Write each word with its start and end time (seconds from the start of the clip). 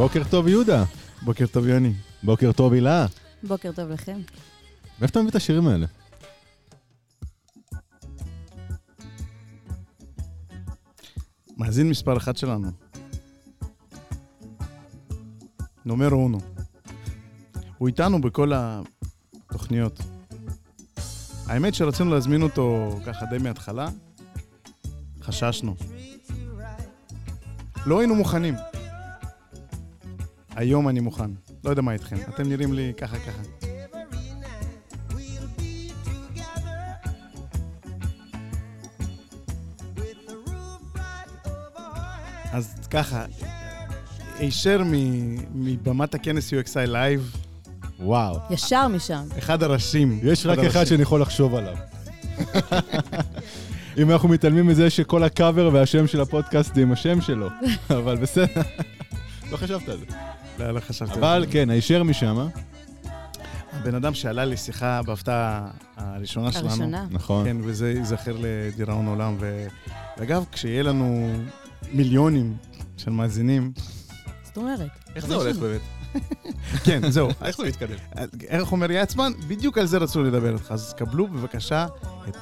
בוקר 0.00 0.22
טוב, 0.30 0.48
יהודה. 0.48 0.84
בוקר 1.22 1.46
טוב, 1.46 1.66
יוני. 1.66 1.92
בוקר 2.22 2.52
טוב, 2.52 2.72
הילה. 2.72 3.06
בוקר 3.42 3.72
טוב 3.72 3.90
לכם. 3.90 4.20
מאיפה 5.00 5.06
אתה 5.06 5.20
מביא 5.20 5.30
את 5.30 5.34
השירים 5.34 5.68
האלה? 5.68 5.86
מאזין 11.56 11.90
מספר 11.90 12.16
אחת 12.16 12.36
שלנו. 12.36 12.70
נומר 15.84 16.10
אונו. 16.10 16.38
הוא 17.78 17.88
איתנו 17.88 18.20
בכל 18.20 18.52
התוכניות. 18.54 20.00
האמת 21.46 21.74
שרצינו 21.74 22.10
להזמין 22.10 22.42
אותו 22.42 22.96
ככה 23.06 23.26
די 23.26 23.38
מההתחלה, 23.38 23.88
חששנו. 25.22 25.76
לא 27.86 27.98
היינו 27.98 28.14
מוכנים. 28.14 28.54
היום 30.56 30.88
אני 30.88 31.00
מוכן. 31.00 31.30
לא 31.64 31.70
יודע 31.70 31.82
מה 31.82 31.92
איתכם, 31.92 32.16
אתם 32.34 32.48
נראים 32.48 32.72
לי 32.72 32.92
ככה 32.96 33.16
ככה. 33.18 33.42
אז 42.52 42.74
ככה, 42.90 43.24
הישר 44.38 44.82
מ- 44.84 45.36
מבמת 45.64 46.14
הכנס 46.14 46.52
UXI 46.52 46.88
Live, 46.90 47.36
וואו. 48.00 48.38
ישר 48.50 48.88
משם. 48.88 49.22
אחד 49.38 49.62
הראשים. 49.62 50.20
יש 50.22 50.46
רק 50.46 50.58
אחד. 50.58 50.84
שאני 50.84 51.02
יכול 51.02 51.20
לחשוב 51.22 51.54
עליו. 51.54 51.76
אם 53.98 54.10
אנחנו 54.10 54.28
מתעלמים 54.28 54.66
מזה 54.66 54.90
שכל 54.90 55.22
הקאבר 55.22 55.70
והשם 55.72 56.06
של 56.06 56.20
הפודקאסט 56.20 56.74
זה 56.74 56.82
עם 56.82 56.92
השם 56.92 57.20
שלו, 57.20 57.48
אבל 57.90 58.16
בסדר. 58.16 58.62
לא 59.50 59.56
חשבת 59.56 59.88
על 59.88 59.98
זה. 59.98 60.04
לא, 60.60 60.70
לא 60.70 60.80
חשבתי. 60.80 61.18
אבל. 61.18 61.46
כן, 61.50 61.70
הישר 61.70 62.02
משם, 62.02 62.38
אה? 62.38 62.46
הבן 63.72 63.94
אדם 63.94 64.14
שעלה 64.14 64.44
לשיחה 64.44 65.02
בהפתעה 65.02 65.70
הראשונה 65.96 66.52
שלנו. 66.52 66.68
הראשונה. 66.68 67.06
נכון. 67.10 67.44
כן, 67.44 67.56
וזה 67.62 67.92
ייזכר 67.92 68.36
לדיראון 68.40 69.06
עולם. 69.06 69.36
ואגב, 70.18 70.44
כשיהיה 70.52 70.82
לנו 70.82 71.30
מיליונים 71.92 72.56
של 72.96 73.10
מאזינים, 73.10 73.72
זאת 74.44 74.56
אומרת. 74.56 74.90
איך 75.16 75.26
זה 75.26 75.34
הולך 75.34 75.56
באמת? 75.56 75.80
כן, 76.84 77.10
זהו. 77.10 77.28
איך 77.44 77.56
זה 77.56 77.64
מתקדם? 77.64 77.96
איך 78.48 78.72
אומר 78.72 78.90
יצמן? 78.90 79.32
בדיוק 79.48 79.78
על 79.78 79.86
זה 79.86 79.98
רצו 79.98 80.22
לדבר 80.22 80.54
איתך. 80.54 80.72
אז 80.72 80.94
קבלו 80.96 81.26
בבקשה 81.26 81.86
את... 82.28 82.36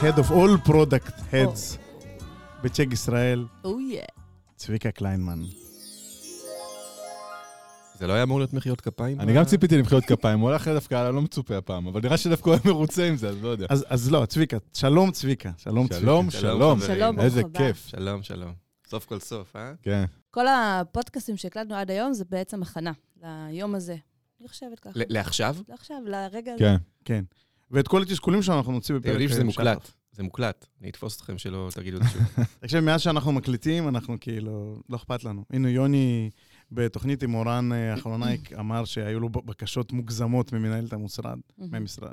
Head 0.00 0.18
of 0.18 0.30
all 0.30 0.68
product 0.68 1.10
heads 1.32 1.78
בצ'ק 2.62 2.86
ישראל, 2.92 3.44
אוי, 3.64 3.98
צביקה 4.56 4.90
קליינמן. 4.90 5.42
זה 7.98 8.06
לא 8.06 8.12
היה 8.12 8.22
אמור 8.22 8.38
להיות 8.38 8.52
מחיאות 8.52 8.80
כפיים? 8.80 9.20
אני 9.20 9.34
גם 9.34 9.44
ציפיתי 9.44 9.78
למחיאות 9.78 10.04
כפיים, 10.04 10.40
הוא 10.40 10.50
הלך 10.50 10.68
דווקא 10.68 11.10
לא 11.10 11.22
מצופה 11.22 11.56
הפעם, 11.56 11.86
אבל 11.86 12.00
נראה 12.02 12.16
שדווקא 12.16 12.50
הוא 12.50 12.54
היה 12.54 12.72
מרוצה 12.74 13.08
עם 13.08 13.16
זה, 13.16 13.28
אז 13.28 13.42
לא 13.42 13.48
יודע. 13.48 13.66
אז, 13.70 13.84
אז 13.88 14.10
לא, 14.10 14.26
צביקה, 14.26 14.56
שלום 14.72 15.10
צביקה, 15.10 15.50
שלום 15.56 15.86
צביקה. 15.88 16.00
שלום, 16.00 16.30
שלום, 16.30 16.40
שלום. 16.56 16.80
חברים. 16.80 16.96
שלום, 16.98 17.16
ברוך 17.16 17.24
איזה 17.24 17.40
הבא. 17.40 17.58
כיף. 17.58 17.86
שלום, 17.86 18.22
שלום. 18.22 18.52
סוף 18.88 19.04
כל 19.06 19.18
סוף, 19.20 19.56
אה? 19.56 19.72
כן. 19.82 20.04
כל 20.30 20.46
הפודקאסטים 20.48 21.36
שהקלטנו 21.36 21.74
עד 21.74 21.90
היום 21.90 22.12
זה 22.12 22.24
בעצם 22.30 22.62
הכנה 22.62 22.92
ליום 23.22 23.74
הזה. 23.74 23.96
אני 24.40 24.48
חושבת 24.48 24.78
ככה. 24.80 24.90
ל- 24.98 25.02
לעכשיו? 25.08 25.56
לעכשיו, 25.68 25.96
לרגע 26.06 26.52
הזה. 26.54 26.58
כן. 26.64 26.76
כן. 27.04 27.24
ואת 27.70 27.88
כל 27.88 28.02
התסכולים 28.02 28.42
שלנו 28.42 28.58
אנחנו 28.58 28.72
נוציא 28.72 28.94
בפרק... 28.94 29.04
אתם 29.04 29.12
יודעים 29.12 29.28
שזה 29.28 29.40
עם 29.40 29.46
מוקלט. 29.46 29.90
זה 30.12 30.22
מוקלט. 30.22 30.66
אני 30.80 30.90
אתפוס 30.90 31.16
אתכם 31.16 31.38
שלא 31.38 31.68
תגידו 31.74 31.96
את 31.96 32.02
זה 32.02 32.08
שוב. 32.08 32.22
תקשיב, 32.60 32.80
מאז 32.80 33.00
שאנחנו 33.00 33.32
מקליטים, 33.32 33.88
אנחנו 33.88 34.16
כאילו, 34.20 34.82
לא 34.88 34.96
אכפת 34.96 35.24
לנו. 35.24 35.44
הנה, 35.50 35.70
יוני 35.70 36.30
בתוכנית 36.72 37.22
עם 37.22 37.34
אורן 37.34 37.72
אה, 37.72 37.92
האחרונה 37.92 38.26
אמר 38.60 38.84
שהיו 38.84 39.20
לו 39.20 39.28
בקשות 39.28 39.92
מוגזמות 39.92 40.52
ממנהלת 40.52 40.92
המשרד. 40.92 41.38
מהמשרד. 41.58 42.10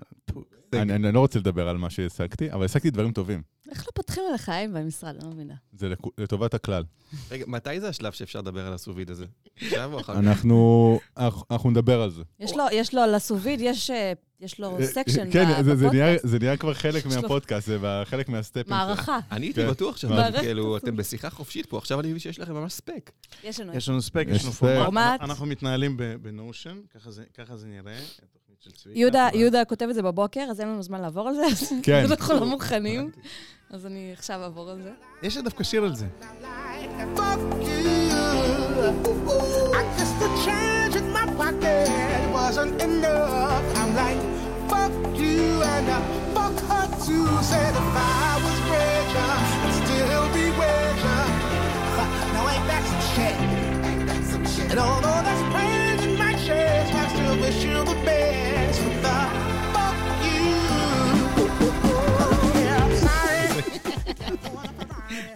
אני 0.73 0.95
אני 0.95 1.11
לא 1.11 1.19
רוצה 1.19 1.39
לדבר 1.39 1.69
על 1.69 1.77
מה 1.77 1.89
שהשגתי, 1.89 2.51
אבל 2.51 2.65
השגתי 2.65 2.89
דברים 2.89 3.11
טובים. 3.11 3.41
איך 3.72 3.85
לא 3.88 3.91
פותחים 3.94 4.24
עליך 4.29 4.50
עין 4.50 4.74
במשרד? 4.74 5.16
אני 5.16 5.25
לא 5.25 5.31
מבינה. 5.31 5.53
זה 5.78 5.90
לטובת 6.18 6.53
הכלל. 6.53 6.84
רגע, 7.31 7.46
מתי 7.47 7.79
זה 7.79 7.90
השלב 7.90 8.12
שאפשר 8.13 8.40
לדבר 8.40 8.68
על 8.68 8.74
ה 8.73 8.77
sous 8.77 8.94
vide 8.94 9.09
הזה? 9.12 9.25
עכשיו 9.62 9.94
או 9.94 10.00
אחר 10.00 10.13
כך? 10.13 10.19
אנחנו 11.51 11.69
נדבר 11.72 12.01
על 12.01 12.09
זה. 12.12 12.22
יש 12.40 12.51
לו, 12.56 12.63
יש 12.72 12.94
לו 12.94 13.01
ל 13.16 13.20
sous 13.20 13.38
vide, 13.38 13.59
יש, 13.62 13.90
אה, 13.90 14.13
יש 14.40 14.59
לו 14.59 14.78
section 14.83 15.31
כן, 15.31 15.46
זה- 15.63 15.75
זה 15.75 15.88
נהיה- 15.90 16.13
בפודקאסט. 16.16 16.28
זה 16.28 16.40
נהיה 16.40 16.57
כבר 16.57 16.74
חלק 16.74 17.06
מהפודקאסט, 17.06 17.68
זה 17.68 17.78
חלק 18.06 18.29
מהסטפים. 18.29 18.69
מערכה. 18.74 19.19
אני 19.31 19.46
הייתי 19.46 19.62
כן. 19.62 19.69
בטוח 19.69 19.97
שאתם 19.97 20.13
כאילו. 20.40 20.78
אתם 20.78 20.95
בשיחה 20.97 21.30
חופשית 21.30 21.66
פה, 21.66 21.78
עכשיו 21.78 22.00
אני 22.00 22.07
מבין 22.07 22.19
שיש 22.19 22.40
לכם 22.40 22.53
ממש 22.53 22.74
ספק. 22.74 23.12
יש 23.44 23.59
לנו. 23.90 24.01
ספק, 24.01 24.25
יש 24.30 24.44
לנו. 24.44 24.51
פורמט. 24.53 25.22
אנחנו 25.22 25.45
מתנהלים 25.45 25.97
ב- 25.97 26.03
בנושן, 26.22 26.78
ככה 26.95 27.12
זה- 27.12 27.24
ככה 27.38 27.57
זה 27.57 27.68
נראה. 27.68 28.00
התוכנית 28.68 28.75
של 28.75 28.84
צביקה. 28.84 29.00
יהודה, 29.00 29.29
יהודה 29.34 29.66
כותב 29.66 29.88
את 29.90 29.96
זה 29.96 30.01
בבוקר, 30.01 30.41
אז 30.51 30.59
אין 30.59 30.68
לנו 30.68 30.84
זמן 30.84 31.01
לעבור 31.01 31.28
על 31.28 31.35
זה, 31.35 31.46
אז 31.51 31.74
כן. 31.84 32.06
אנחנו 32.06 32.34
לא 32.34 32.46
מוכנים. 32.46 33.12
אז 33.69 33.85
אני 33.85 34.13
עכשיו 34.18 34.44
אעבור 34.44 34.69
על 34.69 34.81
זה. 34.81 34.91
יש 35.24 35.38
לי 35.38 35.44
דווקא 35.44 35.63
שיר 35.63 35.84
על 35.84 35.96
זה. 35.96 36.06
Fuck 37.16 37.40
you. 37.68 37.94
I 39.79 39.84
guess 39.96 40.12
the 40.22 40.29
change 40.46 40.96
in 41.01 41.07
my 41.18 41.25
pocket 41.40 41.90
wasn't 42.38 42.75
enough. 42.88 43.66
I'm 43.79 43.91
like, 44.01 44.22
fuck 44.69 44.94
you 45.18 45.63
and 45.74 45.90
uh, 45.90 46.24
although 54.84 55.22
there's 55.24 55.53
pain 55.53 55.72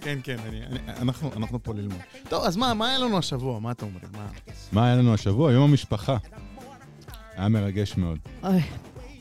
כן, 0.01 0.19
כן, 0.23 0.37
אני- 0.47 0.65
אני- 0.65 0.79
אנחנו 1.01 1.31
אנחנו 1.37 1.63
פה 1.63 1.73
ללמוד. 1.73 1.97
טוב, 2.29 2.43
אז 2.43 2.57
מה 2.57 2.73
מה 2.73 2.89
היה 2.89 2.99
לנו 2.99 3.17
השבוע? 3.17 3.59
מה 3.59 3.71
אתם 3.71 3.85
אומרים? 3.85 4.09
מה? 4.13 4.27
מה 4.71 4.85
היה 4.85 4.95
לנו 4.95 5.13
השבוע? 5.13 5.51
יום 5.51 5.69
המשפחה. 5.69 6.17
היה 7.35 7.49
מרגש 7.49 7.97
מאוד. 7.97 8.19
אוי, 8.43 8.59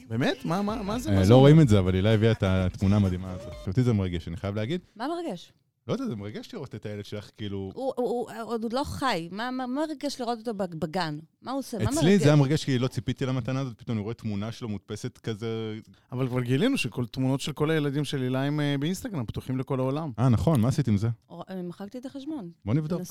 באמת? 0.09 0.45
מה 0.45 0.63
מה- 0.63 0.83
מה 0.83 0.99
זה? 0.99 1.11
אה, 1.11 1.15
מה 1.17 1.25
זה 1.25 1.31
לא 1.31 1.35
אומר? 1.35 1.43
רואים 1.43 1.61
את 1.61 1.69
זה, 1.69 1.79
אבל 1.79 1.95
הילה 1.95 2.15
הביאה 2.15 2.33
את 2.33 2.43
התמונה 2.43 2.97
המדהימה 2.97 3.33
הזאת. 3.33 3.53
אותי 3.69 3.83
זה 3.83 3.93
מרגש, 3.93 4.29
אני 4.29 4.37
חייב 4.37 4.55
להגיד. 4.55 4.81
מה 4.97 5.07
מרגש? 5.09 5.53
לא 5.89 5.93
יודע, 5.93 6.07
זה 6.07 6.17
מרגש 6.17 6.55
לראות 6.55 6.75
את 6.75 6.87
הילד 6.87 7.05
שלך, 7.05 7.31
כאילו... 7.37 7.71
הוא 7.75 7.93
הוא- 7.97 8.07
הוא 8.09 8.29
עוד 8.43 8.63
עוד 8.63 8.73
לא 8.73 8.85
חי. 8.85 9.29
מה 9.33 9.51
מה- 9.51 9.67
מה 9.67 9.87
מרגש 9.87 10.21
לראות 10.21 10.39
אותו 10.39 10.55
בג- 10.55 10.75
בגן? 10.75 11.19
מה 11.43 11.51
הוא 11.53 11.59
עושה? 11.59 11.79
מה 11.79 11.85
מרגש? 11.85 11.99
אצלי 11.99 12.19
זה 12.19 12.25
היה 12.25 12.37
מרגש 12.37 12.65
כי 12.65 12.79
לא 12.79 12.89
ציפיתי 12.89 13.27
למתנה 13.27 13.61
הזאת, 13.61 13.79
פתאום 13.79 13.97
אני 13.97 14.03
רואה 14.05 14.15
תמונה 14.15 14.53
שלו 14.53 14.69
מודפסת 14.69 15.19
כזה... 15.19 15.79
אבל 16.13 16.29
כבר 16.29 16.41
גילינו 16.41 16.79
שכל 16.79 17.07
תמונות 17.07 17.41
של 17.41 17.53
כל 17.53 17.71
הילדים 17.71 18.05
של 18.05 18.23
הילה 18.23 18.43
הם 18.45 18.61
אה, 18.61 18.75
באינסטגרם, 18.81 19.27
פתוחים 19.27 19.59
לכל 19.59 19.81
העולם. 19.81 20.11
אה, 20.19 20.29
נכון, 20.29 20.61
מה 20.61 20.69
עשית 20.69 20.89
עם 20.89 20.97
זה? 20.97 21.09
אה, 21.31 21.63
מחקתי 21.63 21.99
את 21.99 22.07
החשבון. 22.07 22.51
בוא 22.65 22.75
נבדוק. 22.75 23.03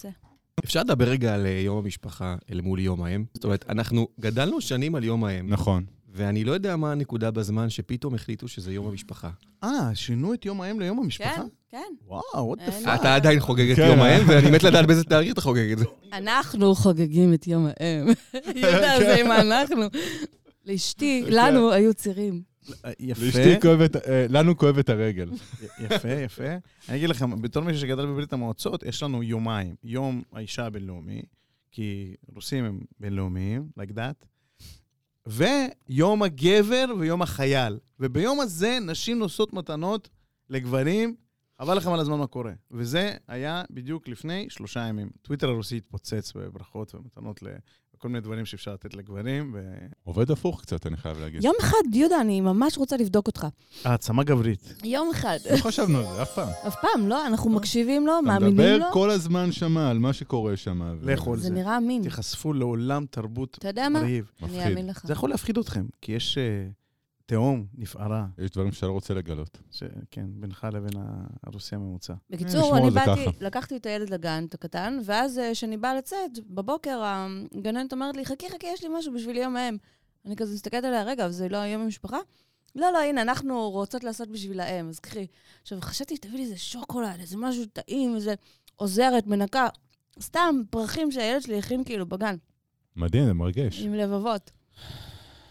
אפשר 0.66 0.80
לדבר 0.80 1.06
רגע 1.10 1.36
על 1.36 1.46
אה, 1.46 1.52
יום 1.52 1.78
המשפחה 1.78 2.36
אל 2.52 2.62
מול 2.62 2.80
יום 2.80 3.04
האם? 3.04 3.26
זאת 3.34 3.44
אומרת, 3.44 3.66
אנחנו 3.70 4.08
גדלנו 4.20 4.62
שנים 4.62 4.96
על 4.96 5.04
יום 5.04 5.24
האם, 5.24 5.50
נכון. 5.50 5.86
ואני 6.16 6.44
לא 6.44 6.52
יודע 6.52 6.76
מה 6.76 6.92
הנקודה 6.92 7.32
בזמן 7.32 7.70
שפתאום 7.70 8.16
החליטו 8.16 8.48
שזה 8.48 8.74
יום 8.74 8.88
המשפחה. 8.88 9.30
אה, 9.64 9.92
שינו 9.94 10.34
את 10.34 10.46
יום 10.46 10.62
האם 10.62 10.80
ליום 10.80 11.00
המשפחה? 11.00 11.36
כן, 11.36 11.48
כן. 11.70 11.94
וואו, 12.08 12.56
what 12.56 12.58
the 12.58 12.86
fuck. 12.86 12.96
אתה 12.96 13.16
עדיין 13.16 13.40
חוגג 13.40 13.72
את 13.72 13.76
כן, 13.76 13.88
יום? 13.88 14.00
האם, 14.00 14.30
ואני 14.30 14.52
מת 14.52 14.64
לדעת 14.64 14.88
באיזה 14.88 15.04
תאריך 15.04 15.34
אתה 15.34 15.42
חוגג 15.42 15.72
את 15.72 15.78
זה. 15.78 15.86
אנחנו 16.14 16.76
חוגגים 16.76 17.34
את 17.34 17.48
יום 17.48 17.68
האם. 17.68 18.08
יודע, 18.56 19.00
זה 19.00 19.16
עם 19.16 19.32
אנחנו. 19.32 19.82
לאשתי, 20.66 21.24
כן. 21.26 21.34
לנו 21.34 21.72
היו 21.72 21.94
צירים. 21.94 22.42
אה, 22.86 22.92
יפה, 23.00 23.26
לאשתי 23.26 23.62
כואבת, 23.62 23.96
אה, 23.96 24.26
לנו 24.30 24.58
כואבת 24.58 24.90
הרגל. 24.90 25.30
יפה, 25.80 26.10
יפה. 26.10 26.44
אני 26.90 26.98
אגיד 26.98 27.10
לכם, 27.10 27.42
בתור 27.42 27.64
מישהו 27.64 27.82
שגדל 27.82 28.06
בברית 28.06 28.34
המועצות, 28.34 28.84
יש 28.84 29.04
לנו 29.04 29.24
יומיים. 29.24 29.76
יום 29.84 30.22
האישה 30.34 30.66
הבינלאומי, 30.66 31.22
כי 31.72 32.16
רוסים 32.34 32.66
הם 32.66 32.80
בינלאומיים, 33.00 33.70
like 33.80 33.92
that, 33.92 34.26
ויום 35.28 36.24
הגבר 36.24 36.86
ויום 37.00 37.22
החייל. 37.22 37.80
וביום 38.00 38.40
הזה 38.40 38.78
נשים 38.82 39.20
נושאות 39.20 39.54
מתנות 39.54 40.10
לגברים, 40.50 41.16
חבל 41.62 41.78
לכם 41.78 41.94
על 41.94 42.00
הזמן 42.00 42.18
מה 42.18 42.28
קורה. 42.28 42.54
וזה 42.72 43.18
היה 43.28 43.64
בדיוק 43.70 44.08
לפני 44.08 44.46
שלושה 44.50 44.80
ימים. 44.80 45.10
טוויטר 45.22 45.50
הרוסי 45.50 45.78
התפוצץ 45.78 46.34
בברכות 46.36 46.96
ומתנות 46.96 47.44
לכל 47.98 48.08
מיני 48.08 48.22
דברים 48.22 48.46
שאפשר 48.46 48.74
לתת 48.74 48.94
לגברים, 48.94 49.52
ו... 49.54 49.76
עובד 50.04 50.32
הפוך 50.32 50.62
קצת, 50.62 50.88
אני 50.88 50.98
חייב 50.98 51.20
להגיד. 51.20 51.44
יום 51.44 51.56
אחד, 51.60 51.78
יהודה, 51.94 52.22
אני 52.22 52.42
ממש 52.42 52.78
רוצה 52.78 52.98
לבדוק 52.98 53.28
אותך. 53.28 53.48
העצמה 53.84 54.24
גברית. 54.24 54.74
יום 54.84 55.10
אחד. 55.12 55.38
לא 55.52 55.58
חשבנו 55.58 55.98
על 55.98 56.06
זה 56.16 56.22
אף 56.22 56.34
פעם. 56.36 56.50
אף 56.68 56.76
פעם, 56.82 57.08
לא? 57.08 57.28
אנחנו 57.28 57.50
מקשיבים 57.50 58.08
לו, 58.08 58.14
אתה 58.14 58.22
מאמינים 58.28 58.54
מדבר 58.54 58.78
לו. 58.78 58.86
כל 58.94 59.10
הזמן 59.10 59.52
שמה 59.52 59.90
על 59.90 60.00
מה 60.00 60.14
שקורה 60.14 60.58
שמה. 60.58 60.94
ו- 61.00 61.12
לכו 61.12 61.34
על 61.34 61.40
זה 61.40 61.48
זה. 61.48 61.54
נראה 61.54 61.78
אמין. 61.78 62.02
תיחשפו 62.02 62.54
לעולם 62.54 63.06
תרבות 63.10 63.58
אתה 63.60 63.68
יודע 63.68 63.90
מה? 63.90 64.00
מרהיב. 64.00 64.32
אני. 64.44 64.64
אאמין 64.64 64.88
לך. 64.88 65.08
זה 65.08 65.14
יכול 65.14 65.30
להפחיד 65.30 65.58
אתכם, 65.58 65.86
כי 66.02 66.12
יש... 66.12 66.38
אה, 66.38 66.44
תהום 67.26 67.66
נפערה, 67.78 68.26
יש 68.38 68.52
דברים 68.52 68.72
שאתה 68.72 68.88
לא 68.88 68.92
רוצה 68.92 69.14
לגלות. 69.14 69.58
שכן, 69.72 70.26
בינך 70.30 70.68
לבין 70.74 71.04
הרוסי 71.44 71.76
הממוצע. 71.76 72.14
בקיצור, 72.30 72.78
אני 72.78 72.90
באתי, 72.90 73.26
ככה. 73.26 73.46
לקחתי 73.46 73.78
את 73.78 73.86
הילד 73.86 74.10
לגן, 74.10 74.46
את 74.50 74.54
הקטן, 74.54 75.00
ואז 75.06 75.40
אה, 75.40 75.52
כשאני 75.54 75.78
באה 75.78 75.96
לצאת, 75.96 76.40
בבוקר 76.50 77.02
הגננת 77.04 77.94
אומרת 77.94 78.18
לי, 78.18 78.26
חכי, 78.26 78.50
חכי, 78.50 78.68
יש 78.68 78.84
לי 78.84 78.90
משהו 79.00 79.14
בשביל 79.14 79.38
יום 79.38 79.56
האם. 79.56 79.78
אני 80.26 80.36
כזה 80.36 80.54
מסתכלת 80.54 80.84
עליה, 80.84 81.04
רגע, 81.04 81.30
זה 81.30 81.50
לא 81.50 81.58
היום 81.58 81.82
המשפחה? 81.82 82.18
לא, 82.76 82.92
לא, 82.92 82.98
הנה, 82.98 83.22
אנחנו 83.22 83.70
רוצות 83.70 84.04
לעשות 84.04 84.30
בשביל 84.30 84.60
האם, 84.60 84.90
אז 84.90 85.00
קחי. 85.00 85.28
עכשיו, 85.62 85.82
חשבתי 85.82 86.16
שתביא 86.16 86.38
לי 86.38 86.44
איזה 86.44 86.58
שוקולד, 86.58 87.20
איזה 87.20 87.38
משהו 87.38 87.66
טעים, 87.66 88.16
איזה 88.16 88.34
עוזרת, 88.76 89.28
מנקה. 89.28 89.68
סתם 90.22 90.56
פרחים 90.70 91.12
שהילד 91.12 91.42
שלי 91.42 91.60
הכין 91.60 91.84
כאילו 91.84 92.06
בגן, 92.06 92.36
מדהים, 92.96 93.26
זה 93.26 93.34
מרגש. 93.34 93.82
עם 93.82 93.94
לבבות. 93.94 94.52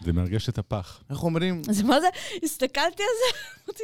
זה 0.05 0.13
מרגש 0.13 0.49
את 0.49 0.57
הפח. 0.57 1.03
איך 1.09 1.23
אומרים? 1.23 1.61
אז 1.69 1.81
מה 1.81 2.01
זה? 2.01 2.07
הסתכלתי 2.43 3.03
על 3.03 3.09
זה, 3.19 3.39
אמרתי... 3.67 3.83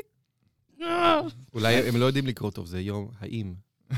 "אה." 0.81 1.21
אולי 1.53 1.75
הם 1.75 1.97
לא 1.97 2.06
יודעים 2.06 2.27
לקרוא 2.27 2.51
טוב, 2.51 2.65
זה 2.65 2.81
יום 2.81 3.07
האם. 3.19 3.53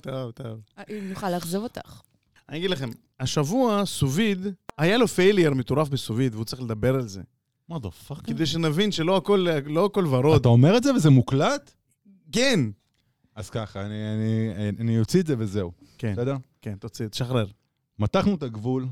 טוב, 0.00 0.30
טוב. 0.30 0.60
האם 0.76 1.08
נוכל 1.08 1.30
לאכזב 1.30 1.58
אותך? 1.58 2.00
אני 2.48 2.58
אגיד 2.58 2.70
לכם, 2.70 2.90
השבוע 3.20 3.86
sous 3.86 4.13
vide, 4.13 4.46
היה 4.78 4.98
לו 4.98 5.08
failure 5.08 5.54
מטורף 5.54 5.88
ב 5.88 5.93
sous 5.93 6.11
vide, 6.11 6.34
והוא 6.34 6.44
צריך 6.44 6.62
לדבר 6.62 6.94
על 6.94 7.08
זה. 7.08 7.22
מה 7.68 7.78
the 7.78 7.90
fuck? 7.90 8.24
כדי 8.24 8.46
שנבין 8.46 8.92
שלא 8.92 9.16
הכל, 9.16 9.46
לא 9.66 9.84
הכל 9.84 10.06
ורוד. 10.06 10.40
אתה 10.40 10.48
אומר 10.48 10.76
את 10.76 10.82
זה 10.82 10.94
וזה 10.94 11.10
מוקלט? 11.10 11.74
כן. 12.32 12.60
אז 13.34 13.50
ככה, 13.50 13.86
אני, 13.86 13.94
אני, 14.14 14.68
אני 14.80 14.98
אוציא 15.00 15.20
את 15.20 15.26
זה 15.26 15.34
וזהו. 15.38 15.72
כן, 15.98 16.12
בסדר? 16.12 16.36
כן, 16.62 16.74
תוציא, 16.80 17.08
תשחרר. 17.08 17.46
מתחנו 17.98 18.34
את 18.34 18.42
הגבול. 18.42 18.86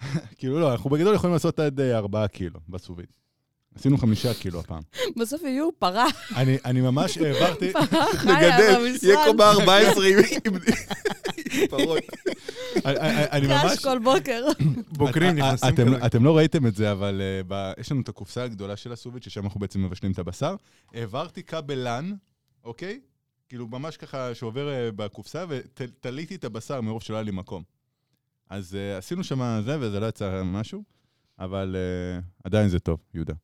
כאילו 0.38 0.60
לא, 0.60 0.72
אנחנו 0.72 0.90
בגדול 0.90 1.14
יכולים 1.14 1.32
לעשות 1.34 1.58
עד 1.58 1.80
אה, 1.80 1.96
ארבעה 1.98 2.28
קילו 2.28 2.60
בסוביד. 2.68 3.06
עשינו 3.74 3.98
חמישה 3.98 4.34
קילו 4.34 4.60
הפעם. 4.60 4.82
בסוף 5.18 5.42
יהיו 5.42 5.68
פרה, 5.78 6.06
אני, 6.36 6.56
אני 6.64 6.80
ממש 6.80 7.18
העברתי... 7.22 7.72
פרה 7.72 8.06
חיה 8.16 8.58
במשרד. 8.78 9.36
ב-14 9.36 10.00
עם 10.46 10.58
פרות. 11.70 11.98
אני- 12.84 13.46
ממש... 13.46 13.72
קש 13.72 13.84
כל 13.84 13.98
בוקר. 13.98 14.44
בוקרים 14.88 15.28
אה, 15.28 15.32
נכנסים 15.32 15.68
אתם- 15.74 15.86
כזה. 15.96 16.06
אתם 16.06 16.24
לא 16.24 16.36
ראיתם 16.36 16.66
את 16.66 16.74
זה, 16.74 16.92
אבל 16.92 17.22
אה, 17.52 17.72
יש 17.80 17.92
לנו 17.92 18.00
את 18.00 18.08
הקופסה 18.08 18.42
הגדולה 18.44 18.76
של 18.76 18.92
הסוביד, 18.92 19.22
ששם 19.22 19.44
אנחנו 19.44 19.60
בעצם 19.60 19.82
מבשלים 19.84 20.12
את 20.12 20.18
הבשר. 20.18 20.54
העברתי 20.94 21.42
כבל 21.42 21.74
LAN, 21.78 22.12
אוקיי? 22.64 23.00
כאילו 23.48 23.68
ממש 23.68 23.96
ככה 23.96 24.34
שעובר 24.34 24.68
אה, 24.70 24.90
בקופסה, 24.96 25.44
ותליתי 25.48 26.34
את 26.34 26.44
הבשר 26.44 26.80
מרוב 26.80 27.02
שלא 27.02 27.16
היה 27.16 27.22
לי 27.22 27.30
מקום. 27.30 27.62
אז 28.50 28.74
אה, 28.74 28.96
עשינו 28.98 29.24
שם 29.24 29.60
זה, 29.64 29.76
וזה 29.80 30.00
לא 30.00 30.06
יצא 30.06 30.42
משהו, 30.44 30.84
אבל 31.38 31.76
אה, 31.76 32.20
עדיין 32.44 32.68
זה 32.68 32.78
טוב, 32.78 33.00
יהודה. 33.14 33.34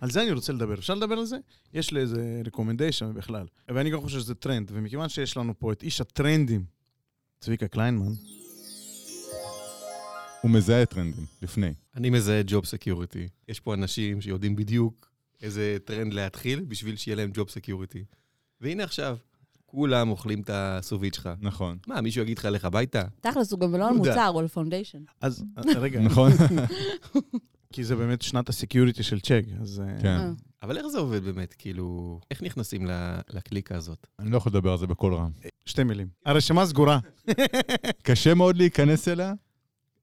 על 0.00 0.10
זה 0.10 0.22
אני 0.22 0.32
רוצה 0.32 0.52
לדבר. 0.52 0.74
אפשר 0.74 0.94
לדבר 0.94 1.14
על 1.14 1.24
זה? 1.24 1.36
יש 1.74 1.92
לי 1.92 2.00
איזה 2.00 2.42
recommendation 2.46 3.14
בכלל. 3.14 3.46
ואני 3.68 3.90
גם 3.90 4.00
חושב 4.00 4.20
שזה 4.20 4.34
טרנד, 4.34 4.70
ומכיוון 4.74 5.08
שיש 5.08 5.36
לנו 5.36 5.58
פה 5.58 5.72
את 5.72 5.82
איש 5.82 6.00
הטרנדים, 6.00 6.64
צביקה 7.40 7.68
קליינמן, 7.68 8.12
הוא 10.40 10.50
מזהה 10.50 10.86
טרנדים, 10.86 11.26
לפני. 11.42 11.74
אני 11.96 12.10
מזהה 12.10 12.42
job 12.46 12.64
security. 12.64 13.28
יש 13.48 13.60
פה 13.60 13.74
אנשים 13.74 14.20
שיודעים 14.20 14.56
בדיוק 14.56 15.10
איזה 15.42 15.76
טרנד 15.84 16.12
להתחיל 16.12 16.64
בשביל 16.68 16.96
שיהיה 16.96 17.16
להם 17.16 17.30
job 17.34 17.50
security. 17.50 18.04
והנה 18.60 18.84
עכשיו, 18.84 19.16
כולם 19.74 20.10
אוכלים 20.10 20.40
את 20.40 20.50
ה 20.52 20.59
sous 20.59 20.86
vide 20.86 21.14
שלך. 21.14 21.28
נכון. 21.40 21.78
מה, 21.86 22.00
מישהו 22.00 22.22
יגיד 22.22 22.38
לך, 22.38 22.44
לך 22.44 22.64
הביתה? 22.64 23.02
תכלס, 23.20 23.52
הוא 23.52 23.60
גם 23.60 23.74
לא 23.74 23.88
על. 23.88 23.94
מוצר, 23.94 24.26
הוא 24.26 24.40
על 24.40 24.48
foundation. 24.48 24.98
אז 25.20 25.44
אה, 25.58 25.78
רגע, 25.78 26.00
נכון? 26.00 26.32
כי 27.72 27.84
זה 27.84 27.96
באמת 27.96 28.22
שנת 28.22 28.48
ה 28.48 28.54
security 28.54 29.02
של 29.02 29.20
צ'ק, 29.20 29.44
אז... 29.60 29.82
אה, 29.86 30.02
כן. 30.02 30.16
אה. 30.16 30.30
אבל 30.62 30.78
איך 30.78 30.86
זה 30.86 30.98
עובד 30.98 31.24
באמת? 31.24 31.54
כאילו, 31.58 32.18
איך 32.30 32.42
נכנסים 32.42 32.86
לקליקה 33.30 33.76
הזאת? 33.76 34.06
אני 34.18 34.30
לא 34.30 34.36
יכול 34.36 34.50
לדבר 34.50 34.72
על 34.72 34.78
זה 34.78 34.86
בקול 34.86 35.14
רם. 35.14 35.30
שתי 35.66 35.84
מילים. 35.84 36.08
הרשימה 36.26 36.66
סגורה. 36.66 36.98
קשה 38.02 38.34
מאוד 38.34 38.56
להיכנס 38.56 39.08
אליה, 39.08 39.32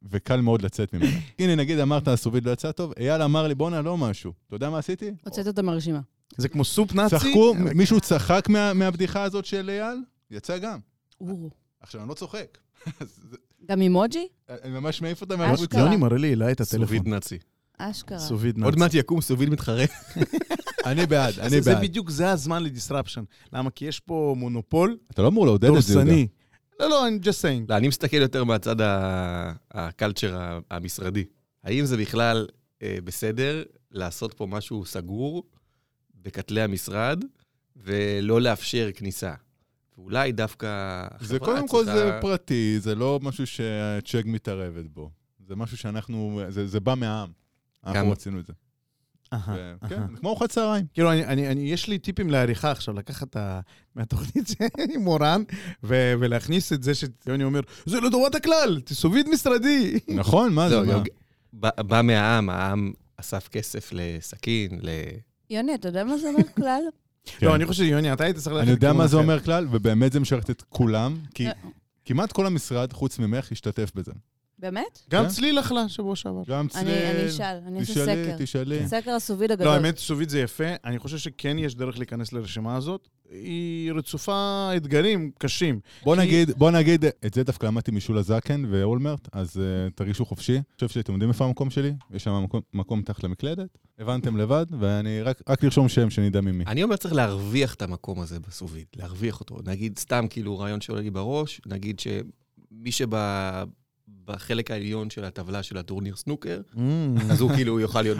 וקל 0.04 0.42
מאוד 0.42 0.62
לצאת 0.62 0.94
ממנה. 0.94 1.18
הנה, 1.40 1.56
נגיד 1.56 1.80
אמרת, 1.80 2.08
ה 2.08 2.12
sous 2.12 2.29
vide 2.29 2.46
לא 2.46 2.52
יצא 2.52 2.72
טוב, 2.72 2.94
אייל 2.98 3.22
אמר 3.22 3.48
לי, 3.48 3.56
בואנה, 3.56 3.82
לא 3.82 3.98
משהו. 3.98 4.34
אתה 4.48 4.56
יודע 4.56 4.70
מה 4.70 4.78
עשיתי? 4.78 5.12
הוצאת 5.26 5.48
אותה 5.48 5.62
מהרשימה. 5.62 6.00
זה 6.38 6.50
כמו 6.50 6.66
סופ 6.66 6.94
נאצי. 6.94 7.16
צחקו, 7.16 7.54
מישהו 7.76 8.00
צחק 8.02 8.46
מה- 8.50 8.74
מהבדיחה 8.74 9.24
הזאת 9.24 9.46
של 9.46 9.70
אייל? 9.70 9.98
יצא 10.32 10.58
גם. 10.58 10.80
עכשיו, 11.82 12.02
אני 12.02 12.10
לא 12.10 12.14
צוחק. 12.14 12.58
זה- 13.00 13.38
גם 13.70 13.82
אימוג'י? 13.82 14.28
אני 14.50 14.72
ממש 14.74 15.02
מעיף 15.02 15.22
אותה. 15.22 15.36
מהקבוצה. 15.38 15.80
יוני 15.80 15.98
מראה 15.98 16.18
לי 16.18 16.34
אליי 16.34 16.52
את 16.52 16.62
הטלפון. 16.62 16.80
סוביד 16.88 17.08
נאצי. 17.08 17.38
אשכרה. 17.78 18.20
סוביד 18.20 18.58
נאצי. 18.58 18.66
עוד 18.70 18.80
מעט 18.80 18.94
יקום 18.94 19.22
סוביד 19.22 19.50
מתחרה. 19.50 19.86
אני 20.86 21.06
בעד, 21.06 21.34
זה- 21.34 21.42
אני 21.42 21.62
זה 21.62 21.74
בעד. 21.74 21.84
בדיוק, 21.84 22.10
זה 22.10 22.32
הזמן 22.32 22.64
לדיסרפשן. 22.64 23.24
למה? 23.54 23.70
כי 23.70 23.86
יש 23.86 24.00
פה 24.00 24.36
מונופול 24.38 24.98
אתה 25.12 25.22
לא 25.22 25.28
אמור 25.28 25.46
לעודד 25.46 25.70
את 25.76 25.82
זה, 25.84 25.94
יהודה. 25.94 26.06
דורסני. 26.06 26.28
לא, 26.80 26.90
לא, 26.90 27.08
אני 27.08 27.18
just 27.24 27.42
saying. 27.42 27.66
לא, 27.70 27.78
אני 27.78 27.88
מסתכל 27.88 28.18
יותר 28.18 28.44
מהצד 28.44 28.82
ה- 28.82 29.52
הקלצ'ר 29.72 30.38
ה- 30.38 30.60
המשרדי. 30.72 31.24
האם 31.64 31.86
זה 31.86 31.98
בכלל 31.98 32.48
אה, 32.84 32.98
בסדר 33.04 33.64
לעשות 33.92 34.34
פה 34.34 34.46
משהו 34.46 34.86
סגור 34.86 35.44
בכתלי 36.24 36.62
המשרד 36.62 37.24
ולא 37.76 38.42
לאפשר 38.42 38.90
כניסה? 38.96 39.34
ואולי 39.98 40.32
דווקא 40.32 41.08
זה 41.22 41.40
קודם 41.40 41.68
כל 41.68 41.84
צריכה- 41.86 41.98
זה 41.98 42.18
פרטי, 42.22 42.80
זה 42.80 42.96
לא 42.96 43.20
משהו 43.24 43.48
שצ'ק 43.48 44.24
מתערבת 44.26 44.86
בו. 44.86 45.12
זה 45.48 45.56
משהו 45.56 45.78
שאנחנו, 45.78 46.42
זה 46.50 46.68
זה 46.68 46.80
בא 46.80 46.96
מהעם. 46.96 47.30
אנחנו 47.86 48.00
גם- 48.00 48.12
רצינו 48.12 48.40
את 48.40 48.46
זה. 48.48 48.54
כן, 49.32 49.38
זה 49.90 50.18
כמו 50.20 50.30
ארוחת 50.30 50.50
צהריים. 50.50 50.86
כאילו, 50.94 51.12
אני, 51.12 51.26
אני, 51.26 51.48
אני, 51.48 51.62
יש 51.72 51.88
לי 51.88 52.00
טיפים 52.00 52.30
לעריכה 52.30 52.72
עכשיו, 52.72 52.94
לקחת 52.94 53.36
מהתוכנית 53.96 54.50
עם 54.94 55.02
מורן, 55.02 55.44
ולהכניס 55.84 56.74
את 56.74 56.84
זה 56.84 56.92
שיוני 56.96 57.44
אומר, 57.44 57.60
זה 57.86 58.00
לטובת 58.02 58.36
הכלל, 58.36 58.82
תסוביד 58.86 59.30
משרדי. 59.30 60.00
נכון, 60.16 60.54
מה 60.54 60.70
זה? 60.70 60.76
לא? 60.82 60.86
גם- 60.94 61.04
בא 61.88 62.02
מהעם, 62.04 62.50
העם 62.50 62.92
אסף 63.18 63.48
כסף 63.48 63.90
לסכין, 63.94 64.80
ל... 64.82 64.90
יוני, 65.52 65.76
אתה 65.76 65.88
יודע 65.88 66.04
מה 66.04 66.18
זה 66.18 66.28
אומר 66.28 66.48
כלל? 66.56 66.82
כן. 67.26 67.46
לא, 67.46 67.56
אני 67.56 67.66
חושב 67.66 67.84
שיוני, 67.84 68.14
אתה 68.14 68.24
היית 68.24 68.38
צריך 68.38 68.48
ללכת 68.48 68.64
אני 68.64 68.72
יודע 68.72 68.94
מה 68.94 69.08
זה. 69.08 69.18
אומר 69.18 69.40
כלל, 69.40 69.68
ובאמת 69.72 70.12
זה 70.12 70.20
משרת 70.20 70.50
את 70.50 70.62
כולם, 70.70 71.18
כי 71.34 71.48
אה. 71.48 71.52
כמעט 72.06 72.32
כל 72.32 72.46
המשרד, 72.46 72.94
חוץ 72.94 73.20
ממך, 73.20 73.52
השתתף 73.52 73.92
בזה. 73.96 74.12
באמת? 74.62 75.00
גם 75.10 75.24
כן. 75.24 75.30
צליל 75.30 75.60
אכלה 75.60 75.90
שבוע 75.90 76.16
שעבר. 76.16 76.42
גם 76.48 76.68
צליל, 76.68 76.88
אני 76.88 77.20
אני 77.20 77.30
אשאל, 77.30 77.58
אני 77.68 77.80
אעשה 77.80 77.92
תשאלי, 77.94 78.26
סקר. 78.26 78.36
תשאלי. 78.44 78.88
סקר 78.88 79.12
הסוביד 79.12 79.50
לא, 79.50 79.54
הגדול. 79.54 79.68
האמת, 79.68 79.98
סובית 79.98 80.30
זה 80.30 80.40
יפה. 80.42 80.64
אני 80.86 81.00
חושב 81.00 81.18
שכן 81.18 81.60
יש 81.60 81.76
דרך 81.76 81.98
להיכנס 81.98 82.34
לרשימה 82.34 82.76
הזאת. 82.76 83.08
היא 83.32 83.92
רצופה 83.94 84.70
אתגרים 84.78 85.32
קשים. 85.38 85.80
בוא 86.04 86.16
כי- 86.16 86.22
נגיד, 86.22 86.52
בוא 86.58 86.72
נגיד, 86.72 87.06
את 87.26 87.34
זה 87.34 87.44
דווקא 87.44 87.66
למדתי 87.66 87.92
משולה 87.92 88.22
זקן 88.22 88.64
ואולמרט, 88.72 89.28
אז 89.32 89.58
uh, 89.58 89.60
תרגישו 89.96 90.26
חופשי. 90.26 90.54
אני 90.56 90.62
חושב 90.76 90.88
שאתם 90.88 91.14
יודעים 91.14 91.30
איפה 91.30 91.46
המקום 91.46 91.70
שלי? 91.70 91.94
יש 92.12 92.24
שם 92.24 92.44
מקום, 92.44 92.62
מקום 92.74 93.00
מתחת 93.00 93.24
למקלדת. 93.24 93.78
הבנתם 94.00 94.38
לבד, 94.38 94.66
ואני 94.80 95.22
רק, 95.22 95.42
רק 95.50 95.64
לרשום 95.64 95.90
שם 95.90 96.10
שנדע 96.10 96.42
ממי. 96.42 96.64
אני 96.68 96.84
אומר, 96.84 96.96
צריך 96.96 97.14
להרוויח 97.14 97.74
את 97.74 97.82
המקום 97.82 98.20
הזה 98.20 98.40
בסוביד, 98.40 98.86
להרוויח 98.96 99.40
אותו. 99.40 99.58
נגיד, 99.66 100.00
סתם 100.00 100.26
כאילו 100.30 100.60
רעיון 100.60 100.82
שעולה 100.82 101.02
לי 101.02 101.10
בראש, 101.12 101.62
נגיד 101.66 102.00
שמי 102.00 102.92
שבחלק 104.32 104.72
העליון 104.72 105.10
של 105.10 105.26
הטבלה 105.26 105.64
של 105.64 105.78
הטורניר 105.78 106.16
סנוקר, 106.16 106.62
אז 107.30 107.42
הוא 107.42 107.52
כאילו 107.52 107.80
יוכל 107.80 108.02
להיות 108.02 108.18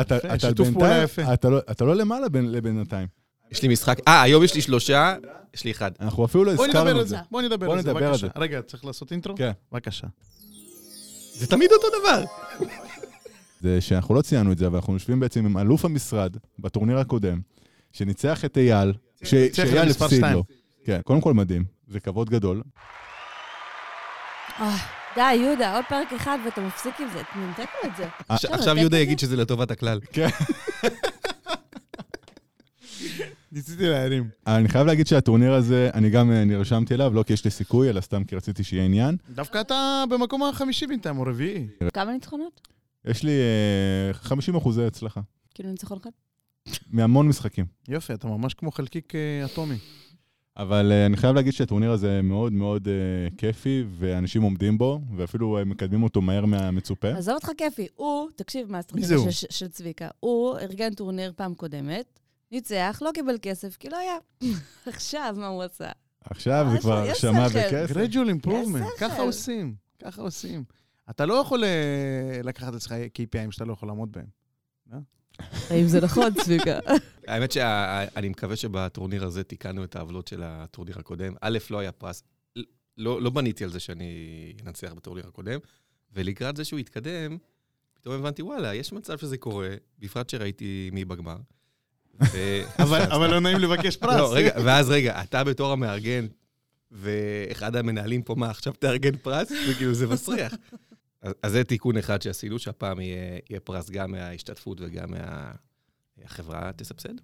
אתה 0.00 0.48
שיתוף 0.48 0.68
פעולה 0.70 0.88
בינתיים, 0.88 1.04
יפה. 1.04 1.34
אתה 1.34 1.48
לא- 1.50 1.58
אתה 1.70 1.84
לא 1.84 1.96
למעלה 1.96 2.26
לבינתיים. 2.32 3.08
יש 3.50 3.62
לי 3.62 3.68
משחק, 3.68 3.98
אה, 4.08 4.22
היום 4.22 4.44
יש 4.44 4.54
לי 4.54 4.62
שלושה, 4.62 5.16
יש 5.54 5.64
לי 5.64 5.70
אחד. 5.70 5.90
אנחנו 6.00 6.24
אפילו 6.24 6.44
לא 6.44 6.54
בוא 6.54 6.66
נדבר 6.66 6.78
הזכרנו 6.78 6.96
על 6.98 7.02
את 7.04 7.08
זה. 7.08 7.16
בוא 7.30 7.42
נדבר 7.42 7.66
בוא 7.66 7.74
על 7.76 7.82
זה, 7.82 7.88
נדבר 7.90 8.04
על 8.04 8.10
בבקשה. 8.10 8.26
זה. 8.26 8.40
רגע, 8.40 8.62
צריך 8.62 8.84
לעשות 8.84 9.12
אינטרו? 9.12 9.34
כן. 9.36 9.50
בבקשה. 9.72 10.06
זה 11.34 11.46
תמיד 11.46 11.70
אותו 11.72 11.86
דבר. 12.00 12.24
זה 13.60 13.80
שאנחנו 13.80 14.14
לא 14.14 14.22
ציינו 14.22 14.52
את 14.52 14.58
זה, 14.58 14.66
אבל 14.66 14.76
אנחנו 14.76 14.92
יושבים 14.92 15.20
בעצם 15.20 15.46
עם 15.46 15.58
אלוף 15.58 15.84
המשרד 15.84 16.36
בטורניר 16.58 16.98
הקודם, 16.98 17.40
שניצח 17.92 18.44
את 18.44 18.58
אייל, 18.58 18.92
שאייל 19.24 19.90
הפסיד. 19.90 20.24
לו. 20.24 20.44
כן, 20.84 21.00
קודם 21.04 21.20
כל 21.20 21.34
מדהים, 21.34 21.64
זה 21.88 22.00
כבוד 22.00 22.30
גדול. 22.30 22.62
אה, 25.18 25.34
די, 25.36 25.42
יהודה, 25.42 25.76
עוד 25.76 25.84
פרק 25.88 26.12
אחד 26.12 26.38
ואתה 26.44 26.60
מפסיק 26.60 26.94
עם 27.00 27.08
זה. 27.12 27.22
נמתק 27.36 27.66
לו 27.84 27.90
את 27.90 27.96
זה. 27.96 28.06
עכשיו- 28.28 28.76
יהודה 28.78 28.96
את 28.96 29.02
יגיד 29.02 29.18
שזה 29.18 29.36
לטובת 29.36 29.70
הכלל. 29.70 30.00
ניסיתי 33.52 33.86
להרים. 33.88 34.28
אני 34.46 34.68
חייב 34.68 34.86
להגיד 34.86 35.06
שהטורניר 35.06 35.52
הזה, 35.52 35.90
אני 35.94 36.10
גם 36.10 36.32
אה, 36.32 36.44
נרשמתי 36.44 36.94
אליו, 36.94 37.14
לא 37.14 37.22
כי 37.22 37.32
יש 37.32 37.44
לי 37.44 37.50
סיכוי, 37.50 37.90
אלא 37.90 38.00
סתם 38.00 38.24
כי 38.24 38.36
רציתי 38.36 38.64
שיהיה 38.64 38.84
עניין. 38.84 39.16
דווקא 39.30 39.60
אתה 39.60 40.04
במקום 40.10 40.42
החמישי 40.42 40.86
בינתיים, 40.86 41.18
או 41.18 41.22
רביעי. 41.22 41.66
כמה 41.94 42.12
ניצחונות? 42.12 42.68
יש 43.04 43.22
לי 43.22 43.30
אה, 43.30 44.14
50 44.14 44.56
אחוזי 44.56 44.84
הצלחה, 44.84 45.20
כאילו 45.54 45.70
ניצחון 45.70 45.98
אחד? 46.02 46.10
מהמון 46.90 47.28
משחקים. 47.28 47.64
יופי, 47.88 48.14
אתה 48.14 48.26
ממש 48.26 48.54
כמו 48.54 48.70
חלקיק 48.72 49.14
אה, 49.14 49.44
אטומי. 49.44 49.76
אבל 50.56 50.92
אה, 50.92 51.06
אני 51.06 51.16
חייב 51.16 51.34
להגיד 51.34 51.52
שהטורניר 51.52 51.90
הזה 51.90 52.22
מאוד 52.22 52.52
מאוד 52.52 52.88
אה, 52.88 52.92
כיפי, 53.36 53.84
ואנשים 53.98 54.42
עומדים 54.42 54.78
בו, 54.78 55.00
ואפילו 55.16 55.58
אה, 55.58 55.64
מקדמים 55.64 56.02
אותו 56.02 56.22
מהר 56.22 56.46
מהמצופה. 56.46 57.08
עזוב 57.08 57.34
אותך 57.34 57.48
כיפי. 57.58 57.86
הוא, 57.94 58.28
תקשיב 58.36 58.70
מה 58.70 58.76
האסטרטגיה 58.76 59.16
הוא? 59.16 59.30
של, 59.30 59.46
של 59.50 59.68
צביקה. 59.68 60.08
הוא 60.20 60.58
ארגן 60.58 60.94
טורניר 60.94 61.32
פעם 61.36 61.54
קודמת, 61.54 62.18
ניצח, 62.52 62.98
לא 63.02 63.10
קיבל 63.14 63.36
כסף, 63.42 63.76
כי 63.76 63.88
לא 63.88 63.96
היה. 63.96 64.16
עכשיו, 64.86 65.34
מה 65.38 65.46
הוא 65.46 65.62
עשה? 65.62 65.90
עכשיו 66.24 66.66
זה 66.72 66.78
כבר 66.78 67.14
שמע. 67.14 67.48
בכסף. 67.48 67.96
gradual 67.96 68.44
improvement, 68.44 68.94
שכל. 68.96 68.98
ככה 68.98 69.22
עושים, 69.22 69.74
ככה 70.02 70.22
עושים. 70.22 70.64
אתה 71.10 71.26
לא 71.26 71.34
יכול 71.34 71.64
לקחת 72.44 72.74
אצלך 72.74 72.92
KPIים 72.92 73.50
שאתה 73.50 73.64
לא 73.64 73.72
יכול 73.72 73.88
לעמוד 73.88 74.12
בהם. 74.12 74.41
האם 75.70 75.86
זה 75.86 76.00
נכון, 76.00 76.34
צביקה? 76.34 76.78
האמת 77.28 77.52
שאני 77.52 78.28
מקווה 78.28 78.56
שבטורניר 78.56 79.24
הזה 79.24 79.44
תיקנו 79.44 79.84
את 79.84 79.96
העוולות 79.96 80.28
של 80.28 80.42
הטורניר 80.44 80.98
הקודם. 80.98 81.34
א', 81.40 81.58
לא 81.70 81.78
היה 81.78 81.92
פרס, 81.92 82.22
לא, 82.98 83.22
לא 83.22 83.30
בניתי 83.30 83.64
על 83.64 83.70
זה 83.70 83.80
שאני 83.80 84.52
אנצח 84.66 84.92
בטורניר 84.92 85.28
הקודם, 85.28 85.58
ולקראת 86.12 86.56
זה 86.56 86.64
שהוא 86.64 86.78
התקדם, 86.78 87.38
פתאום 87.94 88.14
הבנתי, 88.14 88.42
וואלה, 88.42 88.74
יש 88.74 88.92
מצב 88.92 89.18
שזה 89.18 89.38
קורה, 89.38 89.74
בפרט 89.98 90.30
שראיתי 90.30 90.90
מי 90.92 91.04
בגמר. 91.04 91.36
אבל 92.82 93.02
אבל 93.02 93.30
לא 93.30 93.40
נעים 93.40 93.58
לבקש 93.58 93.96
פרס. 93.96 94.18
לא, 94.18 94.34
רגע, 94.34 94.50
ואז 94.64 94.90
רגע, 94.90 95.22
אתה 95.22 95.44
בתור 95.44 95.72
המארגן, 95.72 96.26
ואחד 96.90 97.76
המנהלים 97.76 98.22
פה, 98.22 98.34
מה, 98.34 98.50
עכשיו 98.50 98.72
תארגן 98.72 99.16
פרס? 99.16 99.52
וכאילו, 99.70 99.94
זה 99.94 100.06
מסריח. 100.06 100.54
אז, 101.22 101.34
אז 101.42 101.52
זה 101.52 101.64
תיקון 101.64 101.96
אחד 101.96 102.22
שעשינו, 102.22 102.58
שהפעם 102.58 103.00
יהיה, 103.00 103.38
יהיה 103.50 103.60
פרס 103.60 103.90
גם 103.90 104.10
מההשתתפות 104.10 104.78
וגם 104.80 105.08
מהחברה 106.18 106.70
תסבסד. 106.76 107.14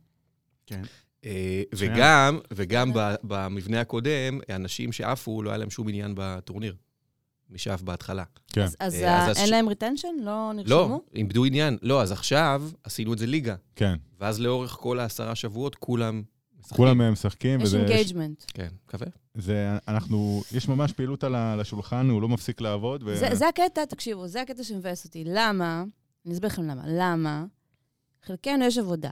כן. 0.67 0.83
אה. 1.25 1.63
וגם, 1.75 2.39
וגם 2.55 2.93
במבנה 3.23 3.81
הקודם, 3.81 4.41
אנשים 4.55 4.93
שעפו, 4.93 5.43
לא 5.43 5.51
היה 5.51 5.59
להם 5.59 5.71
שום 5.71 5.89
עניין 5.89 6.13
בטורניר. 6.17 6.77
מי 7.51 7.59
שעף 7.59 7.83
בהתחלה. 7.83 8.25
כן. 8.53 8.63
אז, 8.63 8.77
אז, 8.81 8.95
אה, 8.95 9.31
אז 9.31 9.37
אין 9.37 9.51
להם 9.51 9.69
retention? 9.69 10.09
לא 10.23 10.53
נרשמו? 10.55 10.75
לא, 10.75 11.01
איבדו 11.15 11.45
עניין. 11.45 11.79
לא, 11.83 12.03
אז 12.03 12.13
עכשיו 12.13 12.63
עשינו 12.85 13.13
את 13.13 13.19
זה 13.19 13.27
ליגה. 13.27 13.55
כן. 13.77 13.95
ואז 14.21 14.41
לאורך 14.41 14.71
כל 14.71 15.01
העשרה 15.01 15.35
שבועות, 15.35 15.75
כולם... 15.75 16.23
משחקים. 16.59 16.77
כולם 16.77 17.13
משחקים, 17.13 17.61
יש 17.61 17.67
וזה... 17.67 17.79
engagement. 17.79 18.45
כן, 18.55 18.69
מקווה. 18.87 19.07
זה, 19.35 19.79
אנחנו, 19.89 20.43
יש 20.53 20.69
ממש 20.69 20.93
פעילות 20.93 21.25
על 21.25 21.35
השולחן, 21.35 22.11
הוא 22.11 22.23
לא 22.23 22.29
מפסיק 22.29 22.61
לעבוד. 22.61 23.03
ו... 23.07 23.17
זה, 23.17 23.35
זה 23.35 23.49
הקטע, 23.49 23.85
תקשיבו, 23.85 24.29
זה 24.29 24.43
הקטע 24.43 24.65
שמבאס 24.65 25.05
אותי. 25.05 25.25
למה? 25.27 25.85
אני 26.27 26.35
אסביר 26.35 26.51
לכם 26.51 26.63
למה. 26.63 26.83
למה? 26.87 27.45
חלקנו 28.23 28.65
יש 28.65 28.79
עבודה. 28.79 29.11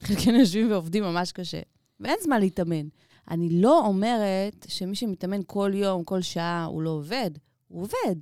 חלקנו 0.00 0.38
יושבים 0.38 0.70
ועובדים 0.70 1.04
ממש 1.04 1.32
קשה, 1.32 1.60
ואין 2.00 2.16
זמן 2.22 2.40
להתאמן. 2.40 2.88
אני 3.30 3.60
לא 3.62 3.86
אומרת 3.86 4.66
שמי 4.68 4.96
שמתאמן 4.96 5.40
כל 5.46 5.72
יום, 5.74 6.04
כל 6.04 6.22
שעה, 6.22 6.64
הוא 6.64 6.82
לא 6.82 6.90
עובד. 6.90 7.30
הוא 7.68 7.82
עובד. 7.82 8.16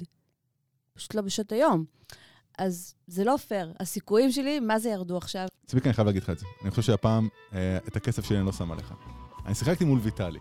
פשוט 0.95 1.15
לא 1.15 1.23
בשעות 1.23 1.53
היום. 1.53 1.85
אז 2.59 2.95
זה 3.07 3.25
לא 3.25 3.37
פייר. 3.49 3.73
הסיכויים 3.81 4.33
שלי, 4.33 4.61
מה 4.61 4.79
זה 4.79 4.89
ירדו 4.89 5.17
עכשיו? 5.17 5.47
צביקה, 5.67 5.89
אני 5.89 5.95
חייב 5.95 6.07
להגיד 6.07 6.23
לך 6.23 6.31
את 6.31 6.39
זה. 6.39 6.47
אני 6.63 6.71
חושב 6.71 6.83
שהפעם, 6.83 7.29
אה, 7.55 7.79
את 7.89 7.97
הכסף 7.97 8.25
שלי 8.25 8.39
אני 8.39 8.47
לא 8.47 8.53
שם 8.53 8.73
עליך. 8.73 8.95
אני 9.47 9.55
שיחקתי 9.55 9.85
מול 9.85 9.99
ויטלי. 10.03 10.39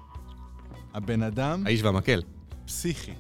הבן 0.93 1.23
אדם 1.23 1.63
האיש 1.65 1.83
והמקל. 1.83 2.21
פסיכי. 2.65 3.13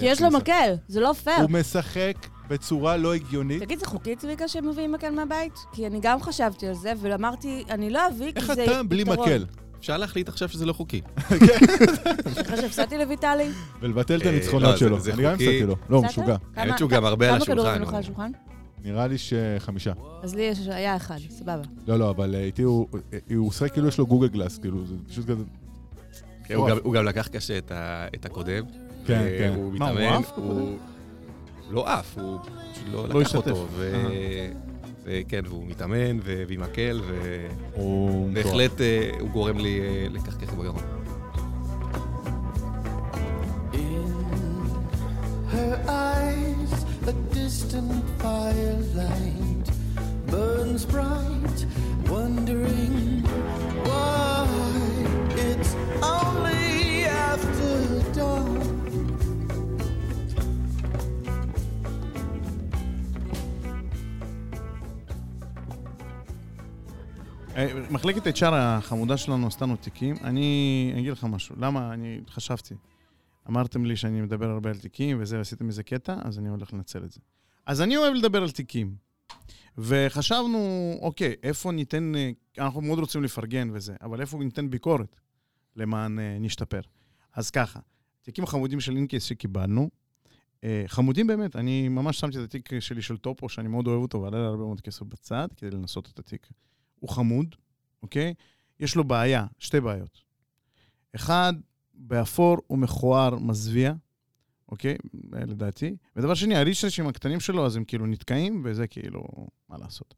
כי 0.00 0.06
יש 0.06 0.22
לו 0.22 0.30
מקל, 0.30 0.74
זה 0.88 1.00
לא 1.00 1.12
פייר. 1.12 1.42
הוא 1.42 1.50
משחק 1.50 2.14
בצורה 2.48 2.96
לא 2.96 3.14
הגיונית. 3.14 3.62
תגיד, 3.62 3.78
זה 3.78 3.86
חוקי, 3.86 4.16
צביקה, 4.16 4.48
שהם 4.48 4.68
מביאים 4.68 4.92
מקל 4.92 5.10
מהבית? 5.10 5.54
כי 5.72 5.86
אני 5.86 5.98
גם 6.02 6.20
חשבתי 6.20 6.66
על 6.66 6.74
זה, 6.74 6.92
ואמרתי, 7.00 7.64
אני 7.70 7.90
לא 7.90 8.08
אביא, 8.08 8.32
כי 8.32 8.38
איך 8.38 8.52
זה 8.54 8.64
אתה 8.64 8.82
בלי 8.82 9.02
יתרון. 9.02 9.18
מקל? 9.18 9.46
אפשר 9.84 9.96
להחליט 9.96 10.28
עכשיו 10.28 10.48
שזה 10.48 10.66
לא 10.66 10.72
חוקי. 10.72 11.00
אחרי 11.16 12.56
שהפסדתי 12.56 12.98
לויטלי? 12.98 13.48
ולבטל 13.80 14.16
את 14.20 14.26
אה, 14.26 14.30
הניצחונות 14.30 14.70
לא, 14.70 14.76
שלו. 14.76 14.98
אני 15.14 15.22
גם. 15.22 15.32
הפסדתי 15.34 15.62
לו. 15.62 15.76
לא, 15.90 15.96
הוא? 15.96 16.06
משוגע. 16.06 16.36
האמת 16.56 16.78
שהוא 16.78 16.90
גם 16.90 17.04
הרבה 17.04 17.28
על 17.34 17.36
כמה 17.36 17.46
כדורים 17.46 17.72
השולחן, 17.72 17.94
על 17.94 18.00
השולחן? 18.00 18.30
נראה 18.84 19.06
לי 19.06 19.16
שחמישה. 19.18 19.92
אז 20.22 20.34
לי 20.34 20.42
יש- 20.42 20.68
היה 20.68 20.96
אחד, 20.96 21.16
סבבה. 21.30 21.62
לא, 21.86 21.98
לא, 21.98 22.10
אבל 22.10 22.34
אה, 22.34 22.40
איתי 22.40 22.62
הוא... 22.62 22.86
אה, 23.12 23.18
הוא 23.36 23.48
עושה 23.48 23.68
כאילו 23.68 23.88
יש 23.88 23.98
לו 23.98 24.06
גוגל 24.06 24.28
גלאס, 24.28 24.58
כאילו, 24.58 24.86
זה 24.86 24.94
פשוט 25.08 25.26
כזה... 25.30 25.42
כן, 26.44 26.54
הוא 26.82 26.94
גם- 26.94 27.04
לקח 27.04 27.26
קשה 27.28 27.58
את 28.14 28.24
הקודם. 28.26 28.64
כן, 29.06 29.26
כן. 29.38 29.52
הוא 29.56 29.72
מתאמן? 29.72 30.20
הוא 30.36 30.76
לא 31.70 31.88
עף, 31.92 32.18
הוא 32.18 32.38
פשוט 32.72 32.84
לא 32.92 33.08
לא 33.08 33.20
לקח 33.20 33.26
השתתף. 33.26 33.50
אותו. 33.50 33.66
וכן, 35.04 35.40
והוא 35.48 35.66
מתאמן, 35.66 36.18
ועם 36.22 36.60
מקל. 36.60 37.00
ובהחלט 37.78 38.80
הוא 39.20 39.30
גורם 39.30 39.58
לי 39.58 39.80
אה, 39.80 40.06
לקחקח 40.10 40.54
בגרון. 40.54 40.82
her 45.54 45.84
eyes, 45.88 46.72
a 47.06 47.12
distant 47.32 48.02
firelight 48.18 49.66
burns 50.26 50.84
bright, 50.84 51.58
wondering 52.08 53.23
מחלקת 67.90 68.26
HR 68.36 68.52
החמודה 68.52 69.16
שלנו 69.16 69.46
עשתה 69.46 69.64
לנו 69.64 69.76
תיקים. 69.76 70.16
אני 70.24 70.94
אגיד 70.98 71.12
לך 71.12 71.24
משהו. 71.24 71.56
למה? 71.58 71.94
אני 71.94 72.20
חשבתי. 72.30 72.74
אמרתם 73.48 73.84
לי 73.84 73.96
שאני 73.96 74.20
מדבר 74.20 74.50
הרבה 74.50 74.70
על 74.70 74.76
תיקים, 74.76 75.16
וזה, 75.20 75.40
עשיתם 75.40 75.66
מזה 75.66 75.82
קטע, 75.82 76.16
אז 76.24 76.38
אני 76.38 76.48
הולך 76.48 76.72
לנצל 76.72 77.04
את 77.04 77.12
זה. 77.12 77.20
אז 77.66 77.80
אני 77.80 77.96
אוהב 77.96 78.14
לדבר 78.14 78.42
על 78.42 78.50
תיקים. 78.50 78.96
וחשבנו, 79.78 80.92
אוקיי, 81.00 81.34
איפה 81.42 81.72
ניתן, 81.72 82.14
אה, 82.14 82.30
אנחנו 82.58 82.80
מאוד 82.80 82.98
רוצים 82.98 83.22
לפרגן 83.22 83.70
וזה, 83.72 83.94
אבל 84.02 84.20
איפה 84.20 84.38
ניתן 84.38 84.70
ביקורת 84.70 85.20
למען 85.76 86.18
אה, 86.18 86.36
נשתפר. 86.40 86.80
אז 87.34 87.50
ככה, 87.50 87.80
תיקים 88.22 88.46
חמודים 88.46 88.80
של 88.80 88.96
אינקייס 88.96 89.24
שקיבלנו, 89.24 89.90
אה, 90.64 90.84
חמודים 90.86 91.26
באמת, 91.26 91.56
אני 91.56 91.88
ממש 91.88 92.20
שמתי 92.20 92.38
את 92.38 92.42
התיק 92.42 92.80
שלי 92.80 93.02
של 93.02 93.16
טופו, 93.16 93.48
שאני 93.48 93.68
מאוד 93.68 93.86
אוהב 93.86 94.02
אותו, 94.02 94.22
ועלה 94.22 94.38
לי 94.38 94.44
הרבה 94.44 94.64
מאוד 94.64 94.80
כסף 94.80 95.02
בצד, 95.02 95.48
כדי 95.56 95.70
לנסות 95.70 96.10
את 96.14 96.18
התיק. 96.18 96.48
הוא 97.04 97.10
חמוד, 97.10 97.54
אוקיי? 98.02 98.34
יש 98.80 98.96
לו 98.96 99.04
בעיה, 99.04 99.46
שתי 99.58 99.80
בעיות. 99.80 100.18
אחד, 101.14 101.52
באפור 101.94 102.56
הוא 102.66 102.78
מכוער, 102.78 103.38
מזוויע, 103.38 103.92
אוקיי? 104.68 104.96
לדעתי. 105.32 105.96
ודבר 106.16 106.34
שני, 106.34 106.56
הריצ'רצ'ים 106.56 107.06
הקטנים 107.06 107.40
שלו, 107.40 107.66
אז 107.66 107.76
הם 107.76 107.84
כאילו 107.84 108.06
נתקעים, 108.06 108.62
וזה 108.64 108.86
כאילו, 108.86 109.24
מה 109.68 109.78
לעשות. 109.78 110.14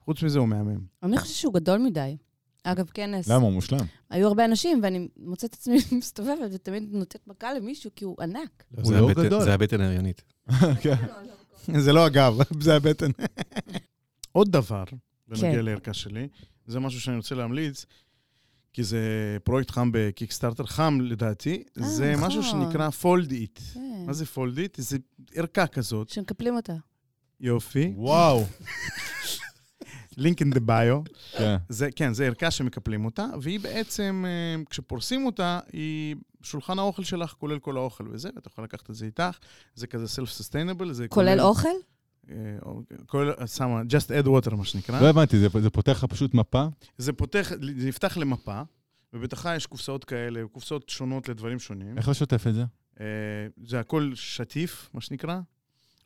חוץ 0.00 0.22
מזה 0.22 0.38
הוא 0.38 0.48
מהמם. 0.48 0.80
אני 1.02 1.18
חושבת 1.18 1.36
שהוא 1.36 1.54
גדול 1.54 1.78
מדי. 1.78 2.16
אגב, 2.62 2.90
כנס. 2.94 3.28
למה? 3.28 3.44
הוא 3.44 3.52
מושלם. 3.52 3.86
היו 4.10 4.28
הרבה 4.28 4.44
אנשים, 4.44 4.80
ואני 4.82 5.08
מוצאת 5.16 5.50
את 5.50 5.54
עצמי 5.54 5.76
מסתובבת 5.98 6.50
ותמיד 6.52 6.88
נותנת 6.92 7.26
מכה 7.26 7.54
למישהו, 7.54 7.90
כי 7.96 8.04
הוא 8.04 8.16
ענק. 8.22 8.64
הוא 8.76 8.84
זה 8.84 9.00
לא 9.00 9.12
גדול. 9.14 9.42
זה 9.42 9.54
הבטן 9.54 9.80
ההריונית. 9.80 10.22
כן. 10.82 10.94
זה 11.78 11.92
לא 11.92 12.06
הגב, 12.06 12.38
זה 12.60 12.76
הבטן. 12.76 13.10
עוד 14.32 14.52
דבר, 14.52 14.84
בנוגע 15.30 15.52
כן. 15.52 15.64
לערכה 15.64 15.94
שלי, 15.94 16.28
זה 16.66 16.80
משהו 16.80 17.00
שאני 17.00 17.16
רוצה 17.16 17.34
להמליץ, 17.34 17.86
כי 18.72 18.84
זה 18.84 19.00
פרויקט 19.44 19.70
חם 19.70 19.90
בקיקסטארטר, 19.92 20.66
חם 20.66 20.98
לדעתי, 21.02 21.62
אה, 21.80 21.88
זה 21.88 22.12
נכון. 22.12 22.26
משהו 22.26 22.42
שנקרא 22.42 22.90
Fold 22.90 23.30
it. 23.30 23.60
כן. 23.74 24.04
מה 24.06 24.12
זה 24.12 24.26
Fold 24.26 24.58
it? 24.58 24.76
זה 24.80 24.98
ערכה 25.34 25.66
כזאת, 25.66 26.08
שמקפלים 26.08 26.56
אותה. 26.56 26.74
יופי, 27.40 27.92
וואו. 27.96 28.44
Link 30.16 30.40
in 30.40 30.50
the 30.50 30.60
bio. 30.60 31.00
כן. 31.32 31.56
זה, 31.68 31.90
כן, 31.96 32.14
זה 32.14 32.26
ערכה 32.26 32.50
שמקפלים 32.50 33.04
אותה, 33.04 33.26
והיא 33.40 33.60
בעצם, 33.60 34.24
אה, 34.26 34.62
כשפורסים 34.70 35.26
אותה, 35.26 35.60
היא 35.72 36.16
שולחן 36.42 36.78
האוכל 36.78 37.04
שלך 37.04 37.34
כולל 37.38 37.58
כל 37.58 37.76
האוכל 37.76 38.08
וזה, 38.12 38.28
ואתה 38.34 38.48
יכול 38.48 38.64
לקחת 38.64 38.90
את 38.90 38.94
זה 38.94 39.06
איתך, 39.06 39.38
זה 39.74 39.86
כזה 39.86 40.08
self-sustainable, 40.08 40.92
זה 40.92 41.08
כולל 41.08 41.40
אוכל? 41.40 41.68
כולל, 43.06 43.32
שמה, 43.46 43.80
just 43.82 44.24
add 44.24 44.28
water, 44.28 44.54
מה 44.56 44.64
שנקרא. 44.64 45.00
לא 45.00 45.06
הבנתי, 45.08 45.38
זה- 45.38 45.48
זה 45.60 45.70
פותח 45.70 45.92
לך 45.92 46.04
פשוט 46.04 46.34
מפה? 46.34 46.66
זה 46.98 47.12
פותח, 47.12 47.52
זה 47.78 47.88
יפתח 47.88 48.16
למפה, 48.16 48.62
ובתוכה 49.12 49.56
יש 49.56 49.66
קופסאות 49.66 50.04
כאלה, 50.04 50.40
קופסאות 50.52 50.88
שונות 50.88 51.28
לדברים 51.28 51.58
שונים. 51.58 51.98
איך 51.98 52.08
לשתף 52.08 52.46
את 52.46 52.54
זה? 52.54 52.64
אה, 53.00 53.06
זה 53.66 53.80
הכל 53.80 54.10
שטיף, 54.14 54.90
מה 54.94 55.00
שנקרא, 55.00 55.38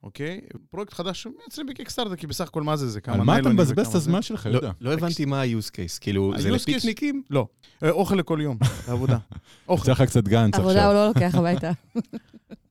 אוקיי? 0.02 0.40
פרויקט 0.71 0.92
חדש 0.92 1.23
שמייצרים 1.23 1.66
בקיקסטארטר, 1.66 2.16
כי 2.16 2.26
בסך 2.26 2.49
הכל 2.49 2.62
מה 2.62 2.76
זה? 2.76 2.88
זה 2.88 3.00
כמה 3.00 3.14
על 3.14 3.21
מה 3.21 3.33
אתה 3.33 3.33
ניילונים 3.33 3.56
מבזבז 3.56 3.73
וכמה 3.78 3.87
את 3.87 3.92
זה. 3.92 3.99
הזמן 3.99 4.23
שלך, 4.23 4.47
לא- 4.47 4.50
יהודה? 4.52 4.71
לא 4.80 4.92
הבנתי 4.92 5.25
מה 5.25 5.40
ה-use 5.42 5.71
case, 5.71 5.99
כאילו, 6.00 6.33
זה 6.38 6.50
לפיקניקים? 6.50 7.23
לא, 7.30 7.47
אה, 7.83 7.90
אוכל 7.90 8.14
לכל 8.14 8.38
יום, 8.42 8.59
לעבודה. 8.88 9.18
אוכל. 9.68 9.90
יוצא 9.90 10.02
לך 10.02 10.09
קצת 10.11 10.28
גנץ 10.28 10.54
עבודה 10.54 10.71
עכשיו. 10.75 10.87
הוא 10.87 10.94
לא 10.94 11.06
לוקח 11.09 11.35
הביתה. 11.35 11.71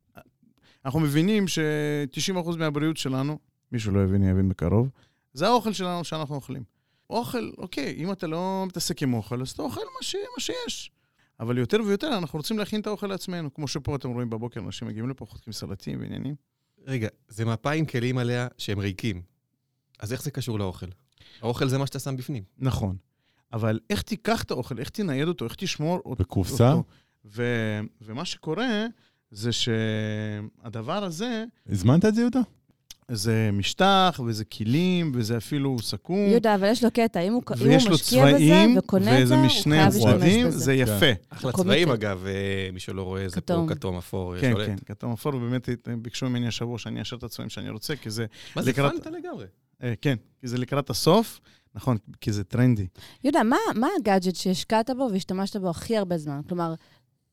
אנחנו 0.85 0.99
מבינים 0.99 1.47
ש-90% 1.47 2.57
מהבריאות 2.57 2.97
שלנו, 2.97 3.39
מישהו 3.71 3.91
לא 3.91 3.99
הבין, 3.99 4.23
יבין 4.23 4.49
בקרוב, 4.49 4.89
זה 5.33 5.47
האוכל 5.47 5.73
שלנו 5.73 6.03
שאנחנו 6.03 6.35
אוכלים. 6.35 6.63
אוכל, 7.09 7.51
אוקיי, 7.57 7.95
אם 7.97 8.11
אתה 8.11 8.27
לא 8.27 8.63
מתעסק 8.67 9.03
עם 9.03 9.13
אוכל, 9.13 9.41
אז 9.41 9.51
אתה 9.51 9.61
אוכל 9.61 9.81
מה, 9.81 10.03
ש... 10.03 10.15
מה 10.15 10.43
שיש. 10.43 10.91
אבל 11.39 11.57
יותר 11.57 11.77
ויותר 11.85 12.17
אנחנו 12.17 12.37
רוצים 12.39 12.59
להכין 12.59 12.81
את 12.81 12.87
האוכל 12.87 13.07
לעצמנו. 13.07 13.53
כמו 13.53 13.67
שפה 13.67 13.95
אתם 13.95 14.09
רואים 14.09 14.29
בבוקר, 14.29 14.59
אנשים 14.59 14.87
מגיעים 14.87 15.09
לפה, 15.09 15.25
חותכים 15.25 15.53
סלטים 15.53 15.99
ועניינים. 16.01 16.35
רגע, 16.87 17.07
זה 17.27 17.45
מפה 17.45 17.71
עם 17.71 17.85
כלים 17.85 18.17
עליה 18.17 18.47
שהם 18.57 18.79
ריקים. 18.79 19.21
אז 19.99 20.13
איך 20.13 20.23
זה 20.23 20.31
קשור 20.31 20.59
לאוכל? 20.59 20.85
האוכל 21.41 21.67
זה 21.67 21.77
מה 21.77 21.87
שאתה 21.87 21.99
שם 21.99 22.17
בפנים. 22.17 22.43
נכון. 22.57 22.95
אבל 23.53 23.79
איך 23.89 24.01
תיקח 24.01 24.43
את 24.43 24.51
האוכל, 24.51 24.79
איך 24.79 24.89
תנייד 24.89 25.27
אותו, 25.27 25.45
איך 25.45 25.55
תשמור 25.55 26.01
אותו. 26.05 26.23
בקופסה? 26.23 26.73
ו- 27.25 27.79
ומה 28.01 28.25
שקורה 28.25 28.85
זה 29.33 29.51
שהדבר 29.51 31.03
הזה, 31.03 31.43
הזמנת 31.69 32.05
את 32.05 32.15
זה, 32.15 32.21
יהודה? 32.21 32.39
זה 33.11 33.49
משטח, 33.53 34.19
וזה 34.27 34.45
כלים, 34.45 35.11
וזה 35.15 35.37
אפילו 35.37 35.77
סכו"ם. 35.81 36.17
יהודה, 36.31 36.55
אבל 36.55 36.67
יש 36.67 36.83
לו 36.83 36.91
קטע, 36.91 37.19
אם 37.19 37.33
הוא 37.33 37.43
אם 37.61 37.69
הוא 37.69 37.91
משקיע 37.91 38.25
בזה 38.25 38.31
צבעים, 38.37 38.77
וקונה 38.77 39.11
את 39.17 39.23
וזה 39.23 39.25
זה, 39.25 39.35
הוא 39.35 39.45
משני 39.45 39.75
חייב 39.75 39.85
להשתמש 39.93 40.13
הצדדים, 40.13 40.47
בזה. 40.47 40.57
זה 40.59 40.73
יפה. 40.73 41.05
אחלה 41.29 41.51
קומיטד. 41.51 41.63
צבעים, 41.63 41.89
אגב, 41.89 42.25
אה, 42.25 42.31
מי 42.73 42.79
שלא 42.79 43.01
רואה, 43.03 43.29
זה 43.29 43.41
פה 43.41 43.65
כתום. 43.69 43.97
אפור, 43.97 44.33
כן, 44.41 44.51
שולט. 44.53 44.67
כן, 44.67 44.75
כתום 44.85 45.11
אפור, 45.11 45.35
ובאמת 45.35 45.69
ביקשו 46.01 46.29
ממני 46.29 46.47
השבוע 46.47 46.77
שאני 46.77 46.99
אאשר 46.99 47.15
את 47.15 47.23
הצבעים 47.23 47.49
שאני 47.49 47.69
רוצה, 47.69 47.95
כי 47.95 48.09
זה, 48.09 48.25
מה 48.55 48.61
זה 48.61 48.69
לקראת- 48.69 48.91
פנטה 48.93 49.09
לגמרי? 49.09 49.45
אה, 49.83 49.93
כן, 50.01 50.15
כי 50.41 50.47
זה 50.47 50.57
לקראת 50.57 50.89
הסוף, 50.89 51.39
נכון, 51.75 51.97
כי 52.21 52.31
זה 52.31 52.43
טרנדי. 52.43 52.87
יהודה, 53.23 53.43
מה, 53.43 53.57
מה 53.75 53.87
הגאדג'ט 53.99 54.35
שהשקעת 54.35 54.89
בו 54.97 55.09
והשתמשת 55.11 55.55
בו 55.55 55.69
הכי 55.69 55.97
הרבה 55.97 56.17
זמן? 56.17 56.41
כלומר, 56.47 56.73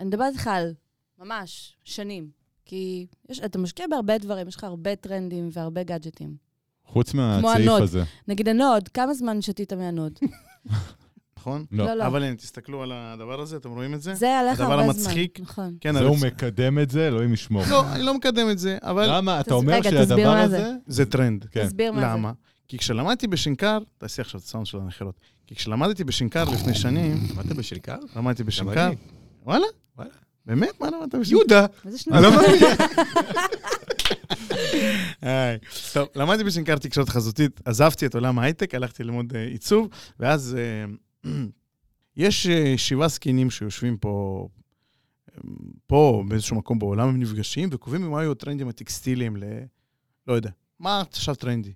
אני 0.00 0.08
מדברת 0.08 0.32
איתך 0.32 0.46
על 0.46 0.72
ממש 1.20 1.76
שנים. 1.84 2.28
כי 2.64 3.06
יש, 3.28 3.40
אתה 3.40 3.58
משקיע 3.58 3.86
בהרבה 3.90 4.18
דברים, 4.18 4.48
יש 4.48 4.56
לך 4.56 4.64
הרבה 4.64 4.96
טרנדים 4.96 5.48
והרבה 5.52 5.82
גאדג'טים. 5.82 6.34
חוץ 6.84 7.14
מהצעיף 7.14 7.56
הנוד. 7.56 7.82
הזה. 7.82 8.02
נגיד 8.28 8.48
הנוד, 8.48 8.88
כמה 8.88 9.14
זמן 9.14 9.42
שתית 9.42 9.72
מהנוד? 9.72 10.18
נכון? 11.38 11.64
לא. 11.72 11.84
לא, 11.84 11.94
לא. 11.94 12.06
אבל 12.06 12.22
הנה, 12.22 12.36
תסתכלו 12.36 12.82
על 12.82 12.92
הדבר 12.94 13.40
הזה, 13.40 13.56
אתם 13.56 13.70
רואים 13.70 13.94
את 13.94 14.02
זה? 14.02 14.14
זה 14.14 14.26
היה 14.26 14.42
לך 14.42 14.60
הדבר 14.60 14.72
הרבה 14.72 14.92
זמן. 14.92 15.04
המצחיק. 15.04 15.40
נכון. 15.40 15.76
כן, 15.80 15.92
זה 15.92 16.00
הוא 16.00 16.16
מקדם 16.26 16.78
את 16.78 16.90
זה, 16.90 17.08
אלוהים 17.08 17.32
ישמור. 17.32 17.62
לא, 17.70 17.92
אני 17.92 18.02
לא 18.02 18.14
מקדם 18.14 18.50
את 18.50 18.58
זה, 18.58 18.78
אבל 18.82 19.16
למה? 19.16 19.40
אתה 19.40 19.54
אומר 19.54 19.82
שהדבר 19.82 20.28
הזה... 20.28 20.56
זה. 20.58 20.72
זה 20.86 21.06
טרנד. 21.06 21.44
כן. 21.44 21.66
תסביר 21.66 21.92
מה 21.92 22.00
זה. 22.00 22.06
למה? 22.06 22.32
כי 22.68 22.78
כשלמדתי 22.78 23.26
בשנקר, 23.26 23.78
תעשי 23.98 24.20
עכשיו 24.20 24.40
את 24.40 24.44
הסאונד 24.44 24.66
של 24.66 24.78
הנחירות. 24.78 25.20
כי 25.46 25.54
כשלמדתי 25.54 26.04
בשנקר 26.04 26.44
לפני 26.44 26.74
שנים, 26.74 27.16
למדת 27.30 27.56
בשנקר? 27.56 27.96
למדתי 28.16 28.44
בשנקר. 28.44 28.90
וואלה? 29.44 29.66
באמת? 30.46 30.80
מה 30.80 30.90
למדת 30.90 31.14
בשנקר? 31.14 31.30
יהודה! 31.30 31.66
איזה 31.84 31.98
אני 32.12 32.22
לא. 32.22 32.30
מאמין. 32.30 32.60
היי. 35.22 35.58
טוב, 35.92 36.08
למדתי 36.14 36.44
בשנקר 36.44 36.78
תקשורת 36.78 37.08
חזותית, 37.08 37.60
עזבתי 37.64 38.06
את 38.06 38.14
עולם 38.14 38.38
ההייטק, 38.38 38.74
הלכתי 38.74 39.04
ללמוד 39.04 39.32
אה, 39.36 39.44
עיצוב, 39.44 39.88
ואז 40.20 40.56
אה, 40.58 41.30
יש 42.16 42.46
אה, 42.46 42.74
שבעה 42.76 43.08
זקנים 43.08 43.50
שיושבים 43.50 43.96
פה, 43.96 44.48
פה, 45.86 46.24
באיזשהו 46.28 46.56
מקום 46.56 46.78
בעולם, 46.78 47.08
הם 47.08 47.20
נפגשים 47.20 47.68
וקובעים 47.72 48.10
מה 48.10 48.20
היו 48.20 48.32
הטרנדים 48.32 48.68
הטקסטיליים 48.68 49.36
ל... 49.36 49.44
לא 50.26 50.32
יודע, 50.32 50.50
מה 50.78 51.02
עכשיו 51.10 51.34
טרנדי, 51.34 51.72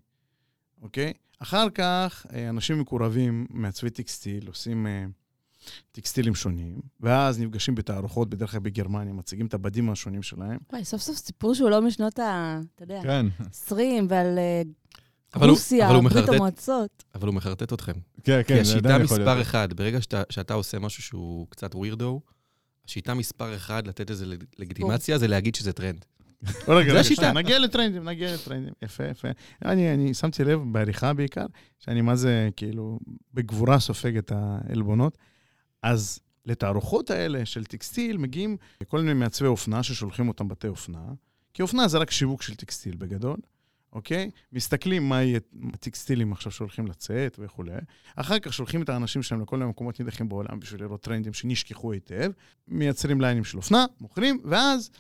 אוקיי? 0.83 1.13
אחר 1.39 1.71
כך 1.71 2.27
אנשים 2.49 2.81
מקורבים, 2.81 3.47
מעצבי 3.51 3.91
טקסטיל, 3.91 4.47
עושים 4.47 4.87
אה, 4.87 5.05
טקסטילים 5.93 6.35
שונים, 6.35 6.79
ואז 7.01 7.41
נפגשים 7.41 7.75
בתערוכות, 7.75 8.31
בדרך 8.31 8.51
כלל 8.51 8.61
בגרמניה, 8.61 9.13
מציגים 9.15 9.47
את 9.47 9.55
הבדים 9.55 9.91
השונים 9.91 10.23
שלהם. 10.23 10.59
וואי, 10.73 10.85
סוף 10.85 11.03
סוף 11.03 11.17
סיפור 11.17 11.55
שהוא 11.55 11.71
לא 11.71 11.83
משנות 11.83 12.19
ה... 12.19 12.61
אתה 12.75 12.83
יודע, 12.85 13.01
כן, 13.03 13.27
20 13.51 14.07
ועל 14.11 14.39
אה, 14.39 14.63
אבל 15.35 15.49
רוסיה, 15.51 15.91
אבל 15.91 16.01
ברית 16.01 16.13
מחרטט- 16.17 16.35
המועצות. 16.35 17.05
אבל 17.15 17.27
הוא 17.27 17.35
מחרטט 17.35 17.73
אתכם. 17.73 17.93
כן, 18.25 18.43
כי 18.43 18.49
כן, 18.49 18.55
זה 18.55 18.61
השיטה 18.61 18.79
עדיין 18.79 19.03
יכול 19.03 19.19
מספר 19.19 19.35
להיות. 19.35 19.47
אחד, 19.47 19.73
ברגע 19.73 20.01
שאתה, 20.01 20.23
שאתה 20.31 20.55
עושה 20.55 20.79
משהו 20.79 21.03
שהוא 21.03 21.47
קצת 21.51 21.75
weirdo, 21.75 22.21
השיטה 22.87 23.15
מספר 23.15 23.57
אחד 23.57 23.87
לתת 23.87 24.11
לג- 24.11 24.45
לגיטימציה 24.59 25.19
זה 25.19 25.29
להגיד 25.29 25.55
שזה 25.55 25.73
טרנד. 25.73 26.05
רגע, 26.45 26.57
זה 26.69 26.73
רגע, 26.91 27.01
השיטה. 27.01 27.33
נגיע 27.33 27.59
לטרנדים, 27.59 28.09
נגיע 28.09 28.35
לטרנדים. 28.35 28.73
יפה, 28.83 29.05
יפה. 29.05 29.29
אני, 29.65 29.95
אני 29.95 30.15
שמתי 30.15 30.45
לב, 30.45 30.61
בעריכה 30.73 31.13
בעיקר, 31.13 31.47
שאני 31.79 32.01
מה 32.01 32.17
זה, 32.17 32.49
כאילו, 32.57 32.99
בגבורה 33.35 33.79
סופג 33.81 34.17
את 34.17 34.33
העלבונות. 34.35 35.19
אז 35.85 36.19
לתערוכות 36.47 37.11
האלה 37.11 37.47
של 37.47 37.65
טקסטיל 37.65 38.17
מגיעים 38.17 38.57
כל 38.87 39.01
מיני 39.01 39.13
מעצבי 39.13 39.47
אופנה 39.49 39.83
ששולחים 39.83 40.29
אותם 40.29 40.49
בתי 40.49 40.69
אופנה, 40.69 41.05
כי 41.55 41.63
אופנה 41.63 41.89
זה 41.89 41.99
רק 41.99 42.11
שיווק 42.11 42.43
של 42.43 42.55
טקסטיל 42.55 42.97
בגדול, 42.97 43.37
אוקיי? 43.93 44.31
מסתכלים 44.53 45.09
מה 45.09 45.23
יהיה 45.23 45.41
הטקסטילים 45.75 46.33
עכשיו 46.33 46.53
שהולכים 46.53 46.87
לצאת 46.87 47.39
וכולי. 47.43 47.73
אחר 48.17 48.39
כך 48.39 48.53
שולחים 48.53 48.83
את 48.83 48.89
האנשים 48.89 49.23
שלהם 49.23 49.41
לכל 49.43 49.57
מיני 49.59 49.71
מקומות 49.71 50.01
נידחים 50.01 50.29
בעולם 50.29 50.61
בשביל 50.61 50.81
לראות 50.83 51.01
טרנדים 51.03 51.33
שנשכחו 51.33 51.93
היטב, 51.93 52.31
מייצרים 52.69 53.21
ליינים 53.21 53.45
של 53.45 53.57
אופנה, 53.57 53.87
מוכרים, 54.01 54.41
ואז 54.45 54.91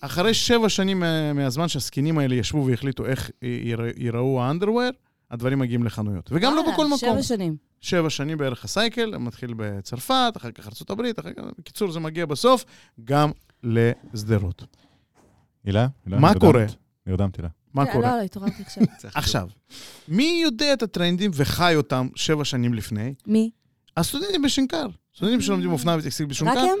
אחרי 0.00 0.34
שבע 0.34 0.68
שנים 0.68 1.00
מה- 1.00 1.32
מהזמן 1.32 1.68
שהזקנים 1.68 2.18
האלה 2.18 2.34
ישבו 2.34 2.66
והחליטו 2.66 3.06
איך 3.06 3.30
יירא- 3.42 3.92
ייראו 3.96 4.42
האנדרוור, 4.42 4.90
הדברים 5.30 5.58
מגיעים 5.58 5.84
לחנויות. 5.84 6.30
וגם 6.32 6.54
לא 6.54 6.62
בכל 6.72 6.86
מקום. 6.86 6.98
שבע 6.98 7.22
שנים. 7.22 7.56
שבע 7.80 8.10
שנים 8.10 8.38
בערך 8.38 8.64
הסייקל, 8.64 9.16
מתחיל 9.16 9.54
בצרפת, 9.56 10.32
אחר 10.36 10.50
כך 10.50 10.66
ארה"ב, 10.66 11.02
אחר 11.18 11.32
כך... 11.32 11.42
בקיצור, 11.58 11.90
זה 11.90 12.00
מגיע 12.00 12.26
בסוף 12.26 12.64
גם 13.04 13.30
לשדרות. 13.62 14.64
הילה? 15.64 15.86
מה? 16.06 16.34
קורה? 16.34 16.64
נרדמתי 17.06 17.42
לה. 17.42 17.48
מה 17.74 17.86
כן, 17.86 17.92
קורה? 17.92 18.10
לא, 18.10 18.16
לא, 18.16 18.22
התעוררתי 18.22 18.62
עכשיו. 18.62 18.82
עכשיו, 19.14 19.48
מי 20.08 20.40
יודע 20.42 20.72
את 20.72 20.82
הטרנדים 20.82 21.30
וחי 21.34 21.72
אותם 21.76 22.08
שבע 22.14 22.44
שנים 22.44 22.74
לפני? 22.74 23.14
מי? 23.26 23.50
הסטודנטים 23.96 24.42
בשנקר. 24.42 24.86
סטודנטים 25.16 25.40
שלומדים 25.40 25.72
אופנה 25.72 25.96
וטקסטיל 25.98 26.26
בשנקר. 26.26 26.50
רק 26.50 26.58
הם? 26.58 26.78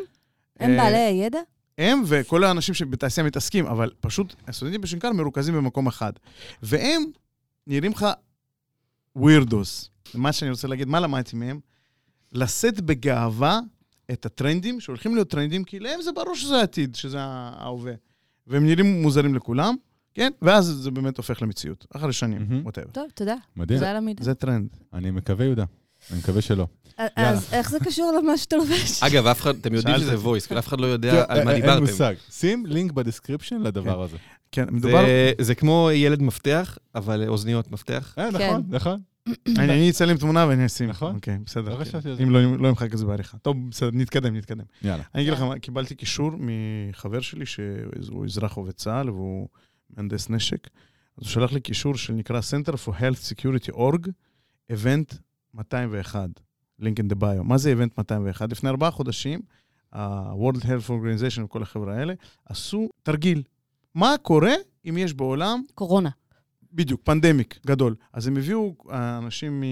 הם 0.60 0.70
אה, 0.70 0.76
בעלי 0.76 0.96
הידע? 0.96 1.38
הם 1.78 2.02
וכל 2.06 2.44
האנשים 2.44 2.74
שבתעשייה 2.74 3.26
מתעסקים, 3.26 3.66
אבל 3.66 3.90
פשוט 4.00 4.34
הסטודנטים 4.48 4.80
בשנקר 4.80 5.12
מרוכזים 5.12 5.54
במקום 5.54 5.86
אחד. 5.86 6.12
והם 6.62 7.04
נראים 7.66 7.92
לך 7.92 8.06
ווירדוס. 9.16 9.90
מה 10.14 10.32
שאני 10.32 10.50
רוצה 10.50 10.68
להגיד, 10.68 10.88
מה 10.88 11.00
למדתי 11.00 11.36
מהם? 11.36 11.60
לשאת 12.32 12.80
בגאווה 12.80 13.60
את 14.12 14.26
הטרנדים, 14.26 14.80
שהולכים 14.80 15.14
להיות 15.14 15.30
טרנדים, 15.30 15.64
כי 15.64 15.78
להם 15.78 16.02
זה 16.02 16.12
ברור 16.12 16.34
שזה 16.34 16.56
העתיד, 16.56 16.94
שזה 16.94 17.16
ההווה. 17.20 17.92
והם 18.46 18.66
נראים 18.66 19.02
מוזרים 19.02 19.34
לכולם, 19.34 19.74
כן? 20.14 20.32
ואז 20.42 20.66
זה 20.66 20.90
באמת 20.90 21.16
הופך 21.16 21.42
למציאות, 21.42 21.86
אחרי 21.96 22.12
שנים. 22.12 22.62
ווטאבר. 22.64 22.90
טוב, 22.90 23.10
תודה. 23.14 23.34
מדהים. 23.56 23.78
תודה 23.78 23.90
על 23.90 23.96
המידע. 23.96 24.24
זה 24.24 24.34
טרנד. 24.34 24.68
אני 24.92 25.10
מקווה, 25.10 25.44
יהודה. 25.44 25.64
אני 26.10 26.18
מקווה 26.18 26.42
שלא. 26.42 26.66
אז 27.16 27.48
איך 27.52 27.70
זה 27.70 27.78
קשור 27.84 28.12
למה 28.22 28.36
שאתה 28.38 28.56
לובש? 28.56 29.02
אגב, 29.02 29.26
אף 29.26 29.40
אחד, 29.40 29.56
אתם 29.56 29.74
יודעים 29.74 29.96
שזה 29.98 30.14
אותי. 30.14 30.26
וויס, 30.26 30.52
אף 30.52 30.66
אחד 30.68 30.80
לא 30.80 30.86
יודע 30.86 31.24
על 31.28 31.44
מה 31.44 31.52
אין 31.52 31.60
דיברתם. 31.60 31.80
מושג. 31.82 32.14
שים 32.30 32.66
לינק 32.66 32.92
בדסקריפשן 32.92 33.56
לדבר 33.62 34.02
הזה. 34.02 34.16
כן, 34.52 34.64
מדובר... 34.70 35.04
זה- 35.40 35.54
כמו 35.54 35.88
ילד 35.92 36.22
מפתח, 36.22 36.78
אבל 36.94 37.28
אוזניות 37.28 37.70
מפתח. 37.72 38.14
אה, 38.18 38.28
כן. 38.38 38.46
נכון, 38.50 38.62
נכון. 38.68 39.00
אני 39.58 39.72
אני 39.72 39.90
אצלם 39.90 40.16
תמונה 40.16 40.46
ואני 40.48 40.66
אשים. 40.66 40.88
נכון. 40.88 41.14
אוקיי, 41.14 41.38
בסדר. 41.46 41.84
כן. 41.84 42.00
זה. 42.00 42.14
אם 42.22 42.30
לא 42.30 42.56
לא 42.58 42.68
אמחק 42.68 42.92
את 42.92 42.98
זה 42.98 43.06
בעריכה. 43.06 43.38
טוב, 43.38 43.56
בסדר, 43.70 43.90
נתקדם, 43.92 44.36
נתקדם. 44.36 44.64
יאללה. 44.82 45.02
אני 45.14 45.22
אגיד 45.22 45.32
לך, 45.32 45.44
קיבלתי 45.60 45.94
קישור 45.94 46.30
מחבר 46.38 47.20
שלי 47.20 47.46
שהוא 47.46 48.24
אזרח 48.24 48.52
עובד 48.52 48.72
צה"ל 48.72 49.10
והוא 49.10 49.48
מהנדס 49.96 50.30
נשק. 50.30 50.66
אז 51.18 51.24
הוא 51.24 51.26
שלח 51.26 51.52
לי 51.52 51.60
קישור 51.60 51.94
שנקרא 51.96 52.40
Center 52.40 52.72
for 52.74 52.92
Health 53.00 53.32
Security 53.34 53.74
Org, 53.74 54.08
Event 54.72 55.14
201, 55.54 56.40
link 56.80 56.84
in 56.84 57.12
the 57.12 57.20
bio. 57.20 57.42
מה 57.42 57.58
זה 57.58 57.72
Event 57.72 57.94
201? 57.98 58.52
לפני 58.52 58.70
ארבעה 58.70 58.90
חודשים, 58.90 59.40
ה-World 59.92 60.62
Health 60.62 60.88
Organization 60.88 61.42
וכל 61.44 61.62
החברה 61.62 61.96
האלה 61.96 62.14
עשו 62.44 62.88
תרגיל. 63.02 63.42
מה 63.94 64.14
קורה 64.22 64.54
אם 64.88 64.98
יש 64.98 65.14
בעולם 65.14 65.62
קורונה. 65.74 66.10
בדיוק, 66.72 67.00
פנדמיק 67.04 67.58
גדול. 67.66 67.94
אז 68.12 68.26
הם 68.26 68.36
הביאו 68.36 68.74
אה, 68.90 69.18
אנשים 69.18 69.64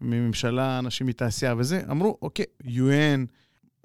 מממשלה, 0.00 0.78
אנשים 0.78 1.06
מתעשייה 1.06 1.54
וזה, 1.58 1.82
אמרו, 1.90 2.18
אוקיי, 2.22 2.44
UN, 2.62 3.30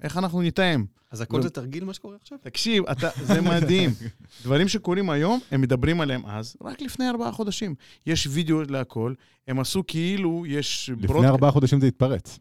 איך 0.02 0.16
אנחנו 0.16 0.42
נתאם? 0.42 0.84
אז 1.10 1.20
הכל 1.20 1.36
ו- 1.36 1.42
זה 1.42 1.50
תרגיל 1.50 1.84
מה 1.84 1.94
שקורה 1.94 2.16
עכשיו? 2.20 2.38
תקשיב, 2.42 2.84
אתה, 2.86 3.08
זה 3.22 3.40
מדהים. 3.40 3.90
דברים 4.44 4.68
שקורים 4.68 5.10
היום, 5.10 5.40
הם 5.50 5.60
מדברים 5.60 6.00
עליהם 6.00 6.26
אז, 6.26 6.56
רק 6.60 6.82
לפני 6.82 7.08
ארבעה 7.08 7.32
חודשים. 7.32 7.74
יש 8.06 8.26
וידאו 8.30 8.62
להכל, 8.62 9.14
הם 9.48 9.60
עשו 9.60 9.82
כאילו 9.86 10.46
יש... 10.46 10.90
לפני 11.00 11.26
ארבעה 11.26 11.50
חודשים 11.50 11.80
זה 11.80 11.86
התפרץ. 11.86 12.38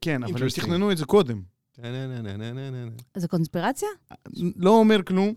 כן, 0.00 0.22
אבל 0.22 0.42
הם. 0.42 0.48
תכננו 0.48 0.92
את 0.92 0.98
זה 0.98 1.04
קודם. 1.04 1.42
זה 3.16 3.28
קונספירציה? 3.28 3.88
לא 4.56 4.70
אומר 4.70 5.02
כלום. 5.02 5.34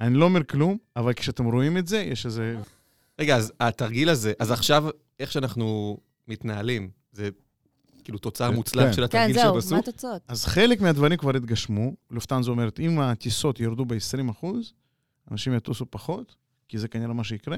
אני 0.00 0.14
לא 0.14 0.24
אומר 0.24 0.44
כלום, 0.44 0.78
אבל 0.96 1.12
כשאתם 1.12 1.44
רואים 1.44 1.78
את 1.78 1.86
זה, 1.86 1.98
יש 1.98 2.26
איזה... 2.26 2.56
רגע, 3.18 3.36
אז 3.36 3.52
התרגיל 3.60 4.08
הזה, 4.08 4.32
אז 4.38 4.50
עכשיו, 4.50 4.84
איך 5.20 5.32
שאנחנו 5.32 5.98
מתנהלים, 6.28 6.90
זה 7.12 7.28
כאילו 8.04 8.18
תוצר 8.18 8.48
כן. 8.50 8.54
מוצלח 8.54 8.92
של 8.92 8.96
כן, 8.96 9.02
התרגיל 9.02 9.34
זהו, 9.34 9.44
שהם 9.44 9.52
מה 9.52 9.58
עשו? 9.58 9.76
התוצאות? 9.76 10.22
אז 10.28 10.44
חלק 10.44 10.80
מהדברים 10.80 11.18
כבר 11.18 11.36
התגשמו. 11.36 11.92
לופטנזה 12.10 12.50
אומרת, 12.50 12.80
אם 12.80 13.00
הטיסות 13.00 13.60
ירדו 13.60 13.84
ב-20 13.84 14.30
אחוז, 14.30 14.72
אנשים 15.30 15.54
יטוסו 15.54 15.86
פחות, 15.90 16.34
כי 16.68 16.78
זה 16.78 16.88
כנראה 16.88 17.12
מה 17.12 17.24
שיקרה. 17.24 17.56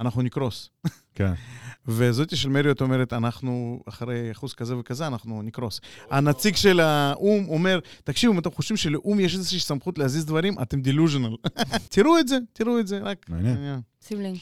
אנחנו 0.00 0.22
נקרוס. 0.22 0.70
כן. 1.14 1.32
וזאתי 1.86 2.36
של 2.36 2.48
מריות 2.48 2.80
אומרת, 2.80 3.12
אנחנו, 3.12 3.82
אחרי 3.88 4.32
אחוז 4.32 4.54
כזה 4.54 4.78
וכזה, 4.78 5.06
אנחנו 5.06 5.42
נקרוס. 5.42 5.80
הנציג 6.10 6.56
של 6.56 6.80
האו"ם 6.80 7.48
אומר, 7.48 7.80
תקשיבו, 8.04 8.32
אם 8.32 8.38
אתם 8.38 8.50
חושבים 8.50 8.76
שלאו"ם 8.76 9.20
יש 9.20 9.34
איזושהי 9.34 9.60
סמכות 9.60 9.98
להזיז 9.98 10.24
דברים, 10.24 10.58
אתם 10.62 10.80
דילוז'נל. 10.80 11.36
תראו 11.94 12.18
את 12.18 12.28
זה, 12.28 12.38
תראו 12.52 12.78
את 12.78 12.86
זה, 12.86 12.98
רק... 12.98 13.26
מעניין. 13.28 13.80
שים 14.06 14.20
לינק. 14.20 14.40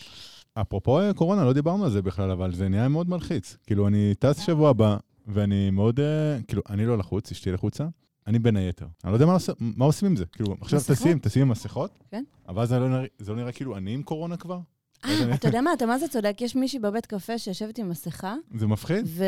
אפרופו 0.55 1.01
אה, 1.01 1.13
קורונה, 1.13 1.45
לא 1.45 1.53
דיברנו 1.53 1.85
על 1.85 1.91
זה 1.91 2.03
בכלל, 2.03 2.31
אבל 2.31 2.55
זה 2.55 2.69
נהיה 2.69 2.89
מאוד 2.89 3.09
מלחיץ. 3.09 3.57
כאילו, 3.67 3.89
אני 3.89 4.15
טס 4.19 4.41
שבוע 4.41 4.71
הבא, 4.71 4.97
ואני 5.33 5.71
מאוד, 5.71 6.01
אה, 6.01 6.39
כאילו, 6.49 6.63
אני 6.71 6.87
לא 6.87 6.99
לחוץ, 6.99 7.31
אשתי 7.33 7.53
לחוצה, 7.53 7.87
אני 8.27 8.39
בין 8.39 8.57
היתר. 8.57 8.87
אני 9.05 9.11
לא 9.13 9.17
יודע 9.17 9.27
מה, 9.27 9.37
מה 9.61 9.85
עושים 9.85 10.09
עם 10.09 10.17
זה. 10.17 10.25
כאילו, 10.27 10.55
עכשיו? 10.61 10.81
טסים, 10.81 11.19
טסים 11.19 11.43
עם 11.43 11.49
מסכות, 11.49 11.99
כן. 12.11 12.25
אבל 12.49 12.67
זה 12.67 12.79
לא 12.79 12.89
נראה- 12.89 13.07
זה 13.19 13.31
לא 13.33 13.37
נראה 13.37 13.53
כאילו 13.53 13.77
אני 13.77 13.95
עם 13.95 14.03
קורונה 14.03 14.37
כבר? 14.37 14.59
לא 15.05 15.11
אה, 15.11 15.35
אתה 15.35 15.49
יודע 15.49 15.61
מה, 15.61 15.73
אתה 15.73 15.87
מה 15.87 15.99
זה 15.99 16.09
צודק? 16.09 16.37
יש 16.41 16.57
מישהי 16.57 16.79
בבית 16.79 17.07
קפה 17.07 17.39
שיושבת 17.39 17.79
עם 17.79 17.89
מסכה, 17.89 18.35
זה 18.55 18.67
מפחיד? 18.67 19.05
ו... 19.09 19.25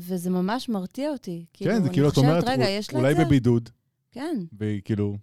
וזה 0.00 0.30
ממש 0.30 0.68
מרתיע 0.68 1.10
אותי. 1.10 1.44
כן, 1.52 1.82
זה 1.82 1.88
כאילו, 1.90 2.08
את 2.08 2.16
אומרת, 2.16 2.44
רגע, 2.46 2.66
אולי? 2.94 3.14
בבידוד, 3.14 3.68
כן, 4.12 4.36
והיא 4.58 4.80
כאילו, 4.84 5.16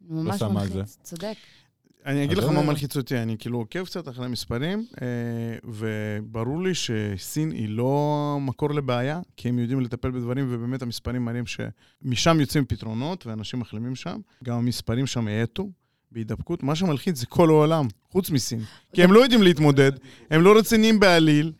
ממש 0.00 0.38
שמה 0.40 0.60
על 0.62 0.68
זה. 0.68 0.74
מלחיץ, 0.78 0.98
צודק. 1.02 1.34
אני 2.06 2.24
אגיד 2.24 2.38
לך 2.38 2.44
מה 2.44 2.62
מלחיץ 2.62 2.96
אותי, 2.96 3.18
אני 3.18 3.36
כאילו 3.38 3.58
עוקב 3.58 3.84
קצת 3.84 4.08
אחרי 4.08 4.24
המספרים, 4.24 4.86
אה, 5.02 5.06
וברור 5.64 6.62
לי 6.62 6.72
שסין 6.74 7.50
היא 7.50 7.68
לא 7.68 8.38
מקור 8.40 8.70
לבעיה, 8.70 9.20
כי 9.36 9.48
הם 9.48 9.58
יודעים 9.58 9.80
לטפל 9.80 10.10
בדברים, 10.10 10.46
ובאמת 10.50 10.82
המספרים 10.82 11.24
מראים 11.24 11.44
שמשם 11.46 12.40
יוצאים 12.40 12.64
פתרונות, 12.64 13.26
ואנשים 13.26 13.60
מחלימים 13.60 13.94
שם. 13.94 14.20
גם 14.44 14.56
המספרים 14.56 15.06
שם 15.06 15.28
האטו 15.28 15.70
בהידבקות. 16.12 16.62
מה 16.62 16.74
שמלחיץ 16.74 17.18
זה 17.18 17.26
כל 17.26 17.48
העולם, 17.48 17.88
חוץ 18.10 18.30
מסין. 18.30 18.60
כי 18.92 19.02
הם 19.02 19.12
לא 19.12 19.20
יודעים 19.20 19.42
להתמודד, 19.42 19.92
הם 20.30 20.42
לא 20.42 20.58
רציניים 20.58 21.00
בעליל. 21.00 21.52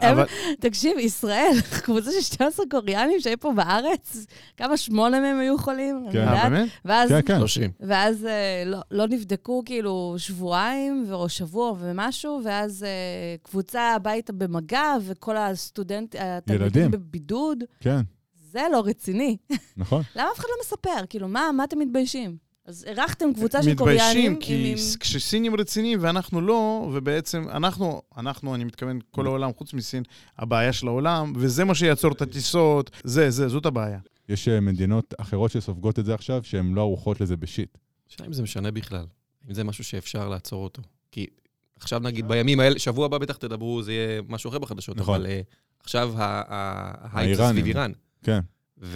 אבל 0.00 0.24
תקשיב, 0.60 0.98
ישראל, 0.98 1.52
קבוצה 1.84 2.10
של 2.12 2.20
12 2.20 2.66
קוריאנים 2.70 3.20
שהיו 3.20 3.40
פה 3.40 3.52
בארץ, 3.52 4.26
כמה 4.56 4.76
שמונה 4.76 5.20
מהם 5.20 5.38
היו 5.38 5.58
חולים? 5.58 6.04
אני 6.04 6.12
כן. 6.12 6.18
אה, 6.18 6.24
יודעת. 6.24 6.52
באמת? 6.52 6.68
ואז 6.84 7.08
כן, 7.10 7.20
כן. 7.26 7.38
30. 7.38 7.70
ואז 7.80 8.26
אה, 8.26 8.62
לא, 8.66 8.78
לא 8.90 9.06
נבדקו 9.06 9.62
כאילו 9.66 10.14
שבועיים 10.18 11.06
או 11.12 11.28
שבוע 11.28 11.72
ומשהו, 11.80 12.40
ואז 12.44 12.84
אה, 12.84 13.36
קבוצה 13.42 13.94
הביתה 13.94 14.32
במגע, 14.32 14.96
וכל 15.00 15.36
הסטודנט, 15.36 16.16
התלמידים. 16.18 16.90
בבידוד. 16.90 17.64
כן, 17.80 18.00
זה 18.34 18.62
לא 18.72 18.82
רציני. 18.86 19.36
נכון. 19.76 20.02
למה 20.16 20.28
אף 20.32 20.38
אחד 20.38 20.48
לא 20.48 20.56
מספר? 20.60 21.06
כאילו, 21.08 21.28
מה, 21.28 21.50
מה 21.52 21.64
אתם 21.64 21.78
מתביישים? 21.78 22.43
אז 22.66 22.84
אירחתם 22.84 23.34
קבוצה 23.34 23.62
של 23.62 23.74
קוריאנים 23.74 24.32
מתביישים, 24.32 24.40
כי 24.40 24.70
עם... 24.94 24.98
כשסינים 25.00 25.54
רציניים 25.56 25.98
ואנחנו 26.02 26.40
לא, 26.40 26.90
ובעצם 26.94 27.48
אנחנו, 27.48 28.02
אנחנו, 28.16 28.54
אני 28.54 28.64
מתכוון, 28.64 28.98
כל 29.10 29.26
העולם 29.26 29.50
חוץ 29.58 29.74
מסין, 29.74 30.02
הבעיה 30.38 30.72
של 30.72 30.86
העולם, 30.88 31.32
וזה 31.36 31.64
מה 31.64 31.74
שיעצור 31.74 32.12
את 32.12 32.22
הטיסות, 32.22 32.90
זה, 33.04 33.30
זה, 33.30 33.48
זאת 33.48 33.66
הבעיה. 33.66 33.98
יש 34.28 34.48
אה, 34.48 34.60
מדינות 34.60 35.14
אחרות 35.18 35.50
שסופגות 35.50 35.98
את 35.98 36.04
זה 36.04 36.14
עכשיו, 36.14 36.40
שהן 36.44 36.74
לא 36.74 36.80
ערוכות 36.80 37.20
לזה 37.20 37.36
בשיט. 37.36 37.78
השאלה 38.10 38.28
אם 38.28 38.32
זה 38.32 38.42
משנה 38.42 38.70
בכלל. 38.70 39.04
אם 39.48 39.54
זה 39.54 39.64
משהו 39.64 39.84
שאפשר 39.84 40.28
לעצור 40.28 40.64
אותו. 40.64 40.82
כי 41.12 41.26
עכשיו 41.80 42.00
נגיד 42.00 42.28
בימים 42.28 42.60
האלה, 42.60 42.78
שבוע 42.78 43.06
הבא 43.06 43.18
בטח 43.18 43.36
תדברו, 43.36 43.82
זה 43.82 43.92
יהיה 43.92 44.22
משהו 44.28 44.50
אחר 44.50 44.58
בחדשות, 44.58 44.96
נכון. 44.96 45.14
אבל 45.14 45.26
אה, 45.26 45.40
עכשיו 45.80 46.12
ה- 46.16 46.42
ה- 46.48 47.08
ההייפ 47.16 47.36
זה 47.36 47.42
האיראנים. 47.42 47.62
סביב 47.62 47.76
איראן. 47.76 47.92
כן. 48.22 48.40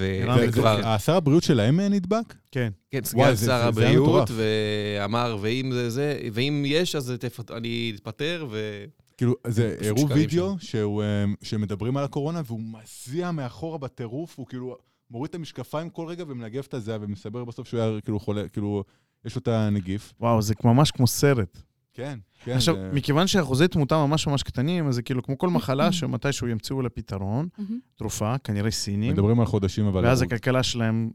איראן 0.00 0.38
וזה 0.38 0.50
זה- 0.50 0.52
כבר, 0.60 0.98
שר 0.98 1.16
הבריאות 1.16 1.42
שלהם 1.42 1.80
אה, 1.80 1.88
נדבק? 1.88 2.34
כן. 2.52 2.72
כן, 2.90 3.04
סגן 3.04 3.36
שר 3.36 3.52
הבריאות. 3.68 4.30
ואמר, 4.36 5.36
ואם 5.40 5.70
זה 5.72 5.90
זה, 5.90 6.20
ואם 6.32 6.62
יש, 6.66 6.94
אז 6.94 7.12
אני 7.50 7.92
אתפטר, 7.94 8.46
ו... 8.50 8.84
כאילו, 9.16 9.34
זה 9.46 9.76
הראו 9.80 10.08
וידאו 10.08 10.56
אה, 11.02 11.24
שמדברים 11.42 11.96
על 11.96 12.04
הקורונה, 12.04 12.42
והוא 12.46 12.60
מזיע 12.60 13.30
מאחורה 13.30 13.78
בטירוף, 13.78 14.38
הוא 14.38 14.46
כאילו 14.46 14.76
מוריד 15.10 15.28
את 15.28 15.34
המשקפיים 15.34 15.90
כל 15.90 16.06
רגע 16.06 16.24
ומנגב 16.28 16.64
את 16.68 16.74
הזיעה, 16.74 16.98
ומסבר 17.00 17.44
בסוף 17.44 17.68
שהוא 17.68 17.80
היה 17.80 18.00
כאילו 18.00 18.20
חולה, 18.20 18.48
כאילו, 18.48 18.84
יש 19.24 19.34
לו 19.34 19.38
את 19.38 19.48
הנגיף. 19.48 20.12
וואו, 20.20 20.42
זה 20.42 20.54
ממש 20.64 20.90
כמו 20.90 21.06
סרט. 21.06 21.62
כן, 21.98 22.18
כן. 22.44 22.52
עכשיו, 22.52 22.74
זה- 22.74 22.90
מכיוון 22.92 23.26
שאחוזי 23.26 23.68
תמותה 23.68 23.96
ממש 23.96 24.26
ממש 24.26 24.42
קטנים, 24.42 24.88
אז 24.88 24.94
זה 24.94 25.02
כאילו 25.02 25.22
כמו 25.22 25.38
כל 25.38 25.48
מחלה 25.50 25.92
שמתישהו 25.92 26.48
ימצאו 26.48 26.82
לה 26.82 26.88
פתרון, 26.88 27.48
מהמם. 27.58 27.78
תרופה, 27.96 28.38
כנראה 28.44 28.70
סינים, 28.70 29.12
מדברים 29.12 29.40
על 29.40 29.46
חודשים, 29.46 29.86
אבל... 29.86 30.04
ואז. 30.04 30.22
הכלכלה 30.22 30.62
שלהם 30.62 31.10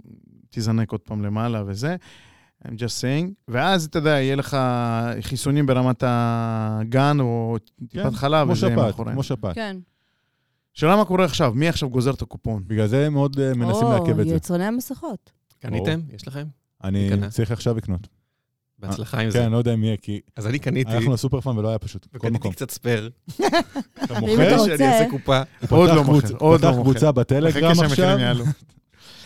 תזנק 0.50 0.92
עוד 0.92 1.02
פעם 1.02 1.26
למעלה 1.26 1.64
וזה. 1.68 1.96
I'm 2.64 2.68
just 2.68 3.02
saying. 3.02 3.32
ואז, 3.48 3.86
אתה 3.86 3.98
יודע, 4.00 4.10
יהיה 4.10 4.36
לך 4.36 4.58
חיסונים 5.22 5.66
ברמת 5.66 6.04
הגן 6.08 7.18
או 7.20 7.58
טיפת 7.90 8.04
כן, 8.04 8.12
חלב, 8.12 8.44
כמו 8.44 8.52
וזה 8.52 8.68
שפעת, 8.68 8.78
מאחוריהם. 8.78 9.16
כמו 9.16 9.24
שפעת. 9.24 9.56
כן. 9.56 9.78
שאלה 10.74 10.96
מה 10.96 11.06
קורה 11.06 11.26
עכשיו? 11.26 11.54
מי 11.56 11.68
עכשיו 11.68 11.90
גוזר 11.90 12.14
את 12.14 12.22
הקופון? 12.22 12.64
בגלל 12.68 12.88
זה 12.88 13.06
הם 13.06 13.14
מאוד 13.14 13.40
אה, 13.40 13.54
מנסים 13.54 13.88
לעכב 13.88 14.20
את 14.20 14.26
או, 14.26 14.30
זה. 14.30 14.36
יצרני 14.36 14.66
המסכות. 14.66 15.32
קניתם? 15.60 16.00
יש 16.14 16.28
לכם? 16.28 16.46
אני. 16.84 17.10
צריך 17.30 17.52
עכשיו 17.52 17.78
לקנות. 17.78 18.08
בהצלחה 18.88 19.20
עם 19.22 19.30
זה. 19.30 19.40
כן, 19.40 19.52
לא 19.52 19.58
יודע 19.58 19.74
אם 19.74 19.84
יהיה, 19.84 19.98
כי 19.98 20.20
אז 20.36 20.48
אני 20.48 20.60
קניתי, 20.60 20.92
הלכנו 20.92 21.14
לסופר 21.14 21.42
פארם 21.42 21.58
ולא 21.58 21.70
היה 21.70 21.80
פשוט. 21.80 22.08
בכל 22.14 22.28
וקניתי. 22.28 22.50
קצת 22.52 22.72
ספייר. 22.72 23.10
אתה 24.04 24.20
מוכר? 24.20 24.34
אתה 24.48 24.60
שאני 24.60 24.72
רוצה- 24.72 24.92
אעשה 25.00 25.10
קופה. 25.10 25.42
עוד 25.70 25.90
פתח 25.90 25.96
לא 25.96 26.04
מוכר, 26.04 26.28
עוד 26.38 26.62
לא 26.62 26.68
פתח 26.70 26.78
מוכר. 26.78 26.92
קבוצה 26.92 27.12
בטלגרם 27.12 27.80
עכשיו. 27.80 28.18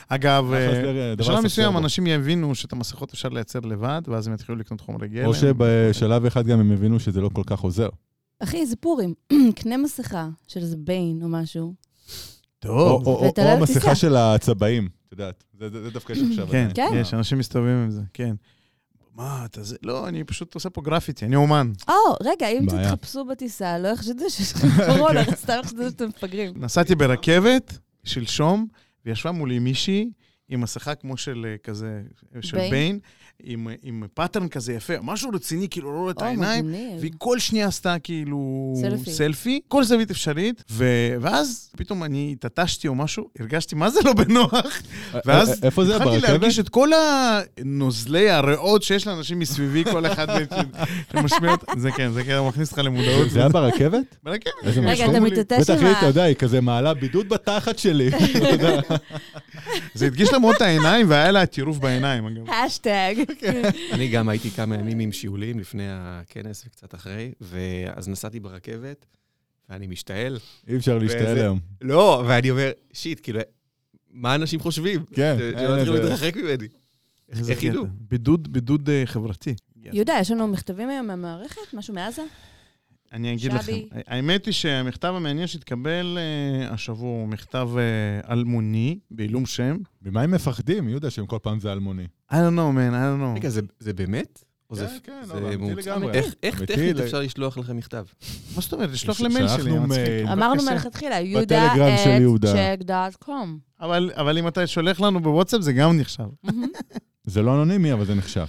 אגב, 0.09 0.53
אה, 0.53 1.15
דבר 1.15 1.23
בשלב 1.33 1.45
מסוים. 1.45 1.77
אנשים 1.77 2.07
יבינו 2.07 2.55
שאת 2.55 2.73
המסכות 2.73 3.13
אפשר 3.13 3.29
לייצר 3.29 3.59
לבד, 3.59 4.01
ואז 4.07 4.27
הם 4.27 4.33
יתחילו 4.33 4.57
לקנות 4.57 4.81
חומרי 4.81 5.07
גלם. 5.07 5.25
או 5.25 5.33
שבשלב 5.33 6.25
אחד 6.25 6.47
גם 6.47 6.59
הם 6.59 6.71
הבינו 6.71 6.99
שזה 6.99 7.21
לא 7.21 7.29
כל 7.33 7.43
כך 7.45 7.59
עוזר. 7.59 7.89
אחי, 8.39 8.65
זה 8.65 8.75
פורים. 8.75 9.13
קנה 9.61 9.77
מסכה 9.77 10.27
של 10.47 10.59
איזה 10.59 10.75
ביין 10.77 11.19
או 11.23 11.29
משהו. 11.29 11.73
טוב. 12.59 13.07
או-. 13.07 13.31
המסכה 13.37 13.95
של 13.95 14.15
הצבעים, 14.15 14.89
את 15.07 15.11
יודעת. 15.11 15.43
זה- 15.59 15.89
דווקא 15.89 16.13
יש 16.13 16.19
עכשיו. 16.29 16.47
כן. 16.51 16.67
כן. 16.75 16.91
יש, 16.95 17.13
אנשים 17.13 17.37
מסתובבים 17.37 17.75
עם 17.75 17.91
זה, 17.91 18.01
כן. 18.13 18.35
מה, 19.17 19.45
אתה 19.45 19.63
זה? 19.63 19.75
לא, 19.83 20.07
אני 20.07 20.23
פשוט 20.23 20.55
עושה 20.55 20.69
פה 20.69 20.81
גרפיטי, 20.81 21.25
אני 21.25 21.35
אומן. 21.35 21.71
או, 21.87 21.93
רגע, 22.23 22.47
אם. 22.47 22.65
תתחפשו 22.69 23.25
בטיסה, 23.25 23.77
לא 23.79 23.87
יחשדו 23.87 24.29
שיש 24.29 24.53
לכם 24.53 24.67
קורונה, 24.95 25.23
סתם 25.35 25.53
יחשדו 25.63 25.89
שאתם 25.89 26.07
מפגרים. 26.07 26.53
נסעתי 26.55 26.95
ברכבת 26.95 27.77
שלשום, 28.03 28.67
וישבה 29.05 29.31
מולי 29.31 29.59
מישהי 29.59 30.09
עם 30.49 30.61
מסכה 30.61 30.95
כמו 30.95 31.17
של 31.17 31.45
אה, 31.49 31.57
כזה, 31.57 32.01
של 32.41 32.57
Bane? 32.57 32.99
עם, 33.43 33.67
עם 33.83 34.03
pattern 34.13 34.47
כזה 34.47 34.73
יפה, 34.73 34.93
משהו 35.01 35.29
רציני, 35.33 35.69
כאילו 35.69 35.93
לא 35.93 35.97
רואה 35.97 36.11
את 36.11 36.21
העיניים. 36.21 36.65
מגניב. 36.65 36.99
והיא 36.99 37.11
כל 37.17 37.39
שנייה 37.39 37.67
עשתה 37.67 37.95
כאילו 38.03 38.73
סלפי. 38.81 39.11
סלפי, 39.11 39.59
כל 39.67 39.83
זווית 39.83 40.11
אפשרית, 40.11 40.63
ו... 40.71 40.85
ואז 41.21 41.69
פתאום 41.77 42.03
אני 42.03 42.31
התעטשתי 42.31 42.87
או 42.87 42.95
משהו, 42.95 43.29
הרגשתי 43.39 43.75
מה 43.75 43.89
זה 43.89 43.99
לא 44.05 44.13
בנוח, 44.13 44.81
ואז? 45.25 45.63
התחלתי? 45.63 46.19
להרגיש 46.19 46.59
את 46.59 46.69
כל 46.69 46.89
הנוזלי 46.93 48.29
הריאות 48.29 48.83
שיש 48.83 49.07
לאנשים 49.07 49.39
מסביבי, 49.39 49.83
כל 49.83 50.05
אחד 50.05 50.27
שמשמיע 51.13 51.51
אותה. 51.51 51.71
זה 51.77 51.91
כן, 51.91 52.11
זה 52.11 52.23
כן, 52.23 52.39
מכניס 52.47 52.69
אותך 52.71 52.83
למודעות. 52.83 53.29
זה 53.29 53.39
היה 53.39 53.49
ברכבת? 53.49 54.15
ברכבת. 54.23 54.53
רגע. 54.63 55.05
אתה 55.05 55.19
מתעטש 55.19 55.59
בטח 55.61 55.79
עם 55.79 55.85
היא, 55.85 55.95
ה... 55.95 55.97
אתה 55.97 56.05
יודע, 56.05 56.23
היא 56.23 56.35
כזה 56.35 56.61
מעלה 56.61 56.93
בידוד 56.93 57.29
בתחת 57.29 57.79
שלי. 57.79 58.09
זה 59.93 60.05
הדגיש 60.05 60.33
לה 60.33 60.39
מאוד 60.39 60.55
את 60.55 60.61
העיניים, 60.61 61.09
והיה 61.09 61.31
לה 61.31 61.45
טירוף 61.45 61.77
בעיניים, 61.77 62.25
אגב. 62.25 62.49
השטג. 62.49 63.15
אני 63.91 64.09
גם 64.09 64.29
הייתי 64.29 64.49
כמה 64.49 64.75
ימים 64.75 64.99
עם 64.99 65.11
שיעולים 65.11 65.59
לפני 65.59 65.83
הכנס 65.89 66.63
וקצת 66.67 66.95
אחרי, 66.95 67.31
ואז 67.41 68.09
נסעתי 68.09 68.39
ברכבת, 68.39 69.05
ואני 69.69 69.87
משתעל. 69.87 70.39
אי 70.67 70.75
אפשר 70.75 70.97
להשתעל 70.97 71.37
היום. 71.37 71.59
לא, 71.81 72.23
ואני 72.27 72.51
אומר, 72.51 72.71
שיט, 72.93 73.19
כאילו, 73.23 73.39
מה 74.11 74.35
אנשים 74.35 74.59
חושבים? 74.59 75.05
כן, 75.13 75.35
שלא 75.37 75.77
יתחילו 75.77 75.93
להתרחק 75.93 76.35
ממני. 76.35 76.67
איך 77.49 77.63
ידעו? 77.63 77.85
בידוד, 77.99 78.53
בידוד 78.53 78.89
אה, 78.89 79.03
חברתי. 79.05 79.55
יהודה, 79.93 80.17
יש 80.21 80.31
לנו 80.31 80.47
מכתבים 80.47 80.89
היום 80.89 81.07
מהמערכת? 81.07 81.73
משהו 81.73 81.93
מעזה? 81.93 82.21
אני 83.13 83.33
אגיד 83.33 83.53
לכם, 83.53 83.63
שבי. 83.63 83.87
האמת 84.07 84.45
היא 84.45 84.53
שהמכתב 84.53 85.13
המעניין 85.17 85.47
שהתקבל 85.47 86.17
אה, 86.17 86.73
השבוע 86.73 87.09
הוא 87.09 87.27
מכתב 87.27 87.69
אה, 87.77 88.33
אלמוני, 88.33 88.99
בעילום 89.11 89.45
שם. 89.45 89.77
ממה 90.05 90.21
הם 90.21 90.31
מפחדים, 90.31 90.89
יהודה, 90.89 91.09
שהם 91.09 91.25
כל 91.25 91.37
פעם 91.41 91.59
זה 91.59 91.71
אלמוני? 91.71 92.03
I 92.31 92.35
don't 92.35 92.55
know, 92.55 92.73
man, 92.75 92.93
I 92.93 93.15
don't 93.17 93.21
know. 93.21 93.35
רגע, 93.35 93.49
זה- 93.49 93.61
זה 93.79 93.93
באמת? 93.93 94.43
או 94.69 94.75
זה- 94.75 94.87
כן, 94.87 94.97
כן, 95.21 95.25
זה 95.27 95.33
לא, 95.39 95.47
אמיתי 95.47 95.57
מומצא? 95.57 95.91
לגמרי. 95.91 96.13
איך- 96.13 96.33
איך 96.43 96.57
אמיתי 96.57 96.73
טכנית 96.73 96.95
ל- 96.95 97.03
אפשר 97.03 97.19
לשלוח 97.19 97.57
לכם 97.57 97.77
מכתב? 97.77 98.03
מה 98.55 98.61
זאת 98.61 98.73
אומרת? 98.73 98.89
לשלוח 98.91 99.21
למייל 99.21 99.47
שלי, 99.47 99.71
מצחיק. 99.79 99.97
מייל. 100.07 100.27
אמרנו. 100.27 100.63
מלכתחילה, 100.71 101.19
יהודה 101.21 101.73
check.com. 102.55 103.31
אבל, 103.81 104.11
אבל 104.15 104.37
אם 104.37 104.47
אתה 104.47 104.67
שולח 104.67 104.99
לנו 104.99 105.19
בוואטסאפ, 105.19 105.61
זה 105.61 105.73
גם 105.73 105.97
נחשב. 105.99 106.23
זה 107.23 107.41
לא 107.41 107.53
אנונימי, 107.55 107.93
אבל 107.93 108.05
זה 108.05 108.15
נחשב. 108.15 108.45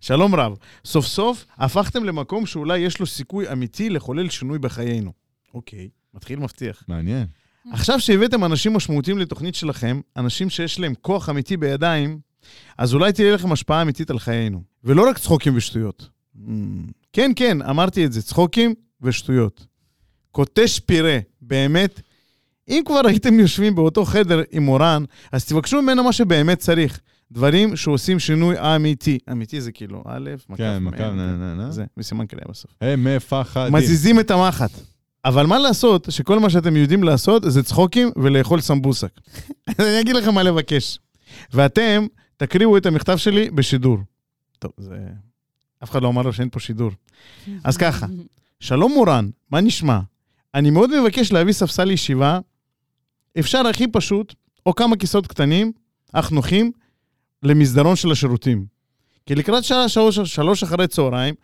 שלום 0.00 0.34
רב, 0.34 0.56
סוף 0.84 1.06
סוף 1.06 1.46
הפכתם 1.58 2.04
למקום 2.04 2.46
שאולי 2.46 2.78
יש 2.78 3.00
לו 3.00 3.06
סיכוי 3.06 3.52
אמיתי 3.52 3.90
לחולל 3.90 4.28
שינוי 4.28 4.58
בחיינו. 4.58 5.12
אוקיי, 5.54 5.88
מתחיל 6.14 6.38
מבטיח. 6.38 6.84
מעניין. 6.88 7.26
עכשיו 7.72 8.00
שהבאתם 8.00 8.44
אנשים 8.44 8.72
משמעותיים 8.72 9.18
לתוכנית 9.18 9.54
שלכם, 9.54 10.00
אנשים 10.16 10.50
שיש 10.50 10.80
להם 10.80 10.94
כוח 11.00 11.28
אמיתי 11.28 11.56
בידיים, 11.56 12.18
אז 12.78 12.94
אולי 12.94 13.12
תהיה 13.12 13.34
לכם 13.34 13.52
השפעה 13.52 13.82
אמיתית 13.82 14.10
על 14.10 14.18
חיינו. 14.18 14.62
ולא 14.84 15.08
רק 15.08 15.18
צחוקים 15.18 15.56
ושטויות. 15.56 16.08
Mm, 16.36 16.40
כן, 17.12 17.32
כן, 17.36 17.62
אמרתי 17.62 18.06
את 18.06 18.12
זה, 18.12 18.22
צחוקים 18.22 18.74
ושטויות. 19.02 19.66
קוטש 20.30 20.78
פירה, 20.78 21.18
באמת. 21.42 22.00
אם 22.68 22.82
כבר 22.86 23.00
הייתם 23.06 23.38
יושבים 23.38 23.74
באותו 23.74 24.04
חדר 24.04 24.42
עם 24.52 24.62
מורן, 24.62 25.04
אז 25.32 25.44
תבקשו 25.44 25.82
ממנו 25.82 26.04
מה 26.04 26.12
שבאמת 26.12 26.58
צריך. 26.58 27.00
דברים 27.32 27.76
שעושים 27.76 28.18
שינוי 28.18 28.56
אמיתי. 28.58 29.18
אמיתי 29.32 29.60
זה 29.60 29.72
כאילו 29.72 30.02
א', 30.06 30.30
מקף, 30.48 30.58
כן, 30.58 31.16
נה, 31.16 31.36
נה, 31.36 31.54
נה. 31.54 31.70
זה, 31.70 31.84
וסימן 31.96 32.26
קריאה 32.26 32.46
בסוף. 32.48 32.70
הם 32.80 33.04
מפחדים. 33.16 33.74
מזיזים 33.74 34.20
את 34.20 34.30
המחט. 34.30 34.70
אבל 35.24 35.46
מה 35.46 35.58
לעשות, 35.58 36.06
שכל 36.10 36.38
מה 36.38 36.50
שאתם 36.50 36.76
יודעים 36.76 37.02
לעשות 37.02 37.42
זה 37.46 37.62
צחוקים 37.62 38.10
ולאכול 38.16 38.60
סמבוסק. 38.60 39.20
אני 39.78 40.00
אגיד 40.00 40.16
לכם 40.16 40.34
מה 40.34 40.42
לבקש. 40.42 40.98
ואתם 41.52 42.06
תקריאו 42.36 42.76
את 42.76 42.86
המכתב 42.86 43.16
שלי 43.16 43.50
בשידור. 43.50 43.98
טוב, 44.58 44.72
זה... 44.76 44.98
אף 45.84 45.90
אחד 45.90 46.02
לא 46.02 46.08
אמר 46.08 46.22
לו 46.22 46.32
שאין 46.32 46.48
פה 46.50 46.60
שידור. 46.60 46.90
אז 47.64 47.76
ככה, 47.76 48.06
שלום 48.60 48.92
מורן, 48.92 49.30
מה 49.50 49.60
נשמע? 49.60 50.00
אני 50.54 50.70
מאוד 50.70 51.00
מבקש 51.00 51.32
להביא 51.32 51.52
ספסל 51.52 51.90
ישיבה, 51.90 52.38
אפשר 53.38 53.66
הכי 53.66 53.86
פשוט, 53.88 54.34
או 54.66 54.74
כמה 54.74 54.96
כיסאות 54.96 55.26
קטנים, 55.26 55.72
אך 56.12 56.32
נוחים, 56.32 56.72
למסדרון 57.42 57.96
של 57.96 58.10
השירותים. 58.10 58.66
כי 59.26 59.34
לקראת 59.34 59.64
שעה 59.64 59.88
שלוש, 59.88 60.18
שלוש 60.18 60.62
אחרי 60.62 60.88
צהריים, 60.88 61.34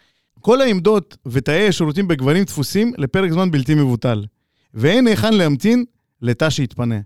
כל 0.41 0.61
העמדות 0.61 1.17
ותאי 1.27 1.69
השירותים 1.69 2.09
בגברים 2.09 2.45
תפוסים 2.45 2.93
לפרק 2.99 3.31
זמן 3.31 3.51
בלתי 3.51 3.75
מבוטל, 3.75 4.25
ואין 4.75 5.07
היכן 5.07 5.35
להמתין 5.35 5.85
לתא 6.23 6.51
שיתפנה. 6.51 7.01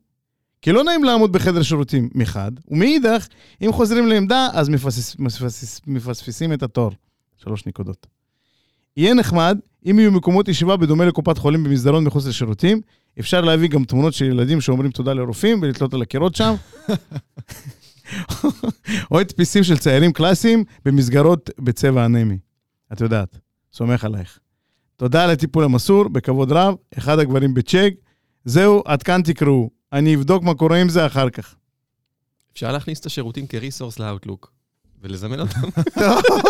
כי 0.63 0.73
לא 0.73 0.85
נעים 0.85 1.05
לעמוד 1.05 1.33
בחדר 1.33 1.63
שירותים 1.63 2.09
מחד, 2.15 2.53
ומאידך, 2.69 3.27
אם 3.63 3.73
חוזרים 3.73 4.07
לעמדה, 4.07 4.49
אז 4.53 4.69
מפספס, 4.69 5.17
מפספס, 5.19 5.81
מפספסים 5.87 6.53
את 6.53 6.63
התור. 6.63 6.91
שלוש 7.37 7.67
נקודות. 7.67 8.07
יהיה 8.97 9.15
נחמד 9.15 9.59
אם 9.87 9.99
יהיו 9.99 10.13
מקומות 10.13 10.49
ישיבה 10.49 10.77
בדומה 10.77 11.05
לקופת 11.05 11.39
חולים 11.39 11.65
במסדרון 11.65 12.05
מחוץ 12.05 12.27
לשירותים. 12.27 12.81
אפשר 13.21 13.41
להביא 13.41 13.69
גם 13.69 13.85
תמונות 13.85 14.15
של 14.15 14.25
ילדים 14.25 14.61
שאומרים 14.61 14.91
תודה 14.91 15.13
לרופאים 15.13 15.59
ולתלות 15.63 15.95
על 15.95 16.03
הקירות 16.03 16.35
שם. 16.35 16.55
או 19.11 19.21
הדפיסים 19.21 19.65
של 19.65 19.79
ציירים 19.79 20.13
קלאסיים 20.13 20.65
במסגרות 20.85 21.51
בצבע 21.59 22.05
אנמי. 22.05 22.39
את 22.93 23.01
יודעת, 23.01 23.39
סומך 23.73 24.05
עלייך. 24.05 24.39
תודה 24.97 25.25
על 25.25 25.31
הטיפול 25.31 25.65
המסור, 25.65 26.09
בכבוד 26.09 26.53
רב, 26.53 26.75
אחד 26.99 27.19
הגברים 27.19 27.55
בצ'ק. 27.55 27.95
זהו, 28.45 28.83
עד 28.87 29.03
כאן 29.03 29.23
תקראו. 29.25 29.71
אני 29.93 30.15
אבדוק 30.15 30.43
מה 30.43 30.55
קורה 30.55 30.81
עם 30.81 30.89
זה 30.89 31.07
אחר 31.07 31.31
כך. 31.31 31.55
אפשר 32.53 32.73
להכניס 32.73 33.01
את 33.01 33.07
השירותים 33.07 33.47
כריסורס 33.47 33.99
לאוטלוק, 33.99 34.53
ולזמן 35.03 35.41
אותם. 35.41 35.61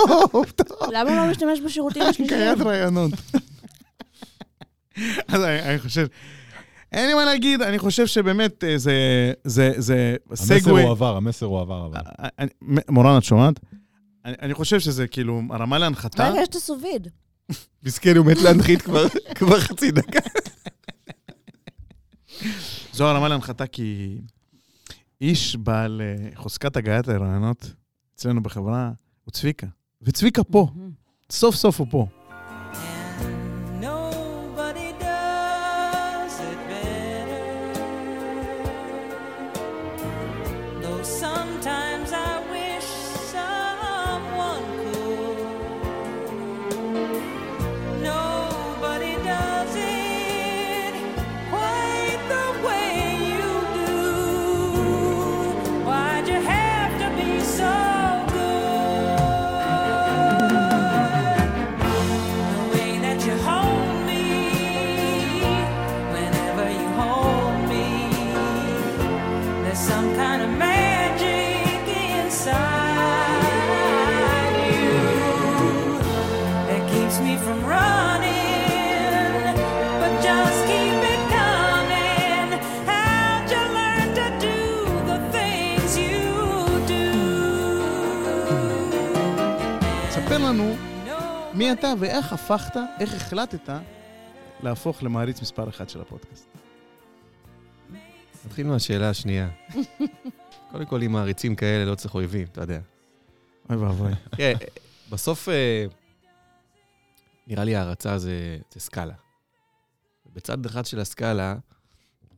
למה 0.94 1.16
לא 1.16 1.31
משתמש 1.31 1.61
בשירותים 1.61 2.03
השלישיים? 2.03 2.40
קיית 2.40 2.61
רעיונות. 2.61 3.12
אז 5.29 5.44
אני 5.44 5.62
אני 5.62 5.79
חושב, 5.79 6.07
אין 6.92 7.09
לי 7.09 7.14
מה 7.14 7.24
להגיד, 7.24 7.62
אני 7.62 7.79
חושב 7.79 8.07
שבאמת 8.07 8.64
אה, 8.64 8.79
זה, 8.79 8.94
זה, 9.44 9.72
זה 9.76 10.16
המסר 10.31 10.59
סגווי. 10.61 10.83
הוא 10.83 10.90
עבר, 10.90 11.16
המסר 11.16 11.46
הוא 11.46 11.61
עבר, 11.61 11.87
אבל. 11.87 12.00
אה, 12.20 12.29
אני- 12.38 12.50
מ- 12.62 12.94
מורן, 12.94 13.18
את 13.18 13.24
שומעת? 13.24 13.61
אני, 14.24 14.35
אני 14.42 14.55
חושב 14.55 14.81
שזה 14.81 15.07
כאילו 15.07 15.42
הרמה 15.50 15.79
להנחתה. 15.79 16.29
רגע, 16.29 16.40
יש 16.42 16.48
את 16.48 16.55
הסוביד. 16.55 17.09
מסכן, 17.85 18.16
הוא 18.16 18.26
מת 18.26 18.37
להנחית 18.42 18.83
כבר- 18.83 19.07
כבר 19.38 19.61
חצי 19.61 19.90
דקה. 19.90 20.20
זו 22.92 23.07
הרמה 23.09 23.29
להנחתה 23.29 23.66
כי 23.66 24.18
איש 25.20 25.57
בעל 25.57 26.03
אה, 26.05 26.29
חוזקת 26.35 26.76
הגעת 26.76 27.09
הרעיונות 27.09 27.72
אצלנו 28.14 28.42
בחברה 28.42 28.90
הוא 29.24 29.33
צביקה. 29.33 29.66
וצביקה 30.03 30.44
פה, 30.44 30.68
סוף 31.31 31.55
סוף 31.55 31.79
הוא 31.81 31.87
פה. 31.90 32.07
מי 91.61 91.73
אתה 91.73 91.92
ואיך 91.99 92.33
הפכת, 92.33 92.77
איך 93.01 93.14
החלטת 93.14 93.68
להפוך 94.62 95.03
למעריץ 95.03 95.42
מספר 95.42 95.68
אחת 95.68 95.88
של 95.88 96.01
הפודקאסט. 96.01 96.49
נתחיל 98.46 98.66
מהשאלה 98.66 99.11
השנייה. 99.11 99.49
קודם 100.73 100.87
כל, 100.87 101.03
עם 101.03 101.12
מעריצים 101.12 101.57
כאלה 101.57 101.85
לא 101.85 101.94
צריך 101.94 102.14
אויבים, 102.14 102.46
אתה 102.53 102.61
יודע. 102.61 102.81
אוי 103.70 103.77
ואבוי. 103.77 104.12
כן, 104.37 104.55
בסוף, 105.11 105.49
אה, 105.49 105.87
נראה 107.46 107.64
לי 107.64 107.77
הערצה 107.77 108.18
זה, 108.18 108.59
זה 108.75 108.81
סקאלה. 108.81 109.14
בצד 110.33 110.66
אחד 110.66 110.87
של 110.87 111.01
הסקאלה, 111.01 111.57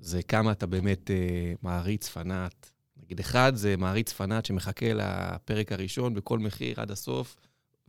זה 0.00 0.22
כמה 0.22 0.52
אתה 0.52 0.66
באמת 0.66 1.10
אה, 1.10 1.52
מעריץ 1.62 2.08
פנאט. 2.08 2.70
נגיד, 3.02 3.20
אחד 3.20 3.52
זה 3.54 3.76
מעריץ 3.76 4.12
פנאט 4.12 4.44
שמחכה 4.44 4.92
לפרק 4.94 5.72
הראשון 5.72 6.14
בכל 6.14 6.38
מחיר 6.38 6.80
עד 6.80 6.90
הסוף, 6.90 7.36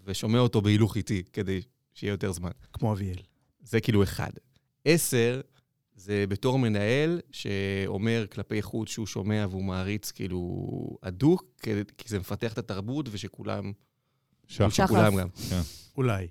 ושומע 0.05 0.39
אותו 0.39 0.61
בהילוך 0.61 0.97
איטי, 0.97 1.23
כדי 1.33 1.61
שיהיה 1.93 2.11
יותר 2.11 2.31
זמן. 2.31 2.51
כמו 2.73 2.93
אביאל. 2.93 3.17
זה 3.63 3.81
כאילו 3.81 4.03
אחד. 4.03 4.29
עשר, 4.85 5.41
זה 5.95 6.25
בתור 6.29 6.59
מנהל 6.59 7.19
שאומר 7.31 8.25
כלפי 8.31 8.61
חוץ 8.61 8.89
שהוא 8.89 9.05
שומע 9.07 9.45
והוא 9.49 9.63
מעריץ 9.63 10.11
כאילו 10.11 10.67
הדוק, 11.03 11.43
כי- 11.61 11.71
זה 12.05 12.19
מפתח 12.19 12.53
את 12.53 12.57
התרבות 12.57 13.09
ושכולם... 13.11 13.71
שחף. 14.47 14.73
שכולם 14.73 15.15
גם. 15.15 15.27
אולי. 15.97 16.27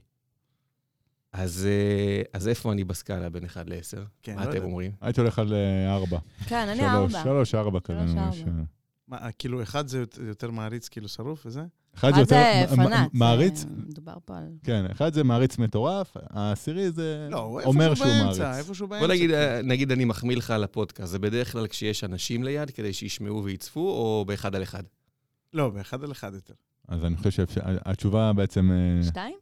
אז, 1.32 1.66
אה, 1.70 2.22
אז 2.32 2.48
איפה 2.48 2.72
אני 2.72 2.84
בסקאלה 2.84 3.28
בין 3.30 3.44
1 3.44 3.68
ל-10? 3.68 3.98
כן, 4.22 4.34
מה 4.34 4.44
לא 4.44 4.48
אתם 4.48 4.56
יודע. 4.56 4.66
אומרים? 4.66 4.92
הייתי 5.00 5.20
הולך 5.20 5.38
על 5.38 5.52
אה, 5.54 5.94
ארבע. 5.94 6.18
כן, 6.48 6.68
אני 6.68 6.76
שלוש, 6.80 7.14
ארבע. 7.14 7.22
שלוש, 7.22 7.54
ארבע 7.54 7.80
כזה. 7.80 7.98
שלוש, 7.98 8.14
ממש, 8.14 8.38
ארבע. 8.40 8.50
אה. 8.58 8.64
מה, 9.08 9.32
כאילו, 9.38 9.62
אחד 9.62 9.88
זה 9.88 10.04
יותר- 10.26 10.50
מעריץ, 10.50 10.88
כאילו 10.88 11.08
שרוף 11.08 11.46
וזה? 11.46 11.62
אחד 11.94 12.14
זה 12.14 12.20
יותר 12.20 12.74
פנאט. 12.76 13.10
מעריץ, 13.12 13.64
מדובר 13.86 14.14
פה 14.24 14.38
על... 14.38 14.44
כן, 14.64 14.84
אחד 14.92 15.14
זה 15.14 15.24
מעריץ 15.24 15.58
מטורף, 15.58 16.16
העשירי 16.30 16.90
זה 16.90 17.28
לא, 17.30 17.60
אומר 17.64 17.94
שהוא 17.94 18.06
באמצע, 18.06 18.42
מעריץ. 18.42 18.66
איפשהו 18.66 18.88
באמצע. 18.88 19.06
בוא 19.06 19.14
נגיד, 19.14 19.30
כאילו. 19.30 19.42
אה, 19.42 19.62
נגיד 19.62 19.92
אני 19.92 20.04
מחמיא 20.04 20.36
לך 20.36 20.50
על 20.50 20.64
הפודקאסט, 20.64 21.10
זה 21.10 21.18
בדרך 21.18 21.52
כלל 21.52 21.66
כשיש 21.66 22.04
אנשים 22.04 22.42
ליד 22.42 22.70
כדי 22.70 22.92
שישמעו 22.92 23.44
ויצפו, 23.44 23.80
או 23.80 24.24
באחד 24.26 24.54
על 24.54 24.62
אחד? 24.62 24.82
לא, 25.52 25.70
באחד 25.70 26.04
על 26.04 26.12
אחד 26.12 26.34
יותר. 26.34 26.54
אז 26.88 27.04
אני 27.04 27.16
חושב 27.16 27.30
שהתשובה 27.46 28.32
בעצם, 28.32 28.70
אה, 28.72 29.02
שתיים? 29.06 29.36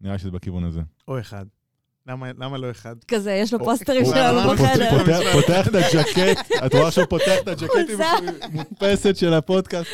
נראה 0.00 0.18
שזה 0.18 0.30
בכיוון 0.30 0.64
הזה. 0.64 0.80
או 1.08 1.20
אחד. 1.20 1.46
למה 2.08 2.26
למה 2.38 2.58
לא 2.58 2.70
אחד? 2.70 2.94
כזה, 3.08 3.32
יש 3.32 3.52
לו 3.52 3.58
פוסטרים 3.58 4.04
שלנו 4.04 4.50
בחדר. 4.54 4.90
הוא- 4.90 5.40
פותח- 5.42 5.68
את 5.68 5.74
הג'קט, 5.74 6.50
את 6.66 6.74
רואה 6.74 6.90
שהוא 6.90 7.04
פותח 7.04 7.32
את 7.42 7.48
הג'קט 7.48 7.70
עם. 7.90 7.98
מודפסת 8.52 9.16
של 9.16 9.34
הפודקאסט. 9.34 9.90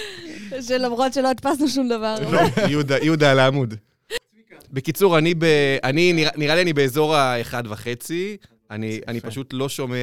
שלמרות 0.61 1.15
שלא 1.15 1.29
הדפסנו 1.31 1.69
שום 1.69 1.89
דבר. 1.89 2.15
לא, 2.33 2.41
יהודה, 2.69 2.99
יהודה 2.99 3.31
על 3.31 3.39
העמוד. 3.39 3.75
בקיצור, 4.73 5.19
אני 5.19 5.35
ב... 5.35 5.45
אני, 5.85 6.13
נראה, 6.13 6.31
נראה 6.37 6.55
לי 6.55 6.63
אני 6.63 6.73
באזור 6.73 7.15
האחד 7.17 7.63
וחצי. 7.67 8.37
אני, 8.71 9.01
אני 9.09 9.21
פשוט 9.21 9.51
לא 9.53 9.69
שומע 9.69 9.97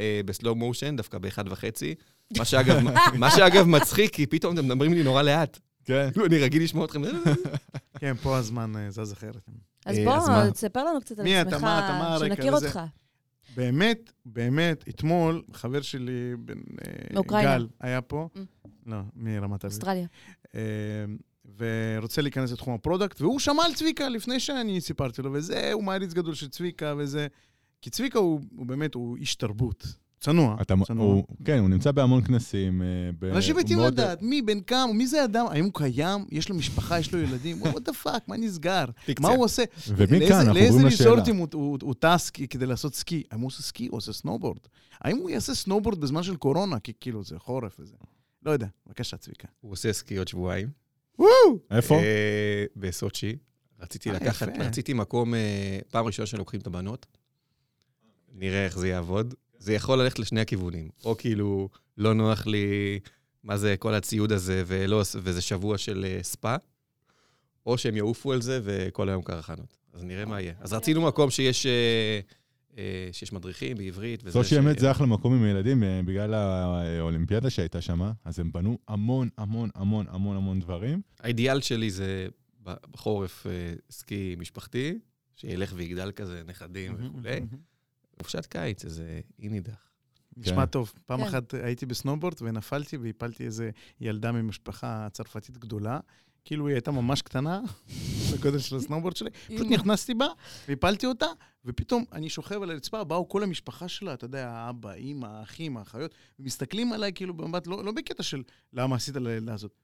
אה, 0.00 0.20
בסלואו 0.24 0.54
מושן, 0.54 0.96
דווקא 0.96 1.18
באחד 1.18 1.44
וחצי. 1.52 1.94
מה 2.38 2.44
שאגב, 2.44 2.76
מה 3.14 3.30
שאגב 3.30 3.66
מצחיק, 3.66 4.14
כי 4.14 4.26
פתאום 4.26 4.54
אתם 4.54 4.64
מדברים 4.64 4.92
לי 4.94 5.02
נורא 5.02 5.22
לאט. 5.22 5.58
כן. 5.84 6.08
אני 6.26 6.38
רגיל 6.38 6.62
לשמוע 6.62 6.84
אתכם. 6.84 7.02
כן, 7.98 8.14
פה 8.22 8.36
הזמן 8.36 8.72
אה, 8.76 8.90
זז 8.90 9.12
אחרת. 9.12 9.36
אז 9.86 9.98
אה, 9.98 10.16
אז 10.16 10.28
מה? 10.28 10.44
בוא, 10.44 10.50
תספר 10.50 10.84
לנו 10.84 11.00
קצת 11.00 11.18
על 11.18 11.24
מי 11.24 11.40
אתה, 11.40 11.48
עצמך, 11.48 11.62
מה 11.62 11.78
אתה, 11.78 11.98
מה 11.98 12.18
שנכיר? 12.18 12.54
אותך. 12.54 12.80
באמת, 13.56 14.12
באמת, 14.26 14.88
אתמול 14.88 15.42
חבר 15.52 15.82
שלי, 15.82 16.36
בן 16.38 16.58
אה, 16.58 16.92
מאוקראינה. 17.12 17.58
גל, 17.58 17.68
היה 17.80 18.00
פה. 18.00 18.28
Mm. 18.34 18.38
לא, 18.86 18.96
מרמת 19.16 19.64
אביב. 19.64 19.76
אוסטרליה. 19.76 20.06
אה, 20.54 20.60
ורוצה 21.58 22.22
להיכנס 22.22 22.52
לתחום 22.52 22.74
ה 22.74 22.79
product, 22.79 23.20
והוא 23.20 23.38
שמע 23.38 23.64
על 23.64 23.74
צביקה 23.74 24.08
לפני 24.08 24.40
שאני 24.40 24.80
סיפרתי 24.80 25.22
לו, 25.22 25.32
וזה, 25.32 25.72
הוא 25.72 25.84
מעריץ 25.84 26.12
גדול 26.12 26.34
של 26.34 26.48
צביקה, 26.48 26.94
וזה... 26.98 27.26
כי 27.82 27.90
צביקה 27.90 28.18
הוא, 28.18 28.40
הוא 28.56 28.66
באמת, 28.66 28.94
הוא 28.94 29.16
איש 29.16 29.34
תרבות. 29.34 29.86
צנוע, 30.22 30.56
אתה, 30.60 30.74
צנוע. 30.86 31.04
הוא, 31.06 31.24
כן, 31.44 31.58
הוא 31.58 31.68
נמצא 31.68 31.92
בהמון 31.92 32.24
כנסים. 32.24 32.82
אה, 32.82 33.30
אנשים 33.30 33.56
מתים 33.56 33.76
מאוד- 33.78 33.92
לדעת, 33.92 34.22
מי, 34.22 34.42
בן 34.42 34.60
כמה, 34.60 34.92
מי 34.92 35.06
זה 35.06 35.24
אדם, 35.24 35.46
האם 35.50 35.64
הוא 35.64 35.72
קיים, 35.74 36.24
יש 36.30 36.48
לו 36.48 36.54
משפחה, 36.56 36.98
יש 36.98 37.12
לו 37.14 37.18
ילדים, 37.20 37.62
what 37.62 37.66
the 37.88 38.06
fuck, 38.06 38.20
מה 38.26 38.36
נסגר? 38.36 38.84
מה 39.20 39.28
הוא 39.28 39.44
עושה? 39.44 39.62
ומכאן 39.88 40.18
לאיזה- 40.18 40.38
אנחנו 40.40 40.54
לאיזה 40.54 40.68
עוברים 40.68 40.86
לשאלה. 40.86 41.10
resortים 41.10 41.36
הוא, 41.36 41.48
הוא, 41.52 41.78
הוא 41.82 41.94
טס 41.98 42.30
כדי 42.30 42.66
לעשות 42.66 42.94
סקי? 42.94 43.22
האם 43.30 43.40
הוא 43.40 43.46
עושה 43.46 43.62
סקי 43.62 43.88
או 43.88 43.94
עושה 43.94 44.12
סנובורד? 44.12 44.58
האם 45.00 45.16
הוא 45.16 45.30
יעשה 45.30 45.54
סנובורד 45.54 46.00
בזמן 46.00 46.22
של 46.22 46.36
קורונה? 46.36 46.78
כי 46.80 46.92
כאילו 47.00 47.24
זה 47.24 47.38
חורף 47.38 47.76
וזה. 47.80 47.94
לא 48.42 48.50
יודע, 48.50 48.66
בבקשה, 48.86 49.16
צביקה. 49.16 49.48
הוא 49.60 49.72
עושה 49.72 49.92
סקי 49.92 50.16
עוד 50.16 50.28
שבועיים. 50.28 50.68
וואו! 51.18 51.30
איפה? 51.70 51.94
אה, 51.96 52.64
בסוצ'י. 52.76 53.36
רציתי 53.80 54.10
אה, 54.10 54.14
לקחת. 54.14 54.48
רציתי 54.58 54.92
מקום, 54.92 55.34
פעם 55.90 56.06
ראשונה 56.06 56.26
שלוקחים 56.26 56.60
את 56.60 56.66
הבנות. 56.66 57.06
נראה 58.34 58.64
איך 58.64 58.78
זה 58.78 58.88
יעבוד. 58.88 59.34
זה 59.62 59.74
יכול 59.74 60.02
ללכת 60.02 60.18
לשני 60.18 60.40
הכיוונים. 60.40 60.88
או 61.04 61.16
כאילו, 61.16 61.68
לא 61.98 62.14
נוח 62.14 62.46
לי 62.46 62.98
מה 63.44 63.56
זה 63.56 63.74
כל 63.78 63.94
הציוד 63.94 64.32
הזה, 64.32 64.62
ולא, 64.66 65.02
וזה 65.16 65.40
שבוע 65.40 65.78
של 65.78 66.04
אה, 66.08 66.18
ספא, 66.22 66.56
או 67.66 67.78
שהם 67.78 67.96
יעופו 67.96 68.32
על 68.32 68.42
זה 68.42 68.60
וכל 68.64 69.08
היום 69.08 69.22
קרחנות. 69.22 69.76
אז 69.92 70.04
נראה 70.04 70.24
מה 70.24 70.40
יהיה. 70.40 70.54
אז 70.60 70.72
רצינו 70.72 71.02
מקום 71.06 71.30
שיש, 71.30 71.66
אה, 71.66 72.20
אה, 72.78 73.08
שיש 73.12 73.32
מדריכים 73.32 73.76
בעברית. 73.76 74.20
וזה 74.24 74.32
סושי 74.32 74.54
ש- 74.54 74.58
אמת 74.58 74.78
זה 74.78 74.90
אחלה 74.90 75.06
מקום 75.06 75.34
עם 75.34 75.44
ילדים, 75.46 75.82
אה, 75.82 76.00
בגלל 76.04 76.34
האולימפיאדה 76.34 77.50
שהייתה 77.50 77.80
שם, 77.80 78.00
אז 78.24 78.38
הם 78.38 78.52
בנו 78.52 78.78
המון, 78.88 79.28
המון, 79.38 79.70
המון, 79.74 80.06
המון, 80.08 80.36
המון 80.36 80.60
דברים. 80.60 81.00
האידיאל 81.20 81.60
שלי 81.60 81.90
זה 81.90 82.26
בחורף 82.62 83.46
סקי 83.90 84.36
משפחתי, 84.38 84.98
שילך 85.36 85.72
ויגדל 85.76 86.12
כזה, 86.16 86.42
נכדים 86.46 86.94
וכולי. 86.98 87.40
חופשת 88.18 88.46
קיץ, 88.46 88.84
איזה 88.84 89.20
אי 89.38 89.48
נידח. 89.48 89.88
נשמע 90.36 90.56
כן. 90.56 90.66
טוב. 90.66 90.92
פעם 91.06 91.20
כן. 91.20 91.26
אחת 91.26 91.54
הייתי 91.54 91.86
בסנובורד 91.86 92.34
ונפלתי 92.40 92.96
והפלתי 92.96 93.44
איזה 93.44 93.70
ילדה 94.00 94.32
ממשפחה 94.32 95.08
צרפתית 95.12 95.58
גדולה. 95.58 96.00
כאילו 96.44 96.66
היא 96.66 96.74
הייתה 96.74 96.90
ממש 96.90 97.22
קטנה, 97.22 97.60
בגודל 98.32 98.58
של 98.58 98.76
הסנובורד 98.76 99.16
שלי. 99.16 99.30
פשוט. 99.30 99.66
נכנסתי 99.70 100.14
בה 100.14 100.26
והפלתי 100.68 101.06
אותה, 101.06 101.26
ופתאום 101.64 102.04
אני 102.12 102.28
שוכב 102.28 102.62
על 102.62 102.70
הרצפה, 102.70 103.04
באו 103.04 103.28
כל 103.28 103.42
המשפחה 103.42 103.88
שלה, 103.88 104.14
אתה 104.14 104.24
יודע, 104.24 104.50
האבא, 104.50 104.92
אימא, 104.92 105.26
האחים, 105.26 105.76
האחיות, 105.76 106.14
ומסתכלים 106.38 106.92
עליי 106.92 107.12
כאילו 107.14 107.34
במבט, 107.34 107.66
לא, 107.66 107.84
לא 107.84 107.92
בקטע 107.92 108.22
של 108.22 108.42
למה 108.72 108.96
עשית 108.96 109.16
לילדה 109.16 109.54
הזאת. 109.54 109.81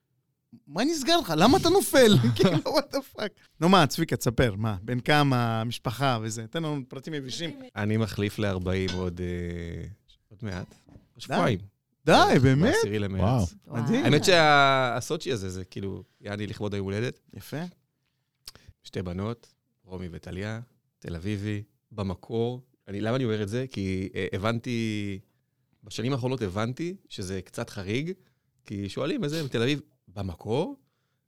מה 0.67 0.85
נסגר 0.85 1.21
לך? 1.21 1.33
למה 1.37 1.59
אתה 1.59 1.69
נופל? 1.69 2.15
כאילו, 2.37 2.51
what 2.51 2.95
the 2.95 3.17
fuck. 3.17 3.29
נו 3.61 3.69
מה, 3.69 3.87
צביקה, 3.87 4.17
תספר, 4.17 4.55
מה, 4.55 4.77
בן 4.83 5.01
כמה, 5.01 5.65
משפחה 5.65 6.19
וזה, 6.23 6.47
תן 6.47 6.63
לנו 6.63 6.81
פרטים 6.89 7.15
יבשים. 7.15 7.61
אני 7.77 7.97
מחליף 7.97 8.39
ל-40 8.39 8.95
עוד 8.95 9.21
אה, 9.21 9.89
עוד 10.29 10.39
מעט. 10.43 10.75
שבועיים. 11.19 11.59
די, 12.07 12.39
באמת? 12.43 12.75
בעשירי 12.75 12.99
למרץ. 12.99 13.55
מדהים. 13.67 14.05
האמת 14.05 14.25
שהסוצ'י 14.25 15.33
הזה, 15.33 15.51
זה 15.51 15.65
כאילו, 15.65 16.03
יעני 16.21 16.47
לכבוד 16.47 16.75
היום 16.75 16.85
הולדת. 16.85 17.21
יפה. 17.35 17.63
שתי 18.83 19.03
בנות, 19.03 19.55
רומי 19.85 20.09
וטליה, 20.11 20.61
תל 20.99 21.17
אביבי, 21.17 21.63
במקור. 21.93 22.63
אני, 22.89 23.01
למה 23.01 23.17
אני 23.17 23.25
אומר 23.25 23.43
את 23.43 23.49
זה? 23.49 23.67
כי 23.71 24.09
אה, 24.15 24.27
הבנתי, 24.33 25.19
בשנים 25.85 26.13
האחרונות 26.13 26.43
הבנתי 26.43 26.97
שזה 27.09 27.43
קצת 27.43 27.71
חריג, 27.71 28.13
כי 28.65 28.89
שואלים 28.89 29.25
איזה 29.25 29.45
מתל 29.45 29.63
אביב, 29.63 29.81
במקור? 30.19 30.77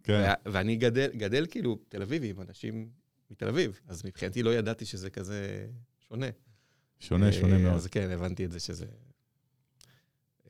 כן. 0.03 0.35
ו- 0.47 0.53
ואני 0.53 0.77
גדל, 0.77 1.11
גדל 1.17 1.47
כאילו 1.51 1.79
תל 1.89 2.03
אביבי 2.03 2.31
עם 2.31 2.41
אנשים 2.41 2.91
מתל 3.31 3.49
אביב, 3.49 3.81
אז 3.87 4.05
מבחינתי 4.05 4.43
לא 4.43 4.55
ידעתי 4.55 4.85
שזה 4.85 5.11
כזה 5.11 5.67
שונה. 6.09 6.27
שונה, 6.99 7.33
שונה 7.33 7.57
אה, 7.57 7.63
מאוד. 7.63 7.75
אז 7.75 7.87
כן, 7.87 8.11
הבנתי 8.11 8.45
את 8.45 8.51
זה 8.51 8.61
שזה... 8.61 8.87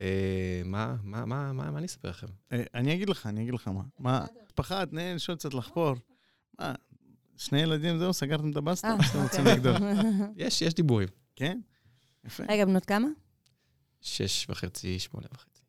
אה, 0.01 0.61
מה, 0.65 0.95
מה, 1.03 1.25
מה, 1.25 1.53
מה, 1.53 1.71
מה 1.71 1.77
אני 1.77 1.85
אספר 1.85 2.09
לכם? 2.09 2.27
אה, 2.51 2.63
אני 2.73 2.93
אגיד 2.93 3.09
לך, 3.09 3.25
אני 3.25 3.41
אגיד 3.41 3.53
לך 3.53 3.67
מה. 3.67 3.83
מה, 3.99 4.25
משפחה, 4.45 4.85
תנהל, 4.85 5.15
לשאול 5.15 5.37
קצת 5.37 5.53
לחפור. 5.53 5.95
מה, 6.59 6.73
שני 7.37 7.61
ילדים, 7.61 7.97
זהו, 7.97 8.13
סגרתם 8.13 8.51
את 8.51 8.55
הבסטה? 8.55 8.87
אה, 8.87 9.03
שאתם 9.03 9.21
רוצים 9.21 9.39
אוקיי. 9.39 9.55
לגדול? 9.55 9.75
יש, 10.45 10.61
יש 10.61 10.73
דיבורים. 10.73 11.07
כן? 11.35 11.59
יפה, 12.25 12.43
רגע, 12.49 12.65
בנות 12.65 12.85
כמה? 12.85 13.07
שש 14.01 14.49
וחצי, 14.49 14.99
שמונה 14.99 15.27
וחצי. 15.33 15.61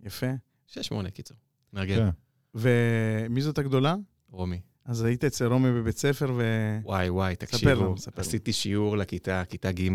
יפה. 0.00 0.26
שש, 0.66 0.86
שמונה, 0.86 1.10
קיצור. 1.10 1.36
מארגן. 1.72 1.96
כן. 1.96 2.08
ומי 2.54 3.42
זאת 3.42 3.58
הגדולה? 3.58 3.94
רומי. 4.30 4.60
אז 4.84 5.02
היית 5.02 5.24
אצל 5.24 5.46
רומי 5.46 5.72
בבית 5.72 5.98
ספר, 5.98 6.32
ו... 6.36 6.42
וואי, 6.84 7.10
וואי, 7.10 7.36
תקשיבו. 7.36 7.70
לנו, 7.70 7.98
ספר 7.98 8.12
לנו. 8.16 8.28
עשיתי 8.28 8.52
שיעור 8.52 8.96
לכיתה, 8.96 9.42
כיתה 9.44 9.72
ג', 9.72 9.90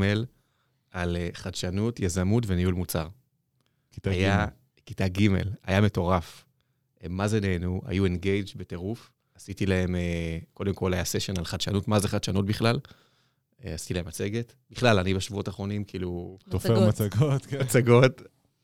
על 0.91 1.15
אה, 1.15 1.29
חדשנות, 1.33 1.99
יזמות 1.99 2.43
וניהול 2.47 2.73
מוצר. 2.73 3.07
כיתה 3.91 4.09
היה, 4.09 4.45
ג'. 4.45 4.49
כיתה 4.85 5.07
ג', 5.07 5.27
היה 5.63 5.81
מטורף. 5.81 6.45
הם 7.01 7.17
מה 7.17 7.27
זה 7.27 7.39
נהנו, 7.39 7.81
היו 7.85 8.05
engaged 8.05 8.47
בטירוף. 8.55 9.11
עשיתי 9.35 9.65
להם, 9.65 9.95
אה, 9.95 10.37
קודם 10.53 10.73
כל 10.73 10.93
היה 10.93 11.05
session 11.05 11.37
על 11.37 11.45
חדשנות, 11.45 11.87
מה 11.87 11.99
זה 11.99 12.07
חדשנות 12.07 12.45
בכלל? 12.45 12.79
אה, 13.65 13.73
עשיתי 13.73 13.93
להם 13.93 14.07
מצגת. 14.07 14.53
בכלל, 14.71 14.99
אני 14.99 15.13
בשבועות 15.13 15.47
האחרונים, 15.47 15.83
כאילו, 15.83 16.37
תופר 16.49 16.87
מצגות. 16.87 17.11
מצגות, 17.11 17.45
כן. 17.45 17.61
מצגות. 17.61 18.21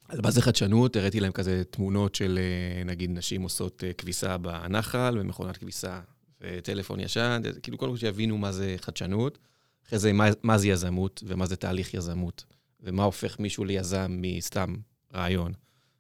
על 0.08 0.20
מה 0.24 0.32
זה 0.32 0.42
חדשנות, 0.42 0.96
הראיתי 0.96 1.20
להם 1.20 1.32
כזה 1.32 1.64
תמונות 1.70 2.16
של, 2.16 2.40
אה, 2.42 2.84
נגיד, 2.84 3.12
נשים 3.12 3.42
עושות 3.42 3.84
אה, 3.84 3.94
כביסה 3.94 4.38
בנחל, 4.38 5.18
ומכונת 5.20 5.58
כביסה 5.58 6.00
וטלפון 6.42 7.00
ישן, 7.00 7.42
כאילו, 7.64 7.78
קודם 7.78 7.92
כל 7.92 7.98
שיבינו 7.98 8.38
מה 8.38 8.52
זה 8.52 8.76
חדשנות. 8.80 9.38
אחרי 9.88 10.00
זה, 10.00 10.14
מה, 10.14 10.28
מה 10.44 10.58
זה 10.58 10.68
יזמות, 10.68 11.24
ומה 11.28 11.46
זה 11.46 11.56
תהליך 11.56 11.94
יזמות, 11.94 12.46
ומה 12.82 13.04
הופך 13.04 13.40
מישהו 13.40 13.66
ליזם 13.66 14.18
מסתם 14.22 14.76
רעיון, 15.14 15.54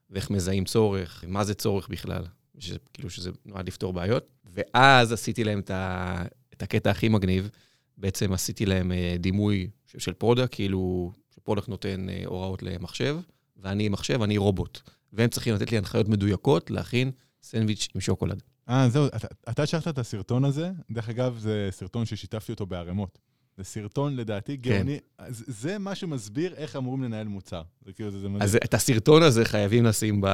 ואיך 0.10 0.30
מזהים 0.30 0.66
צורך, 0.66 1.24
מה 1.28 1.44
זה 1.44 1.54
צורך 1.54 1.89
בכלל, 1.89 2.24
שזה, 2.58 2.78
כאילו 2.94 3.10
שזה 3.10 3.32
נועד 3.46 3.68
לפתור 3.68 3.94
בעיות. 3.94 4.28
ואז 4.46 5.12
עשיתי 5.12 5.44
להם 5.44 5.60
את, 5.60 5.72
ה, 5.72 6.24
את 6.54 6.63
הקטע 6.63 6.92
הכי 6.92 7.10
מגניב, 7.10 7.50
בעצם 7.98 8.34
עשיתי 8.34 8.66
להם 8.66 8.92
אה, 8.92 9.16
דימוי 9.20 9.70
של- 9.98 10.13
product, 10.13 10.56
כאילו, 10.56 11.12
ש 11.36 11.43
product 11.43 11.67
נותן 11.68 12.08
הוראות 12.26 12.63
למחשב, 12.63 13.18
ואני 13.63 13.89
מחשב, 13.89 14.21
אני 14.21 14.38
רובוט. 14.38 14.80
והם 15.13 15.30
צריכים 15.30 15.56
לתת 15.56 15.71
לי 15.71 15.78
הנחיות 15.78 16.08
מדויקות 16.10 16.71
להכין 16.71 17.12
סנדוויץ' 17.43 17.88
עם 17.95 18.02
שוקולד. 18.02 18.43
אה, 18.69 18.89
זהו, 18.89 19.08
אתה- 19.08 19.28
אתה 19.49 19.65
שלחת 19.65 19.88
את 19.88 19.97
הסרטון 19.99 20.45
הזה, 20.45 20.71
דרך 20.91 21.10
אגב, 21.10 21.38
זה 21.38 21.67
סרטון 21.71 22.06
ששיתפתי 22.06 22.52
אותו 22.52 22.65
בערימות. 22.65 23.19
זה 23.58 23.63
סרטון, 23.63 24.15
לדעתי, 24.15 24.58
כן. 24.62 24.76
גאוני. 24.78 24.99
אז 25.17 25.43
זה 25.47 25.78
מה 25.78 25.95
שמסביר 25.95 26.54
איך 26.54 26.76
אמורים 26.76 27.04
לנהל 27.04 27.28
מוצר. 27.28 27.62
זה 27.86 27.93
כאילו, 27.93 28.12
זה 28.12 28.19
זה 28.19 28.28
מדהים. 28.28 28.41
אז 28.41 28.56
את 28.63 28.73
הסרטון 28.73 29.23
הזה 29.23 29.45
חייבים 29.45 29.86
לשים 29.86 30.21
ב... 30.21 30.26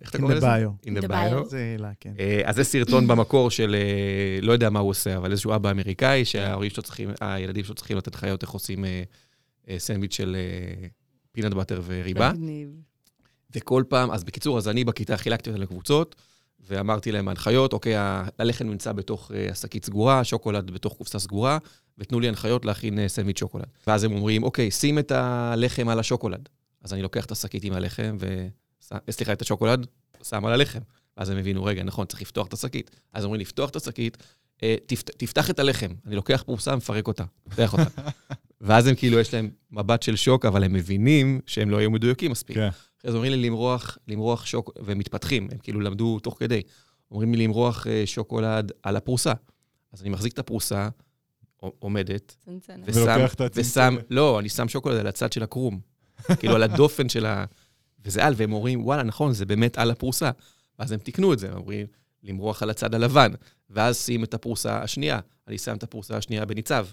איך 0.00 0.10
אתה 0.10 0.18
קורא 0.18 0.34
לזה? 0.34 0.46
bio. 0.46 0.68
In 0.86 0.88
the 0.88 1.00
In 1.00 1.04
the 1.04 1.08
bio. 1.08 1.10
bio. 1.44 1.48
זה 1.48 1.58
הילה, 1.58 1.90
כן. 2.00 2.12
אה, 2.18 2.40
אז 2.44 2.54
זה 2.56 2.64
סרטון 2.64 3.06
במקור 3.06 3.50
של, 3.50 3.74
אה, 3.78 4.38
לא 4.42 4.52
יודע 4.52 4.70
מה 4.70 4.78
הוא 4.80 4.90
עושה, 4.90 5.16
אבל 5.16 5.30
איזשהו 5.30 5.54
אבא 5.54 5.70
אמריקאי, 5.70 6.24
שההורים 6.24 6.70
שלו 6.70 6.82
צריכים, 6.82 7.10
הילדים 7.20 7.64
שלו 7.64 7.74
צריכים 7.74 7.96
לתת 7.96 8.14
חיות 8.14 8.42
איך 8.42 8.50
עושים 8.50 8.84
אה, 8.84 9.02
אה, 9.68 9.78
סנדוויץ' 9.78 10.14
של 10.14 10.36
פינאט 11.32 11.52
באטר 11.52 11.80
וריבה. 11.84 12.32
מגניב. 12.32 12.68
וכל 13.56 13.84
פעם, 13.88 14.10
אז 14.10 14.24
בקיצור, 14.24 14.58
אז 14.58 14.68
אני 14.68 14.84
בכיתה 14.84 15.16
חילקתי 15.16 15.50
אותם 15.50 15.60
לקבוצות, 15.62 16.16
ואמרתי 16.68 17.12
להם 17.12 17.28
הנחיות, 17.28 17.72
אוקיי, 17.72 17.94
הלחם 18.38 18.66
נמצא 18.66 18.92
בתוך 18.92 19.30
אה, 19.34 19.50
השקית 19.50 19.84
סגורה, 19.84 20.20
השוקולד 20.20 20.70
בתוך 20.70 20.92
קופסה 20.96 21.18
סגורה, 21.18 21.58
ותנו 21.98 22.20
לי 22.20 22.28
הנחיות 22.28 22.64
להכין 22.64 22.98
אה, 22.98 23.08
סנדוויץ' 23.08 23.38
שוקולד. 23.38 23.66
ואז 23.86 24.04
הם 24.04 24.12
אומרים, 24.12 24.42
אוקיי, 24.42 24.70
שים 24.70 24.98
את 24.98 25.10
הלחם 25.10 25.88
על 25.88 25.98
השוקולד. 25.98 26.48
אז 26.82 26.92
אני 26.92 27.02
לוקח 27.02 27.24
את 27.24 27.30
השקית 27.30 27.64
עם 27.64 27.72
הלחם, 27.72 28.16
ו... 28.20 28.48
ש- 28.80 28.92
סליחה, 29.10 29.32
את 29.32 29.42
השוקולד, 29.42 29.86
שם 30.22 30.44
על 30.46 30.52
הלחם. 30.52 30.80
ואז 31.16 31.30
הם 31.30 31.36
הבינו, 31.38 31.64
רגע, 31.64 31.82
נכון, 31.82 32.06
צריך 32.06 32.22
לפתוח 32.22 32.46
את 32.46 32.52
השקית. 32.52 32.90
אז 33.12 33.24
אומרים, 33.24 33.40
לפתוח 33.40 33.70
את 33.70 33.76
השקית, 33.76 34.16
אה, 34.62 34.76
תפת, 34.86 35.10
תפתח 35.16 35.50
את 35.50 35.58
הלחם. 35.58 35.90
אני 36.06 36.16
לוקח 36.16 36.42
פרוסה, 36.46 36.76
מפרק 36.76 37.08
אותה, 37.08 37.24
פותח 37.48 37.72
אותה. 37.72 37.84
ואז 38.62 38.86
הם 38.86 38.94
כאילו, 38.94 39.18
יש 39.18 39.34
להם 39.34 39.50
מבט 39.70 40.02
של 40.02 40.16
שוק, 40.16 40.44
אבל 40.44 40.64
הם 40.64 40.72
מבינים 40.72 41.40
שהם 41.46 41.70
לא 41.70 41.76
היו 41.76 41.90
מדויקים 41.90 42.30
מספיק. 42.30 42.56
כן. 42.56 42.68
זה 43.04 43.16
אומרים 43.16 43.32
לי 43.32 43.48
למרוח, 43.48 43.98
למרוח 44.08 44.46
שוק, 44.46 44.70
והם 44.82 44.98
מתפתחים, 44.98 45.48
הם 45.52 45.58
כאילו 45.58 45.80
למדו 45.80 46.18
תוך 46.18 46.36
כדי. 46.38 46.62
אומרים 47.10 47.34
לי 47.34 47.44
למרוח 47.44 47.86
אה, 47.86 48.02
שוקולד 48.06 48.72
על 48.82 48.96
הפרוסה. 48.96 49.32
אז 49.92 50.02
אני 50.02 50.10
מחזיק 50.10 50.32
את 50.32 50.38
הפרוסה, 50.38 50.88
עומדת, 51.78 52.36
צנצנת. 52.44 52.88
ושם, 52.88 52.98
ולוקח 52.98 53.34
את 53.34 53.40
ושם. 53.54 53.96
לא, 54.10 54.38
אני 54.40 54.48
שם 54.48 54.68
שוקולד 54.68 54.96
על 54.96 55.06
הצד 55.06 55.32
של 55.32 55.42
הקרום. 55.42 55.80
כאילו 56.38 56.54
על 56.54 56.62
הדופן 56.62 57.08
של 57.08 57.26
ה... 57.26 57.44
וזה 58.04 58.24
על, 58.24 58.34
והם 58.36 58.52
אומרים, 58.52 58.84
וואלה, 58.84 59.02
נכון, 59.02 59.32
זה 59.32 59.46
באמת 59.46 59.78
על 59.78 59.90
הפרוסה. 59.90 60.30
ואז 60.78 60.92
הם 60.92 60.98
תיקנו 60.98 61.32
את 61.32 61.38
זה, 61.38 61.48
הם 61.48 61.56
אומרים, 61.56 61.86
למרוח 62.22 62.62
על 62.62 62.70
הצד 62.70 62.94
הלבן. 62.94 63.32
ואז 63.70 63.96
שים 63.96 64.24
את 64.24 64.34
הפרוסה 64.34 64.82
השנייה. 64.82 65.20
אני 65.48 65.58
שם 65.58 65.76
את 65.76 65.82
הפרוסה 65.82 66.16
השנייה 66.16 66.44
בניצב. 66.44 66.86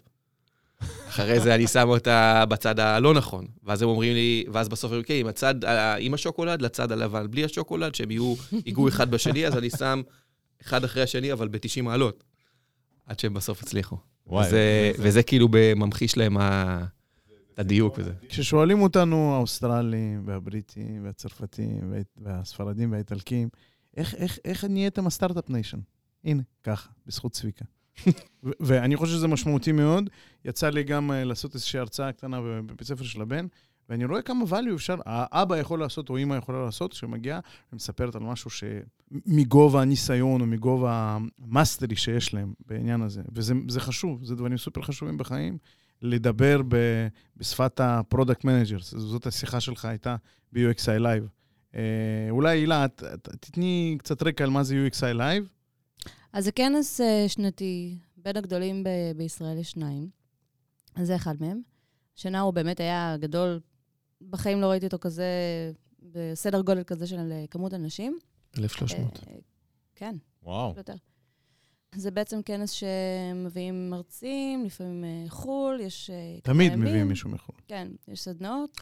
אחרי 1.10 1.40
זה 1.40 1.56
אני 1.56 1.68
שם 1.68 1.88
אותה 1.90 2.44
בצד 2.50 2.80
הלא 2.80 3.14
נכון. 3.14 3.46
ואז 3.64 3.82
הם 3.82 3.90
אומרים 3.90 4.14
לי, 4.14 4.46
ואז 4.54 4.70
בסוף 4.70 4.84
הם 4.92 4.96
אומרים, 4.96 5.04
כן, 5.06 5.14
עם 5.14 5.28
הצד, 5.28 5.66
ה- 5.66 5.96
עם 5.96 6.14
השוקולד, 6.14 6.62
לצד 6.62 6.92
הלבן, 6.92 7.32
בלי 7.32 7.44
השוקולד, 7.44 7.96
שהם 7.96 8.12
יהיו, 8.12 8.36
ייגעו 8.66 8.88
אחד 8.88 9.12
בשני, 9.12 9.48
אז 9.48 9.58
אני 9.58 9.70
שם 9.70 10.02
אחד 10.62 10.84
אחרי 10.84 11.04
השני, 11.04 11.34
אבל 11.34 11.48
ב-90 11.48 11.82
מעלות, 11.82 12.24
עד 13.06 13.20
שהם 13.20 13.34
בסוף 13.34 13.64
הצליחו. 13.64 13.98
וואי, 14.28 14.48
וזה, 14.48 14.92
וזה 15.00 15.24
כאילו 15.24 15.48
ממחיש 15.76 16.18
להם 16.18 16.38
ה- 16.38 16.86
את 17.54 17.60
הדיוק 17.60 17.96
וזה. 17.98 18.12
כששואלים 18.30 18.82
אותנו 18.82 19.34
האוסטרלים 19.36 20.24
והבריטים 20.26 21.06
והצרפתים 21.06 21.92
וה- 21.92 21.98
והספרדים 22.18 22.92
והאיטלקים, 22.92 23.50
איך, 23.98 24.16
איך, 24.16 24.38
איך 24.46 24.64
נהייתם 24.66 25.08
ה 25.08 25.12
start-up 25.12 25.50
nation? 25.50 25.80
הנה, 26.26 26.42
ככה, 26.64 26.90
בזכות 27.08 27.32
צביקה. 27.32 27.66
ואני 28.60 28.96
חושב 28.96 29.14
שזה 29.14 29.28
משמעותי 29.28 29.72
מאוד. 29.72 30.10
יצא 30.46 30.70
לי 30.70 30.84
גם 30.84 31.12
אה, 31.12 31.24
לעשות 31.24 31.54
איזושהי 31.54 31.80
הרצאה 31.80 32.12
קטנה 32.12 32.42
בבית 32.42 32.84
ספר 32.84 33.04
של 33.04 33.22
הבן, 33.22 33.46
ואני 33.90 34.06
רואה 34.06 34.22
כמה 34.22 34.46
value 34.50 34.76
אפשר, 34.76 34.96
האבא 35.06 35.58
יכול 35.58 35.80
לעשות 35.80 36.10
או 36.10 36.18
אימא 36.18 36.36
יכולה 36.36 36.66
לעשות, 36.66 36.94
שמגיעה 36.94 37.40
ומספרת 37.74 38.16
על 38.16 38.22
משהו 38.22 38.50
שמגובה 38.50 39.82
הניסיון 39.82 40.42
או 40.42 40.46
מגובה 40.46 41.18
ה 41.40 41.47
mastery 41.47 41.96
שיש 41.96 42.34
להם 42.34 42.54
בעניין 42.68 43.02
הזה. 43.02 43.22
וזה 43.34 43.54
זה 43.68 43.80
חשוב, 43.80 44.26
זה 44.26 44.36
דברים 44.36 44.58
סופר 44.58 44.82
חשובים 44.82 45.18
בחיים. 45.18 45.58
לדבר 46.02 46.62
ב, 46.68 46.76
בשפת 47.38 47.80
ה 47.80 47.88
product 47.88 48.44
managers, 48.44 48.94
זאת 48.98 49.28
השיחה 49.28 49.60
שלך 49.60 49.86
הייתה 49.86 50.16
ב-UXI 50.54 51.02
Live. 51.02 51.28
אה, 51.76 51.82
אולי 52.30 52.58
הילה, 52.58 52.86
תתני 53.40 53.96
קצת 54.00 54.24
רקע 54.24 54.44
על 54.44 54.50
מה 54.50 54.64
זה 54.64 54.88
UXI 54.88 55.18
Live. 55.18 55.59
אז 56.34 56.44
זה 56.44 56.52
כנס 56.52 57.02
אה, 57.02 57.26
שנתי, 57.28 57.98
בין 58.18 58.38
הגדולים 58.38 58.84
ב- 58.84 59.18
בישראל 59.18 59.58
יש 59.58 59.72
שניים. 59.72 60.10
אז 60.96 61.08
זה 61.08 61.16
אחד 61.16 61.36
מהם. 61.40 61.62
השנה 62.18 62.40
הוא 62.40 62.54
באמת 62.54 62.80
היה 62.80 63.16
גדול, 63.20 63.60
בחיים 64.30 64.62
לא 64.62 64.68
ראיתי 64.68 64.86
אותו 64.86 65.00
כזה, 65.00 65.26
בסדר 66.02 66.62
גודל 66.62 66.84
כזה 66.84 67.08
של 67.08 67.32
אה, 67.32 67.46
כמות 67.52 67.74
אנשים. 67.74 68.18
1,300. 68.58 69.20
אה, 69.28 69.34
כן, 69.96 70.16
וואו. 70.44 70.74
יותר. 70.78 70.94
זה 71.96 72.12
בעצם 72.12 72.42
כנס 72.42 72.72
שמביאים 72.72 73.90
מרצים, 73.90 74.66
לפעמים 74.66 75.04
חו"ל, 75.30 75.80
יש... 75.82 76.10
תמיד. 76.44 76.76
מביאים 76.76 77.08
מישהו 77.08 77.30
מחו"ל. 77.30 77.56
כן, 77.68 77.88
יש 78.08 78.22
סדנאות, 78.22 78.78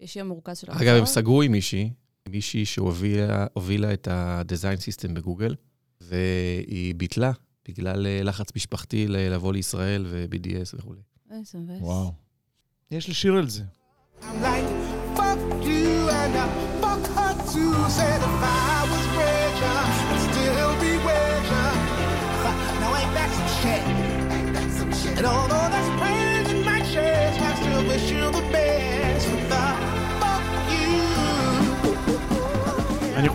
יש 0.00 0.16
יום 0.16 0.28
מורכז 0.28 0.58
של 0.58 0.70
אגב, 0.70 0.96
הם 0.96 1.06
סגרו 1.06 1.42
עם 1.42 1.52
מישהי, 1.52 1.92
מישהי 2.28 2.64
שהובילה 2.64 3.46
הובילה 3.52 3.92
את 3.92 4.08
ה-Design 4.08 4.78
System 4.78 5.12
בגוגל, 5.12 5.54
והיא 6.00 6.94
ביטלה 6.94 7.32
בגלל 7.68 8.06
אה, 8.06 8.22
לחץ 8.22 8.48
משפחתי 8.56 9.06
לבוא 9.08 9.52
לישראל 9.52 10.06
ו-BDS 10.08 10.76
וכולי. 10.78 11.00
איזה 11.30 11.58
מבאס. 11.58 11.78
וואו. 11.80 12.12
יש 12.90 13.08
לי 13.08 13.14
שיר 13.14 13.34
על 13.34 13.48
זה. 13.48 13.62
I'm 14.20 14.24
like, 14.24 14.68
fuck 15.16 15.64
you 15.64 16.08
and 16.08 16.34
I 16.44 16.46
fuck 16.80 17.04
her 17.16 17.34
too. 17.52 17.74
Said 17.96 18.22
if 18.28 18.65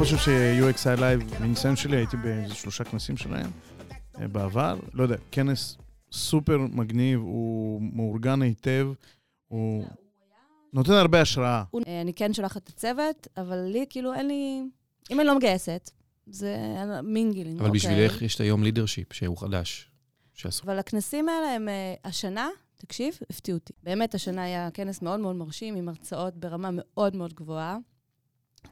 חושב 0.01 0.17
ש-UXI 0.17 0.99
Live, 0.99 1.41
מניסיון 1.41 1.75
שלי, 1.75 1.97
הייתי 1.97 2.17
באיזה 2.17 2.55
שלושה 2.55 2.83
כנסים 2.83 3.17
שלהם 3.17 3.51
אה, 4.19 4.27
בעבר. 4.27 4.79
לא 4.93 5.03
יודע, 5.03 5.15
כנס 5.31 5.77
סופר 6.11 6.57
מגניב, 6.57 7.19
הוא 7.19 7.81
מאורגן 7.81 8.41
היטב, 8.41 8.87
הוא 9.47 9.85
נותן 10.73 10.91
הרבה 10.91 11.21
השראה. 11.21 11.63
אה, 11.87 12.01
אני 12.01 12.13
כן 12.13 12.33
שולחת 12.33 12.63
את 12.63 12.69
הצוות, 12.69 13.27
אבל 13.37 13.57
לי, 13.57 13.85
כאילו, 13.89 14.13
אין 14.13 14.27
לי... 14.27 14.63
אם 15.11 15.19
אני 15.19 15.27
לא 15.27 15.35
מגייסת, 15.35 15.91
זה 16.27 16.55
mingling, 17.03 17.59
אבל 17.59 17.67
אוקיי. 17.67 17.79
בשבילך 17.79 18.21
יש 18.21 18.35
את 18.35 18.41
היום 18.41 18.63
leadership, 18.63 19.13
שהוא 19.13 19.37
חדש. 19.37 19.89
אבל 20.65 20.79
הכנסים 20.79 21.29
האלה 21.29 21.55
הם 21.55 21.69
אה, 21.69 21.93
השנה, 22.05 22.49
תקשיב, 22.77 23.17
הפתיעו 23.29 23.57
אותי. 23.57 23.73
באמת, 23.83 24.15
השנה 24.15 24.43
היה 24.43 24.71
כנס 24.73 25.01
מאוד 25.01 25.19
מאוד 25.19 25.35
מרשים, 25.35 25.75
עם 25.75 25.89
הרצאות 25.89 26.35
ברמה 26.35 26.69
מאוד 26.71 27.15
מאוד 27.15 27.33
גבוהה. 27.33 27.77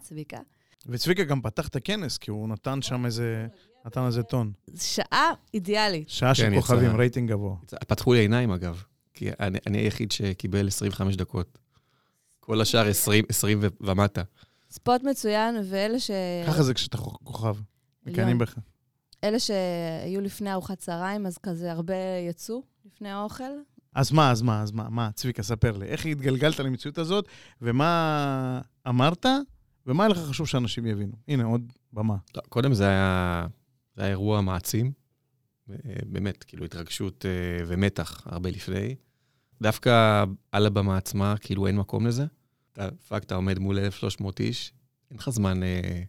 צביקה. 0.02 0.40
וצביקה 0.88 1.24
גם 1.24 1.42
פתח 1.42 1.68
את 1.68 1.76
הכנס, 1.76 2.18
כי 2.18 2.32
הוא 2.32 2.50
נתן 2.50 2.82
שם 2.82 3.06
איזה, 3.06 3.48
נתן 3.86 4.06
איזה 4.06 4.24
טון. 4.24 4.52
שעה 4.78 5.32
אידיאלית. 5.54 6.10
שעה 6.10 6.36
של 6.36 6.44
כן, 6.44 6.56
כוכבים. 6.56 6.96
רייטינג 6.96 7.30
גבוה. 7.32 7.56
פתחו 7.88 8.14
לי 8.14 8.20
עיניים, 8.20 8.52
אגב, 8.52 8.84
כי 9.14 9.30
אני, 9.40 9.60
אני 9.68 9.78
היחיד 9.78 10.12
שקיבל 10.12 10.68
25 10.68 11.16
דקות. 11.16 11.58
כל 12.40 12.62
השאר 12.62 12.88
20, 12.88 13.26
20 13.30 13.60
ו- 13.62 13.68
ומטה. 13.82 14.22
ספוט 14.72 15.04
מצוין, 15.04 15.56
ואלה 15.70 16.00
ש... 16.00 16.12
ככה 16.48 16.64
זה 16.64 16.74
כשאתה 16.74 16.98
כוכ- 16.98 17.24
כוכב. 17.24 17.56
מקנאים 18.06 18.38
בך. 18.38 18.56
אלה 19.24 19.40
שהיו 19.40 20.22
לפני 20.22 20.54
ארוחת 20.54 20.78
צהריים, 20.78 21.26
אז 21.26 21.38
כזה 21.38 21.72
הרבה 21.72 21.94
יצאו 22.30 22.64
לפני 22.86 23.10
האוכל. 23.10 23.44
אז 23.96 24.12
מה, 24.12 24.32
אז 24.32 24.42
מה, 24.42 24.62
אז 24.62 24.72
מה, 24.72 24.90
מה, 24.90 25.10
צביקה, 25.16 25.44
ספר 25.44 25.78
לי. 25.78 25.86
איך 25.86 26.06
התגלגלת 26.06 26.60
למציאות 26.60 26.98
הזאת, 26.98 27.26
ומה 27.62 28.62
אמרת, 28.88 29.26
ומה 29.90 30.04
היה 30.04 30.10
לך 30.10 30.18
חשוב 30.18 30.48
שאנשים 30.48 30.86
יבינו? 30.86 31.14
הנה, 31.28 31.44
עוד 31.44 31.74
במה. 31.94 32.16
לא, 32.36 32.42
קודם 32.50 32.74
זה 32.74 32.88
היה, 32.88 33.48
זה 33.96 34.02
היה 34.02 34.12
אירוע 34.12 34.42
מעצים, 34.42 34.92
אה, 35.70 35.76
באמת, 36.06 36.44
כאילו 36.44 36.66
התרגשות 36.66 37.26
אה, 37.26 37.64
ומתח 37.68 38.22
הרבה 38.26 38.50
לפני. 38.50 38.96
דווקא 39.62 40.24
על 40.52 40.66
הבמה 40.66 40.98
עצמה, 40.98 41.36
כאילו 41.38 41.68
אין 41.68 41.78
מקום 41.78 42.08
לזה. 42.08 42.26
אתה, 42.74 42.90
fuck, 43.08 43.24
אתה 43.24 43.36
עומד 43.36 43.60
מול 43.60 43.80
1,300 43.80 44.40
איש, 44.40 44.74
אין 45.12 45.18
לך 45.18 45.30
זמן... 45.30 45.64
אה, 45.64 46.04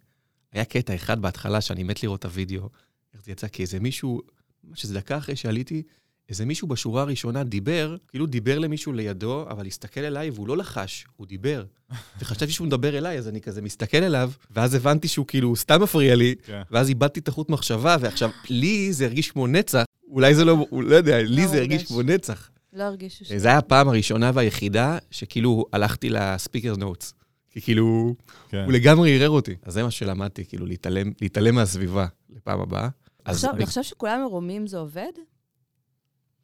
היה 0.53 0.65
קטע 0.65 0.95
אחד 0.95 1.23
בהתחלה 1.23 1.61
שאני 1.61 1.83
מת 1.83 2.03
לראות 2.03 2.21
את 2.21 2.25
הוידאו, 2.25 2.69
איך 3.15 3.25
זה 3.25 3.33
יצא, 3.33 3.49
כי 3.49 3.63
איזה 3.63 3.81
מישהו, 3.81 4.21
ממש 4.65 4.85
איזה 4.85 4.95
דקה 4.95 5.19
אחרי 5.19 5.37
שעליתי, 5.37 5.83
איזה 6.31 6.47
מישהו 6.47 6.69
בשורה 6.69 7.03
הראשונה 7.03 7.45
דיבר, 7.45 7.97
כאילו 8.09 8.27
דיבר 8.27 8.59
למישהו 8.59 8.93
לידו, 8.93 9.45
אבל 9.51 9.67
הסתכל 9.67 10.01
אליי 10.01 10.31
והוא 10.31 10.49
לא 10.49 10.57
לחש, 10.57 11.07
הוא 11.17 11.27
דיבר. 11.27 11.65
וחשבתי 12.21 12.53
שהוא 12.53 12.67
מדבר 12.67 12.99
אליי, 12.99 13.19
אז 13.19 13.29
אני 13.29 13.41
כזה 13.41 13.63
מסתכל 13.63 13.97
אליו, 13.97 14.31
ואז 14.51 14.75
הבנתי 14.75 15.09
שהוא 15.09 15.27
כאילו 15.27 15.57
סתם 15.57 15.83
מפריע 15.83 16.15
לי, 16.15 16.35
כן. 16.47 16.63
ואז 16.71 16.89
איבדתי 16.89 17.21
את 17.21 17.29
החוט 17.29 17.51
מחשבה, 17.51 17.97
ועכשיו, 18.01 18.31
לי 18.51 18.93
זה 18.93 19.05
הרגיש 19.05 19.31
כמו 19.31 19.47
נצח, 19.47 19.85
אולי 20.09 20.35
זה 20.35 20.45
לא, 20.45 20.67
הוא 20.71 20.83
לא 20.83 20.97
יודע, 20.97 21.23
לי 21.23 21.49
זה 21.49 21.57
הרגיש. 21.57 21.87
כמו 21.87 22.03
נצח. 22.03 22.51
לא 22.73 22.83
הרגישו 22.83 23.25
ש... 23.25 23.33
זה 23.33 23.49
היה 23.49 23.59
הפעם 23.59 23.89
הראשונה 23.89 24.31
והיחידה 24.35 24.99
שכאילו 25.11 25.65
הלכתי 25.73 26.09
לספיקר 26.11 26.75
נוטס. 26.77 27.15
כי 27.51 27.61
כאילו, 27.61 28.15
כן. 28.49 28.65
הוא 28.65 28.73
לגמרי 28.73 29.17
ערער 29.17 29.31
אותי. 29.31 29.55
אז 29.63 29.73
זה 29.73 29.83
מה 29.83 29.91
שלמדתי, 29.91 30.45
כאילו, 30.45 30.67
להתעלם, 30.67 31.13
להתעלם 31.21 31.55
מהסביבה 31.55 32.07
לפעם 32.37 32.61
הבאה. 32.61 32.89
אז 33.25 33.37
עכשיו, 33.37 33.55
ב- 33.55 33.59
לחשוב 33.59 33.83
שכולם 33.83 34.21
מרומים 34.23 34.67
זה 34.67 34.79
עובד? 34.79 35.13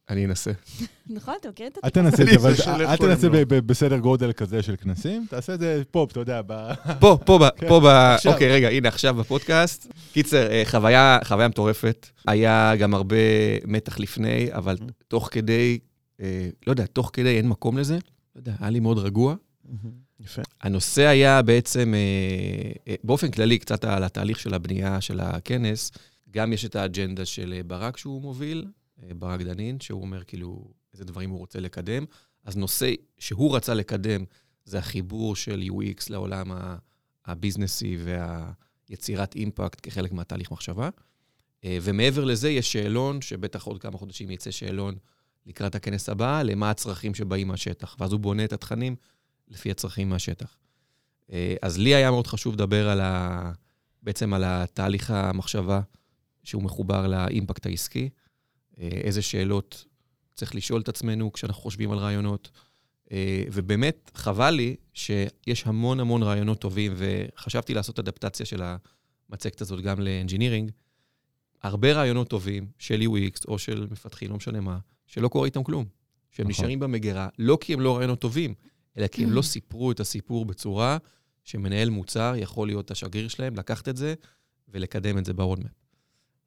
אני 0.09 0.26
אנסה. 0.26 0.50
נכון? 1.11 1.34
אתה 1.40 1.48
מכיר 1.48 1.66
את 1.66 1.78
אל 1.84 1.90
תנסה 1.90 2.22
את 2.22 2.28
זה, 2.28 2.36
אבל 2.36 2.52
אל 2.84 2.96
תנסה 2.96 3.28
ב- 3.30 3.54
בסדר 3.54 3.98
גודל 3.98 4.32
כזה 4.32 4.62
של 4.62 4.76
כנסים, 4.76 5.26
תעשה 5.30 5.54
את 5.54 5.61
זה 5.61 5.82
פופ, 5.90 6.11
אתה 6.11 6.20
יודע, 6.20 6.40
ב... 6.46 6.72
פה, 7.00 7.18
פה, 7.24 7.38
כן, 7.57 7.68
פה 7.68 7.80
ב... 7.80 7.86
עכשיו. 7.86 8.32
אוקיי, 8.32 8.52
רגע, 8.52 8.68
הנה, 8.68 8.88
עכשיו 8.88 9.14
בפודקאסט. 9.14 9.92
קיצר, 10.12 10.50
אה, 10.50 10.62
חוויה, 10.64 11.18
חוויה 11.24 11.48
מטורפת. 11.48 12.07
היה 12.26 12.76
גם 12.76 12.94
הרבה 12.94 13.16
מתח 13.64 13.98
לפני, 13.98 14.48
אבל 14.52 14.76
תוך 15.09 15.28
כדי, 15.32 15.78
אה, 16.20 16.48
לא 16.66 16.72
יודע, 16.72 16.86
תוך 16.86 17.11
כדי 17.12 17.36
אין 17.36 17.48
מקום 17.48 17.78
לזה. 17.78 17.94
לא 17.94 18.40
יודע, 18.40 18.52
היה 18.61 18.70
לי 18.70 18.80
מאוד 18.80 18.98
רגוע. 18.98 19.34
יפה. 20.20 20.42
הנושא 20.62 21.07
היה 21.07 21.42
בעצם, 21.42 21.94
אה, 21.94 22.94
באופן 23.04 23.30
כללי, 23.30 23.59
קצת 23.59 23.84
על 23.84 24.04
התהליך 24.04 24.38
של 24.38 24.54
הבנייה 24.54 25.00
של 25.00 25.20
הכנס. 25.20 25.92
גם 26.30 26.52
יש 26.52 26.64
את 26.64 26.76
האג'נדה 26.76 27.24
של 27.24 27.61
ברק 27.66 27.96
שהוא 27.96 28.22
מוביל, 28.22 28.64
ברק 28.99 29.40
דנין, 29.40 29.80
שהוא 29.80 30.03
אומר 30.03 30.24
כאילו 30.24 30.70
איזה 30.92 31.05
דברים 31.05 31.30
הוא 31.30 31.38
רוצה 31.38 31.61
לקדם. 31.61 32.05
אז 32.44 32.57
נושא 32.57 32.92
שהוא 33.18 33.57
רצה 33.57 33.74
לקדם 33.74 34.24
זה 34.64 34.78
החיבור 34.78 35.36
של 35.36 35.62
UX 35.62 36.07
לעולם 36.11 36.53
הביזנסי 37.24 37.99
והיצירת 38.88 39.34
אימפקט 39.34 39.80
כחלק 39.82 40.12
מהתהליך 40.12 40.51
מחשבה. 40.51 40.88
אה, 41.64 41.78
ומעבר 41.82 42.24
לזה, 42.24 42.51
יש 42.51 42.72
שאלון, 42.72 43.22
שבטח 43.22 43.64
עוד 43.64 43.82
כמה 43.82 43.99
חודשים 43.99 44.30
יצא 44.30 44.51
שאלון 44.51 44.94
לקראת 45.47 45.74
הכנס 45.74 46.09
הבא, 46.09 46.42
למה 46.42 46.70
הצרכים 46.70 47.14
שבאים 47.14 47.49
מהשטח. 47.49 47.97
ואז 47.99 48.12
הוא 48.12 48.20
בונה 48.20 48.44
את 48.44 48.53
התכנים 48.53 48.97
לפי 49.49 49.70
הצרכים 49.70 50.09
מהשטח. 50.09 50.59
אה, 51.32 51.55
אז 51.62 51.78
לי 51.78 51.94
היה 51.94 52.11
מאוד 52.11 52.26
חשוב 52.26 52.55
לדבר 52.55 52.88
על 52.88 53.01
ה... 53.01 53.53
בעצם 54.03 54.34
על 54.34 54.44
התהליך 54.47 55.11
המחשבה 55.11 55.80
שהוא 56.44 56.62
מחובר 56.62 57.07
לאימפקט 57.07 57.66
העסקי, 57.66 58.03
אה, 58.03 58.26
איזה 58.79 59.22
שאלות 59.22 59.85
צריך 60.35 60.55
לשאול 60.55 60.81
את 60.81 60.89
עצמנו 60.89 61.33
כשאנחנו 61.33 61.62
חושבים 61.62 61.93
על 61.93 61.99
רעיונות. 61.99 62.51
אה, 63.12 63.45
ובאמת, 63.53 64.11
חבל 64.14 64.51
לי 64.51 64.77
שיש 64.95 65.66
המון 65.66 66.01
המון 66.01 66.22
רעיונות 66.22 66.61
טובים, 66.61 66.93
וחשבתי 66.97 67.74
לעשות 67.74 67.99
אדפטציה 67.99 68.47
של 68.47 68.62
המצגת 68.62 69.61
הזאת 69.61 69.81
גם 69.81 70.01
לאנג'ינירינג. 70.01 70.70
הרבה 71.62 71.93
רעיונות 71.93 72.29
טובים 72.29 72.66
של 72.79 73.01
UX 73.01 73.45
או 73.49 73.59
של 73.59 73.87
מפתחים, 73.91 74.31
לא 74.31 74.37
משנה 74.37 74.61
מה, 74.61 74.79
שלא 75.07 75.29
קורה 75.29 75.47
איתם 75.47 75.62
כלום. 75.62 75.85
שהם 76.31 76.49
נכון. 76.49 76.51
נשארים 76.51 76.81
במגירה, 76.81 77.29
לא 77.39 77.59
כי 77.61 77.74
הם 77.74 77.81
לא 77.81 77.97
רעיונות 77.97 78.20
טובים, 78.20 78.55
אלא 78.99 79.07
כי 79.07 79.24
הם 79.24 79.33
לא 79.33 79.43
סיפרו 79.43 79.93
את 79.93 80.01
הסיפור 80.01 80.45
בצורה 80.45 80.99
שמנהל 81.45 81.91
מוצר 81.91 82.35
יכול 82.37 82.68
להיות 82.68 82.91
השגריר 82.91 83.29
שלהם, 83.29 83.57
לקחת 83.57 83.89
את 83.89 83.97
זה 83.97 84.14
ולקדם 84.68 85.18
את 85.18 85.24
זה 85.24 85.33
ב 85.32 85.37
roadmap. 85.37 85.70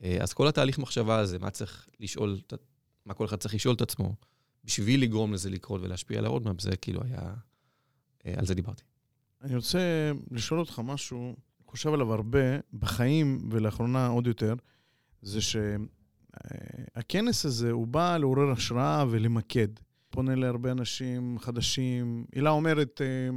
אה, 0.04 0.18
אז 0.22 0.34
כל 0.34 0.48
התהליך 0.48 0.80
מחשבה 0.80 1.20
הזה, 1.20 1.40
מה 1.40 1.50
צריך 1.50 1.88
לשאול, 2.00 2.40
מה 3.06 3.14
כל 3.14 3.26
אחד 3.26 3.38
צריך 3.38 3.56
לשאול 3.56 3.76
את 3.76 3.82
עצמו, 3.82 4.16
בשביל 4.64 5.02
לגרום 5.02 5.34
לזה 5.34 5.50
לקרות 5.50 5.82
ולהשפיע 5.82 6.20
על 6.20 6.26
ה 6.26 6.30
roadmap, 6.30 6.62
זה 6.62 6.76
כאילו 6.76 7.02
היה, 7.04 7.34
אה, 8.26 8.34
על 8.38 8.46
זה 8.46 8.54
דיברתי. 8.54 8.84
אני 9.42 9.56
רוצה 9.56 10.12
לשאול 10.32 10.60
אותך 10.60 10.82
משהו, 10.84 11.36
חושב 11.66 11.94
עליו 11.94 12.14
הרבה, 12.14 12.40
בחיים, 12.74 13.50
ולאחרונה 13.52 14.08
עוד 14.08 14.28
יותר, 14.28 14.54
זה 15.22 15.40
שהכנס 16.92 17.46
הזה, 17.46 17.72
הוא 17.72 17.88
בא 17.88 18.18
לעורר 18.18 18.52
השראה 18.52 19.06
ולמקד. 19.10 19.68
פונה 20.10 20.36
להרבה 20.36 20.72
אנשים 20.72 21.40
חדשים. 21.40 22.26
הילה 22.36 22.50
אומרת, 22.50 23.02
אה, 23.02 23.30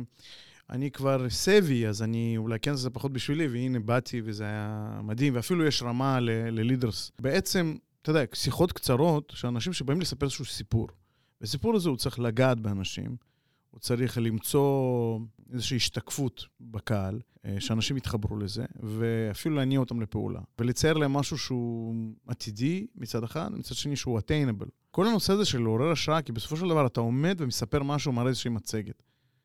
אני 0.72 0.90
כבר 0.90 1.30
סבי, 1.30 1.86
אז 1.86 2.02
אני, 2.02 2.34
אולי 2.36 2.54
הכנס 2.54 2.74
הזה 2.74 2.90
פחות 2.90 3.12
בשבילי, 3.12 3.46
והנה 3.46 3.80
באתי 3.80 4.22
וזה 4.24 4.44
היה 4.44 5.00
מדהים, 5.02 5.34
ואפילו 5.36 5.66
יש 5.66 5.82
רמה 5.82 6.20
ללידרס. 6.20 7.12
בעצם, 7.20 7.76
אתה 8.02 8.10
יודע, 8.10 8.24
שיחות 8.34 8.72
קצרות, 8.72 9.32
שאנשים 9.36 9.72
שבאים 9.72 10.00
לספר 10.00 10.26
איזשהו 10.26 10.44
סיפור. 10.44 10.88
והסיפור 11.40 11.76
הזה 11.76 11.88
הוא 11.88 11.96
צריך 11.96 12.18
לגעת 12.18 12.60
באנשים, 12.60 13.16
הוא 13.70 13.80
צריך 13.80 14.18
למצוא 14.18 15.18
איזושהי 15.52 15.76
השתקפות 15.76 16.46
בקהל, 16.60 17.20
אה, 17.44 17.56
שאנשים 17.58 17.96
יתחברו 17.96 18.36
לזה, 18.36 18.64
ואפילו 18.82 19.56
להניע 19.56 19.78
אותם 19.78 20.00
לפעולה. 20.00 20.40
ולצייר 20.58 20.96
להם 20.96 21.12
משהו 21.12 21.38
שהוא 21.38 21.94
עתידי 22.26 22.86
מצד 22.94 23.24
אחד, 23.24 23.48
מצד 23.52 23.74
שני 23.74 23.96
שהוא 23.96 24.18
attainable. 24.18 24.68
כל 24.90 25.06
הנושא 25.06 25.32
הזה 25.32 25.44
של 25.44 25.58
לעורר 25.58 25.90
השראה, 25.90 26.22
כי 26.22 26.32
בסופו 26.32 26.56
של 26.56 26.68
דבר 26.68 26.86
אתה 26.86 27.00
עומד 27.00 27.36
ומספר 27.38 27.82
משהו, 27.82 28.12
מראה 28.12 28.28
איזושהי 28.28 28.50
מצגת. 28.50 29.02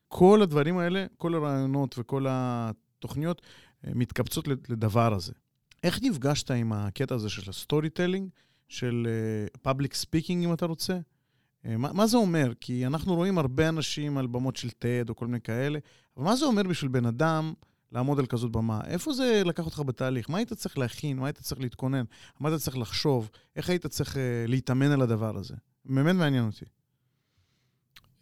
כל 0.08 0.42
הדברים 0.42 0.78
האלה, 0.78 1.06
כל 1.16 1.34
הרעיונות 1.34 1.94
וכל 1.98 2.26
התוכניות 2.28 3.42
אה, 3.86 3.90
מתקבצות 3.94 4.48
לדבר 4.48 5.14
הזה. 5.14 5.32
איך 5.82 5.98
נפגשת 6.02 6.50
עם 6.50 6.72
הקטע 6.72 7.14
הזה 7.14 7.28
של 7.28 7.50
ה 7.50 7.90
storytelling, 7.90 8.28
של 8.68 9.06
public 9.62 9.94
speaking, 9.94 10.44
אם 10.44 10.52
אתה 10.52 10.66
רוצה? 10.66 10.98
אה, 11.66 11.76
מה, 11.76 11.92
מה 11.92 12.06
זה 12.06 12.16
אומר? 12.16 12.52
כי 12.60 12.86
אנחנו 12.86 13.14
רואים 13.14 13.38
הרבה 13.38 13.68
אנשים 13.68 14.18
על 14.18 14.26
במות 14.26 14.56
של 14.56 14.68
TED 14.68 15.08
או 15.08 15.16
כל 15.16 15.26
מיני 15.26 15.40
כאלה, 15.40 15.78
אבל 16.16 16.24
מה 16.24 16.36
זה 16.36 16.44
אומר 16.44 16.62
בשביל 16.62 16.90
בן 16.90 17.06
אדם 17.06 17.52
לעמוד 17.92 18.18
על 18.18 18.26
כזאת 18.26 18.52
במה? 18.52 18.80
איפה 18.86 19.12
זה 19.12 19.42
לקח 19.44 19.64
אותך 19.64 19.82
בתהליך? 19.86 20.30
מה 20.30 20.38
היית 20.38 20.52
צריך 20.52 20.78
להכין? 20.78 21.18
מה 21.18 21.26
היית 21.26 21.38
צריך 21.38 21.60
להתכונן? 21.60 22.04
מה 22.40 22.48
היית 22.48 22.60
צריך 22.60 22.78
לחשוב? 22.78 23.30
איך 23.56 23.70
היית 23.70 23.86
צריך 23.86 24.14
uh, 24.14 24.18
להתאמן 24.46 24.90
על 24.90 25.02
הדבר 25.02 25.36
הזה? 25.36 25.54
באמת 25.84 26.14
מעניין 26.14 26.46
אותי. 26.46 26.64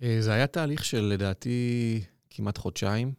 אה, 0.03 0.17
זה 0.21 0.33
היה 0.33 0.47
תהליך 0.47 0.85
של 0.85 1.01
לדעתי 1.01 2.01
כמעט 2.31 2.59
חודשיים. 2.59 3.13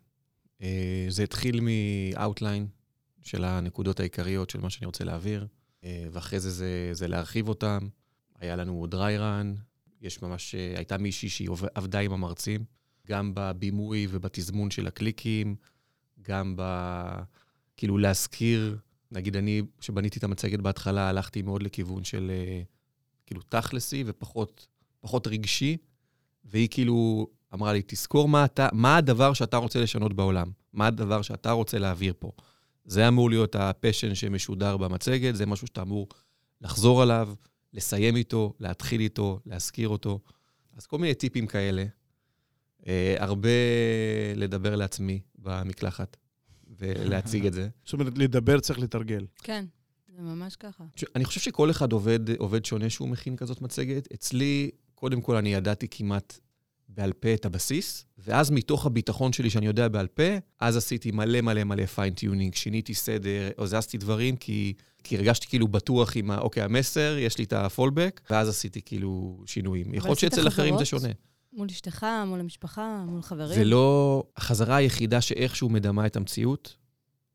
אה, 0.61 1.05
זה 1.09 1.23
התחיל 1.23 1.61
מ-outline 1.61 2.67
של 3.21 3.43
הנקודות 3.43 3.99
העיקריות 3.99 4.49
של 4.49 4.59
מה 4.59 4.69
שאני 4.69 4.86
רוצה 4.86 5.03
להעביר, 5.03 5.47
אה, 5.84 6.07
ואחרי 6.11 6.39
זה 6.39 6.51
זה, 6.51 6.89
זה 6.91 7.07
להרחיב 7.07 7.47
אותם. 7.49 7.88
היה 8.39 8.55
לנו 8.55 8.88
dry 8.91 9.19
run, 9.19 9.59
יש 10.01 10.21
ממש, 10.21 10.55
הייתה 10.55 10.97
מישהי 10.97 11.30
שהיא 11.30 11.49
עבדה 11.75 11.99
עם 11.99 12.13
המרצים, 12.13 12.65
גם 13.07 13.32
בבימוי 13.36 14.07
ובתזמון 14.09 14.71
של 14.71 14.88
הקליקים, 14.88 15.55
גם 16.21 16.53
ב... 16.57 16.61
כאילו 17.78 17.97
להזכיר, 17.97 18.78
נגיד 19.11 19.36
אני, 19.36 19.61
כשבניתי 19.80 20.19
את 20.19 20.23
המצגת 20.23 20.59
בהתחלה, 20.59 21.09
הלכתי 21.09 21.41
מאוד 21.41 21.63
לכיוון 21.63 22.03
של 22.03 22.32
כאילו 23.25 23.41
תכלסי 23.41 24.03
ופחות 24.07 24.67
פחות 24.99 25.28
רגשי, 25.28 25.78
והיא 26.48 26.68
כאילו 26.72 27.28
אמרה 27.54 27.74
לי, 27.74 27.82
תזכור 27.88 28.30
מה, 28.30 28.45
אתה, 28.45 28.70
מה 28.74 28.98
הדבר 28.98 29.34
שאתה 29.34 29.58
רוצה 29.58 29.82
לשנות 29.82 30.14
בעולם, 30.14 30.52
מה 30.74 30.88
הדבר 30.88 31.22
שאתה 31.22 31.52
רוצה 31.52 31.80
להעביר 31.80 32.14
פה. 32.20 32.32
זה 32.86 33.08
אמור 33.08 33.30
להיות 33.30 33.56
הפשן 33.56 34.16
שמשודר 34.16 34.78
במצגת, 34.78 35.36
זה 35.36 35.45
משהו 35.45 35.68
שאתה 35.68 35.82
אמור 35.82 36.08
לחזור 36.62 37.02
עליו, 37.02 37.34
לסיים 37.74 38.16
איתו, 38.16 38.54
להתחיל 38.60 39.02
איתו, 39.02 39.39
להזכיר 39.45 39.89
אותו. 39.89 40.20
אז 40.78 40.86
כל 40.86 40.98
מיני 40.98 41.14
טיפים 41.14 41.48
כאלה. 41.48 41.86
אה, 42.88 43.16
הרבה 43.20 43.50
לדבר 44.36 44.76
לעצמי 44.76 45.22
במקלחת 45.36 46.18
ולהציג 46.78 47.45
את 47.45 47.54
זה. 47.54 47.70
זאת 47.86 47.93
אומרת, 47.93 48.18
לדבר 48.18 48.60
צריך 48.60 48.80
לתרגל. 48.80 49.26
כן, 49.43 49.66
זה 50.16 50.22
ממש 50.22 50.56
ככה. 50.56 50.84
אני 51.16 51.26
חושב 51.26 51.39
שכל 51.39 51.72
אחד 51.72 51.91
עובד, 51.91 52.38
עובד 52.38 52.66
שונה 52.66 52.89
שהוא 52.89 53.10
מכין 53.10 53.36
כזאת 53.36 53.62
מצגת. 53.62 54.08
אצלי, 54.14 54.72
קודם 55.00 55.22
כל, 55.22 55.36
אני 55.36 55.54
ידעתי 55.54 55.88
כמעט 55.91 56.39
בעל 56.89 57.14
פה 57.14 57.34
את 57.34 57.45
הבסיס, 57.45 58.06
ואז 58.18 58.52
מתוך 58.52 58.86
הביטחון 58.86 59.34
שלי 59.34 59.50
שאני 59.50 59.66
יודע 59.66 59.88
בעל 59.88 60.08
פה, 60.08 60.24
אז 60.60 60.78
עשיתי 60.78 61.12
מלא 61.12 61.41
מלא 61.41 61.64
מלא 61.64 61.86
fine-tuning, 61.86 62.55
שיניתי 62.56 62.93
סדר, 62.93 63.50
הזזתי 63.58 63.98
דברים, 63.98 64.36
כי, 64.36 64.74
כי 65.04 65.18
הרגשתי 65.18 65.48
כאילו 65.48 65.68
בטוח 65.68 66.18
עם 66.18 66.32
ה... 66.32 66.38
אוקיי, 66.38 66.64
המסר, 66.64 67.18
יש 67.20 67.38
לי 67.38 67.43
את 67.43 67.54
הפולבק, 67.54 68.22
ואז 68.30 68.50
עשיתי 68.50 68.82
כאילו 68.82 69.41
שינויים. 69.45 69.93
יכול 69.93 70.10
להיות 70.10 70.20
שאצל 70.20 70.48
אחרים 70.48 70.78
זה? 70.78 70.86
שונה. 70.86 71.10
מול 71.54 71.68
אשתך, 71.72 72.06
מול 72.28 72.39
המשפחה, 72.39 73.04
מול 73.08 73.22
חברים. 73.22 73.56
זה 73.60 73.66
לא... 73.66 74.24
החזרה 74.38 74.76
היחידה 74.76 75.22
שאיכשהו 75.22 75.70
מדמה 75.70 76.06
את 76.06 76.16
המציאות, 76.16 76.76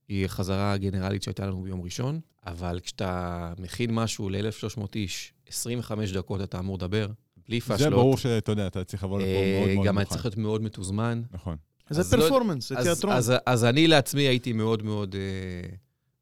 היא 0.08 0.24
החזרה 0.24 0.72
הגנרלית 0.72 1.22
שהייתה 1.22 1.46
לנו 1.46 1.62
ביום 1.62 1.82
ראשון, 1.82 2.20
אבל 2.46 2.80
כשאתה 2.82 3.52
מכין 3.58 3.94
משהו 3.94 4.28
ל-1,300 4.28 4.86
איש, 4.94 5.32
25 5.48 6.12
דקות 6.12 6.40
אתה 6.40 6.58
אמור 6.58 6.76
לדבר, 6.76 7.06
בלי 7.52 7.60
פאשלות. 7.60 7.78
זה 7.78 7.90
ברור 7.90 8.16
שאתה 8.16 8.52
יודע, 8.52 8.66
אתה 8.66 8.84
צריך 8.84 9.04
לבוא 9.04 9.18
לפה 9.18 9.26
אה, 9.28 9.58
מאוד 9.60 9.74
מאוד 9.74 9.86
גם 9.86 9.98
היה 9.98 10.04
מוכן. 10.04 10.14
צריך 10.14 10.24
להיות 10.24 10.36
מאוד 10.38 10.62
מתוזמן. 10.62 11.22
נכון. 11.30 11.56
זה 11.90 12.00
אז 12.00 12.14
לא- 12.14 12.20
פרפורמנס, 12.20 12.68
זה 12.68 12.78
אז- 12.78 12.84
תיאטרון. 12.86 13.14
אז, 13.46 13.64
אני 13.64 13.88
לעצמי 13.88 14.22
הייתי 14.22 14.52
מאוד 14.52 14.82
מאוד, 14.82 15.14
אה, 15.14 15.68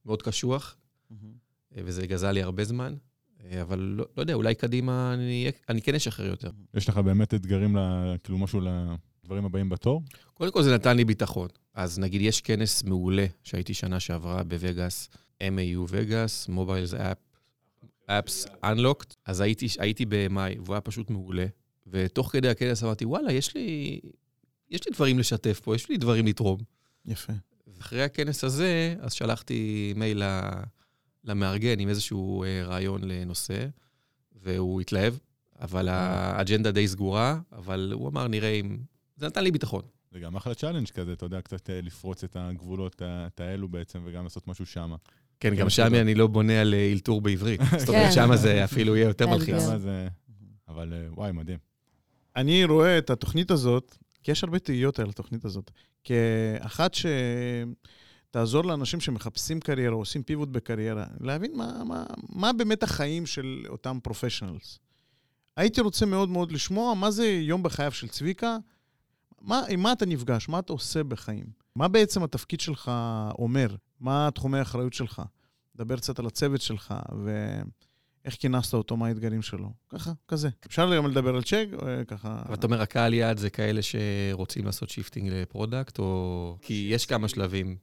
מאוד 0.07 0.23
קשוח, 0.23 0.77
אה, 1.13 1.17
וזה 1.85 2.07
גזל 2.07 2.31
לי 2.31 2.43
הרבה 2.43 2.65
זמן, 2.65 2.95
אבל 3.63 3.79
לא, 3.79 4.05
לא 4.17 4.23
יודע, 4.23 4.35
אולי 4.35 4.55
קדימה 4.55 5.15
אני, 5.15 5.51
אני 5.69 5.83
כן 5.83 5.95
אשחרר 5.95 6.27
יותר. 6.27 6.51
יש 6.75 6.89
לך 6.89 6.97
באמת 6.99 7.35
אתגרים, 7.35 7.77
ל- 7.77 8.15
כאילו 8.25 8.39
משהו 8.39 8.61
לדברים 9.25 9.45
הבאים 9.45 9.69
בתור? 9.69 10.03
קודם 10.35 10.53
כל 10.53 10.63
זה 10.63 10.75
נתן 10.75 10.97
לי 10.97 11.05
ביטחון. 11.05 11.49
אז 11.75 11.99
נגיד 11.99 12.21
יש 12.21 12.41
כנס 12.41 12.85
מעולה 12.85 13.27
שהייתי 13.45 13.75
שנה 13.75 14.01
שעברה 14.01 14.43
בווגאס, 14.43 15.09
MAU 15.43 15.79
וגאס, 15.89 16.49
Mobiles 16.51 16.95
App, 16.95 17.30
Apps 18.11 18.51
Unlocked, 18.65 19.15
אז 19.27 19.41
הייתי, 19.41 19.67
הייתי 19.79 20.05
במאי, 20.09 20.57
והוא 20.59 20.75
היה 20.75 20.81
פשוט 20.81 21.11
מעולה. 21.11 21.47
ותוך 21.87 22.33
כדי 22.33 22.49
הכנס 22.49 22.83
אמרתי, 22.83 23.05
וואלה, 23.05 23.33
יש 23.33 23.55
לי, 23.55 24.01
יש 24.71 24.87
לי 24.87 24.93
דברים 24.93 25.19
לשתף 25.19 25.61
פה, 25.61 25.75
יש 25.75 25.89
לי 25.89 25.97
דברים 25.97 26.27
לתרום. 26.27 26.59
יפה. 27.07 27.33
ואחרי 27.67 28.03
הכנס 28.03 28.45
הזה, 28.45 28.95
אז 29.01 29.13
שלחתי 29.13 29.93
מייל 29.97 30.23
למארגן 31.25 31.81
עם 31.81 31.89
איזשהו 31.89 32.45
אה, 32.45 32.63
רעיון 32.65 33.05
לנושא, 33.05 33.67
והוא 34.43 34.81
התלהב, 34.81 35.15
אבל 35.61 35.89
האג'נדה 35.89 36.71
די 36.71 36.89
סגורה, 36.89 37.41
אבל 37.53 37.93
הוא 37.95 38.09
אמר, 38.09 38.29
נראה 38.29 38.51
אם... 38.51 38.79
זה 39.17 39.27
נתן 39.27 39.45
לי 39.45 39.51
ביטחון. 39.51 39.83
זה 40.13 40.21
גם 40.21 40.37
אחלה 40.37 40.55
challenge 40.55 40.89
כזה, 40.89 41.13
אתה 41.13 41.27
יודע, 41.27 41.41
קצת 41.41 41.71
אה, 41.71 41.81
לפרוץ 41.81 42.25
את 42.25 42.37
הגבולות 42.37 43.03
האלו 43.39 43.69
בעצם, 43.69 44.01
וגם 44.05 44.25
לעשות 44.25 44.49
משהו 44.49 44.67
שמה. 44.67 44.97
כן, 45.41 45.51
כן, 45.51 45.57
גם 45.57 45.71
שם 45.71 45.85
תודה. 45.85 46.01
אני 46.01 46.15
לא 46.15 46.27
בונה 46.27 46.61
על 46.61 46.75
אה, 46.75 46.93
אלתור 46.93 47.21
בעברית. 47.21 47.61
זאת 47.79 47.89
אומרת, 47.89 48.07
כן. 48.07 48.13
שם 48.13 48.37
זה 48.37 48.65
אפילו 48.65 48.97
יהיה 48.97 49.07
יותר 49.09 49.27
מלחיץ. 49.31 49.57
כן. 49.85 50.09
אבל 50.69 50.93
אה, 50.93 51.07
וואי, 51.13 51.33
מדהים. 51.33 51.59
אני 52.37 52.65
רואה 52.65 52.99
את 52.99 53.11
התוכנית 53.11 53.51
הזאת, 53.51 53.97
כי 54.23 54.31
יש 54.31 54.45
הרבה 54.45 54.59
תהיות 54.59 54.99
על 54.99 55.09
התוכנית 55.09 55.45
הזאת, 55.45 55.71
כאחת 56.05 56.97
שתעזור 58.31 58.65
לאנשים 58.65 59.01
שמחפשים 59.01 59.61
קריירה, 59.61 59.95
עושים 59.95 60.23
פיבוט 60.23 60.49
בקריירה, 60.49 61.05
להבין 61.21 61.53
מה, 61.57 61.85
מה, 61.85 62.05
מה 62.29 62.53
באמת 62.53 62.83
החיים 62.83 63.27
של 63.27 63.65
אותם 63.69 63.99
פרופשיונלס. 64.03 64.79
הייתי 65.57 65.81
רוצה 65.81 66.07
מאוד 66.07 66.29
מאוד 66.29 66.53
לשמוע 66.53 66.95
מה 66.95 67.11
זה 67.11 67.27
יום 67.27 67.63
בחייו 67.63 67.93
של 67.93 68.09
צביקה, 68.09 68.57
מה, 69.41 69.63
עם 69.69 69.81
מה 69.81 69.93
אתה 69.93 70.07
נפגש, 70.07 70.49
מה 70.49 70.59
אתה 70.59 70.73
עושה 70.73 71.03
בחיים, 71.03 71.47
מה 71.77 71.89
בעצם 71.89 72.23
התפקיד 72.23 72.61
שלך 72.61 72.91
אומר, 73.39 73.77
מה 74.01 74.29
תחומי 74.35 74.59
האחריות 74.59 74.93
שלך. 74.93 75.23
דבר 75.77 75.97
קצת 75.97 76.19
על 76.19 76.27
הצוות 76.27 76.61
שלך, 76.61 76.95
ו... 77.25 77.61
איך 78.25 78.35
כינסת 78.35 78.75
אותו, 78.75 78.97
מה 78.97 79.07
האתגרים 79.07 79.43
שלו. 79.43 79.73
ככה, 79.89 80.13
כזה. 80.29 80.49
אפשר 80.67 80.97
גם 80.97 81.07
לדבר 81.07 81.35
על 81.37 81.43
Chegg, 81.43 81.67
או 81.73 81.89
אה, 81.89 82.05
ככה... 82.05 82.43
אבל 82.47 82.55
אתה 82.55 82.67
אומר, 82.67 82.83
הקהל 82.83 83.15
יעד 83.15 83.39
זה 83.39 83.51
כאלה 83.51 83.81
שרוצים 83.83 84.65
לעשות 84.65 84.91
shifting 84.91 85.29
ל 85.33 85.40
product, 85.40 85.99
או... 85.99 86.57
כי 86.63 86.89
יש 86.93 87.07
כמה 87.07 87.29
שלבים. 87.29 87.77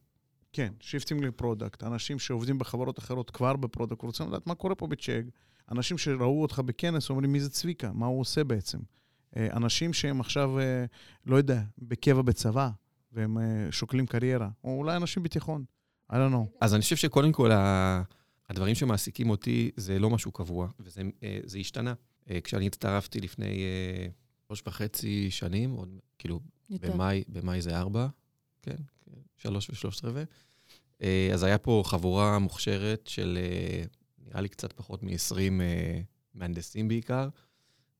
כן, 0.53 0.73
shifting 0.79 1.23
ל 1.23 1.30
product. 1.30 1.83
אנשים 1.83 2.19
שעובדים 2.19 2.59
בחברות 2.59 2.99
אחרות 2.99 3.29
כבר 3.29 3.55
ב 3.55 3.60
product, 3.60 4.01
רוצים 4.01 4.27
לדעת 4.27 4.47
מה 4.47 4.55
קורה 4.55 4.75
פה 4.75 4.87
ב 4.87 4.92
Chegg. 4.92 5.23
אנשים 5.71 5.97
שראו 5.97 6.41
אותך 6.41 6.59
בכנס 6.65 7.09
אומרים, 7.09 7.31
מי 7.31 7.39
זה 7.39 7.49
צביקה? 7.49 7.91
מה 7.93 8.05
הוא 8.05 8.19
עושה 8.19 8.43
בעצם? 8.43 8.77
אה, 9.37 9.47
אנשים 9.53 9.93
שהם 9.93 10.19
עכשיו, 10.19 10.59
אה, 10.59 10.85
לא 11.25 11.35
יודע, 11.35 11.61
בקבע 11.77 12.21
בצבא, 12.21 12.69
והם 13.17 13.37
אה, 13.37 13.43
שוקלים 13.71 14.05
קריירה. 14.05 14.49
או 14.63 14.77
אולי 14.77 14.95
אנשים 14.95 15.23
בתיכון. 15.23 15.65
I 16.11 16.15
don't 16.15 16.33
know. 16.33 16.57
אז 16.61 16.73
אני 16.73 16.81
חושב 16.81 16.95
שקודם 16.95 17.31
כל, 17.31 17.51
ה- 17.51 18.01
הדברים 18.49 18.75
שמעסיקים 18.75 19.29
אותי 19.29 19.71
זה 19.75 19.99
לא 19.99 20.09
משהו 20.09 20.31
קבוע, 20.31 20.67
וזה 20.79 21.01
אה, 21.23 21.39
זה 21.43 21.57
השתנה. 21.57 21.93
אה, 22.29 22.41
כשאני 22.43 22.67
הצטרפתי 22.67 23.19
לפני 23.21 23.63
שלוש 24.47 24.63
וחצי 24.67 25.31
שנים, 25.31 25.71
עוד, 25.71 25.89
כאילו, 26.17 26.39
יותר. 26.69 26.91
במאי, 26.93 27.23
במאי 27.27 27.61
זה 27.61 27.77
ארבע, 27.77 28.07
כן, 28.61 28.75
כן, 29.05 29.11
שלוש 29.37 29.69
ושלושת 29.69 30.05
רבעי. 30.05 30.25
אז 31.33 31.43
היה 31.43 31.57
פה 31.57 31.83
חבורה 31.85 32.39
מוכשרת 32.39 33.07
של, 33.07 33.37
אה, 33.41 33.83
נראה 34.25 34.41
לי 34.41 34.49
קצת 34.49 34.73
פחות 34.73 35.03
מ-20 35.03 35.37
אה, 35.61 36.01
מהנדסים 36.33 36.87
בעיקר, 36.87 37.29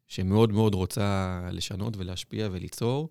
שמאוד 0.07 0.51
מאוד 0.51 0.73
רוצה 0.73 1.39
לשנות 1.51 1.97
ולהשפיע 1.97 2.49
וליצור, 2.51 3.09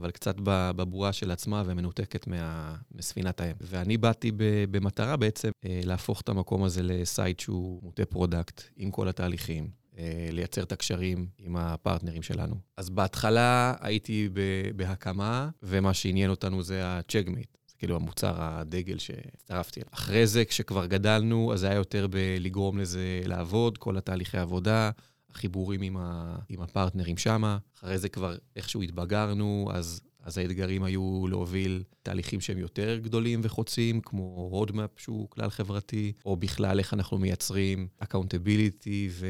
אבל 0.00 0.10
קצת 0.10 0.34
בבועה 0.44 1.12
של 1.12 1.30
עצמה 1.30 1.62
ומנותקת 1.66 2.26
מה, 2.26 2.74
מספינת 2.92 3.40
האם. 3.40 3.54
ואני 3.60 3.96
באתי 3.96 4.32
ב- 4.32 4.64
במטרה 4.70 5.16
בעצם 5.16 5.50
אה, 5.64 5.80
להפוך 5.84 6.20
את 6.20 6.28
המקום 6.28 6.64
הזה 6.64 6.82
ל 6.82 6.94
site 6.94 7.40
שהוא 7.40 7.82
מוטה 7.82 8.04
product, 8.04 8.62
עם 8.76 8.90
כל 8.90 9.08
התהליכים, 9.08 9.70
אה, 9.98 10.28
לייצר 10.32 10.62
את 10.62 10.72
הקשרים 10.72 11.26
עם 11.38 11.56
הפרטנרים 11.56 12.22
שלנו. 12.22 12.54
אז 12.76 12.90
בהתחלה 12.90 13.74
הייתי 13.80 14.28
בהקמה, 14.76 15.48
ומה 15.62 15.94
שעניין 15.94 16.30
אותנו 16.30 16.62
זה 16.62 16.86
ה-Chegg 16.86 17.27
Math. 17.27 17.56
זה 17.66 17.74
כאילו 17.78 17.96
המוצר 17.96 18.34
הדגל 18.38 18.98
שהצטרפתי 18.98 19.80
אליו. 19.80 19.90
אחרי 19.94 20.26
זה, 20.26 20.44
כשכבר 20.44 20.86
גדלנו, 20.86 21.52
אז 21.52 21.60
זה 21.60 21.66
היה 21.68 21.76
יותר 21.76 22.06
בלגרום 22.10 22.78
לזה 22.78 23.20
לעבוד, 23.24 23.78
כל 23.78 23.96
התהליכי 23.96 24.38
עבודה, 24.38 24.90
החיבורים 25.34 25.82
עם, 25.82 25.96
ה, 25.96 26.36
עם 26.48 26.60
הפרטנרים 26.60 27.16
שמה. 27.16 27.58
אחרי 27.78 27.98
זה 27.98 28.08
כבר 28.08 28.36
איכשהו 28.56 28.82
התבגרנו, 28.82 29.68
אז, 29.72 30.00
אז 30.22 30.38
האתגרים 30.38 30.82
היו 30.82 31.26
להוביל 31.28 31.82
תהליכים 32.02 32.40
שהם 32.40 32.58
יותר 32.58 32.98
גדולים 33.02 33.40
וחוצים, 33.42 34.00
כמו 34.00 34.50
roadmap 34.64 35.00
שהוא 35.02 35.30
כלל 35.30 35.50
חברתי, 35.50 36.12
או 36.24 36.36
בכלל 36.36 36.78
איך 36.78 36.94
אנחנו 36.94 37.18
מייצרים 37.18 37.88
accountability 38.04 39.24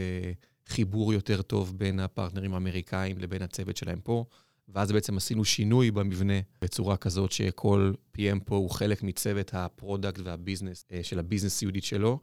וחיבור 0.69 1.13
יותר 1.13 1.43
טוב 1.43 1.79
בין 1.79 2.01
הפרטנרים 2.01 2.55
האמריקאים 2.55 3.19
לבין 3.19 3.43
הצוות 3.43 3.77
שלהם 3.77 4.01
פה. 4.01 4.25
ואז 4.75 4.93
בעצם 4.93 5.17
עשינו 5.17 5.45
שינוי 5.45 5.91
במבנה 5.91 6.35
בצורה 6.63 6.97
כזאת 6.97 7.33
שכל 7.33 7.93
PM 8.17 8.41
פה 8.45 8.57
הוא 8.57 8.71
חלק 8.71 9.03
מצוות 9.03 9.51
ה 9.55 9.63
product 9.63 10.21
וה 10.25 10.36
business, 10.36 10.85
אה, 10.93 11.01
של 11.03 11.19
ה 11.19 11.24
business 11.24 11.63
unit 11.63 11.85
שלו, 11.85 12.21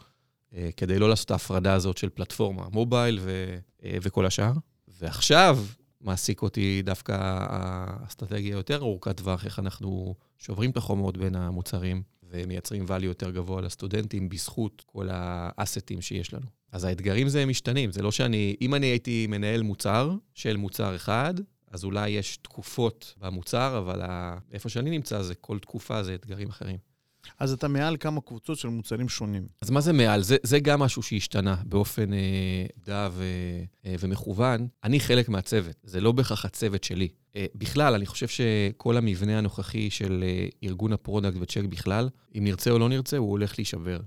כדי 0.78 1.00
לא 1.00 1.10
לעשות 1.10 1.26
את 1.26 1.32
ההפרדה 1.32 1.74
הזאת 1.74 1.98
של 1.98 2.10
פלטפורמה, 2.10 2.68
מובייל 2.72 3.20
ו, 3.22 3.58
אה, 3.84 3.98
וכל 4.02 4.26
השאר. 4.26 4.52
ועכשיו 5.00 5.60
מעסיק 6.02 6.41
אותי 6.41 6.82
דווקא 6.86 7.18
האסטרטגיה 7.20 8.56
היותר 8.56 8.76
ארוכת 8.76 9.18
טווח, 9.18 9.45
איך 9.45 9.60
אנחנו 9.60 10.16
שוברים 10.38 10.72
את 10.72 10.78
החומות 10.78 11.18
בין 11.18 11.36
המוצרים 11.36 12.04
ומייצרים 12.30 12.86
value 12.86 13.04
יותר 13.04 13.32
גבוה 13.32 13.62
לסטודנטים 13.62 14.30
בזכות 14.30 14.84
כל 14.86 15.08
האסטים 15.12 16.02
שיש 16.02 16.34
לנו. 16.34 16.45
אז 16.72 16.84
האתגרים 16.84 17.30
זה 17.30 17.45
משתנים, 17.45 17.91
זה 17.91 18.02
לא 18.02 18.12
שאני, 18.12 18.56
אם 18.62 18.76
אני 18.76 18.86
הייתי 18.86 19.28
מנהל 19.28 19.62
מוצר 19.62 20.16
של 20.34 20.58
מוצר 20.58 20.95
אחד, 20.95 21.34
אז 21.72 21.84
אולי 21.84 22.10
יש 22.10 22.38
תקופות 22.38 23.14
במוצר, 23.18 23.78
אבל 23.78 24.02
איפה 24.52 24.70
שאני 24.70 24.89
נמצא 24.89 25.22
זה 25.22 25.36
כל 25.36 25.60
תקופה 25.60 26.04
זה 26.04 26.16
אתגרים 26.16 26.50
אחרים. 26.50 26.78
אז 27.39 27.53
אתה 27.53 27.67
מעל 27.67 27.97
כמה 27.99 28.21
קבוצות 28.21 28.57
של 28.57 28.67
מוצרים 28.67 29.09
שונים. 29.09 29.47
אז 29.61 29.69
מה 29.69 29.82
זה 29.82 29.93
מעל? 29.93 30.21
זה, 30.21 30.38
זה 30.43 30.59
גם 30.59 30.80
משהו 30.80 31.03
שהשתנה 31.03 31.55
באופן 31.65 32.13
אה, 32.13 32.65
מודע 32.86 33.10
ו, 33.11 33.23
אה, 33.86 33.95
ומכוון. 33.99 34.67
אני 34.84 34.99
חלק 34.99 35.30
מהצוות, 35.30 35.75
זה 35.84 36.01
לא 36.01 36.11
בהכרח 36.11 36.45
הצוות 36.45 36.84
שלי. 36.84 37.07
אה, 37.36 37.45
בכלל, 37.55 37.93
אני 37.93 38.05
חושב 38.05 38.28
שכל 38.28 38.97
המבנה 38.97 39.38
הנוכחי 39.38 39.89
של 39.89 40.23
אה, 40.28 40.47
ארגון 40.63 40.93
ה 40.93 40.99
product 40.99 41.38
ו 41.39 41.43
Chegg 41.43 41.64
בכלל, 41.69 42.09
אם 42.38 42.43
נרצה 42.43 42.71
או 42.71 42.80
לא 42.80 42.89
נרצה, 42.89 43.17
הוא 43.17 43.32
הולך 43.32 43.53
להישבר, 43.57 43.99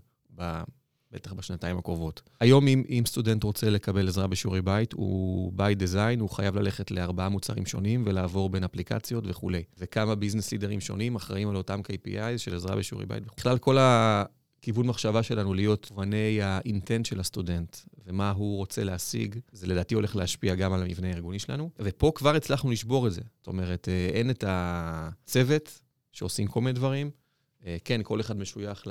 בטח 1.13 1.33
בשנתיים 1.33 1.79
הקרובות. 1.79 2.23
היום 2.41 2.69
אם, 2.69 2.83
אם 2.89 3.03
סטודנט 3.07 3.43
רוצה 3.43 3.71
לקבל 3.71 4.09
עזרה 4.09 4.27
בשיעורי 4.27 4.63
בית, 4.63 4.93
הוא 4.93 5.53
by 5.57 5.83
design, 5.83 6.21
הוא 6.21 6.31
חייב 6.31 6.57
ללכת 6.57 6.91
לארבעה 6.91 7.29
מוצרים 7.29 7.67
שונים 7.67 8.03
ולעבור 8.07 8.51
בין 8.51 8.65
אפליקציות 8.65 9.25
וכולי. 9.27 9.63
וכמה 9.79 10.15
business 10.15 10.53
לידרים 10.53 10.81
שונים 10.81 11.17
אחראים 11.17 11.49
על 11.49 11.57
אותם 11.57 11.81
KPI 11.81 12.39
של 12.39 12.55
עזרה 12.55 12.77
בשיעורי 12.77 13.07
בית. 13.07 13.23
בכלל, 13.37 13.59
כל 13.59 13.77
הכיוון 13.81 14.87
מחשבה 14.87 15.23
שלנו 15.23 15.55
להיות 15.55 15.91
מובלי 15.91 16.43
intent 16.43 17.07
של 17.07 17.21
הסטודנט 17.21 17.77
ומה 18.07 18.31
הוא 18.31 18.57
רוצה 18.57 18.85
להשיג, 18.85 19.39
זה 19.53 19.67
לדעתי 19.67 19.95
הולך 19.95 20.17
להשפיע 20.17 20.55
גם 20.55 20.73
על 20.73 20.83
המבנה 20.83 21.09
הארגוני 21.09 21.39
שלנו. 21.39 21.71
ופה 21.79 22.13
כבר 22.15 22.35
הצלחנו 22.35 22.71
לשבור 22.71 23.07
את 23.07 23.13
זה. 23.13 23.21
זאת 23.39 23.47
אומרת, 23.47 23.89
אה, 23.89 24.09
אין 24.13 24.31
את 24.31 24.45
הצוות 24.47 25.81
שעושים 26.13 26.47
כל 26.47 26.61
מיני 26.61 26.73
דברים. 26.73 27.11
אה, 27.67 27.77
כן, 27.85 28.01
כל 28.05 28.21
אחד 28.21 28.37
משוייך 28.37 28.83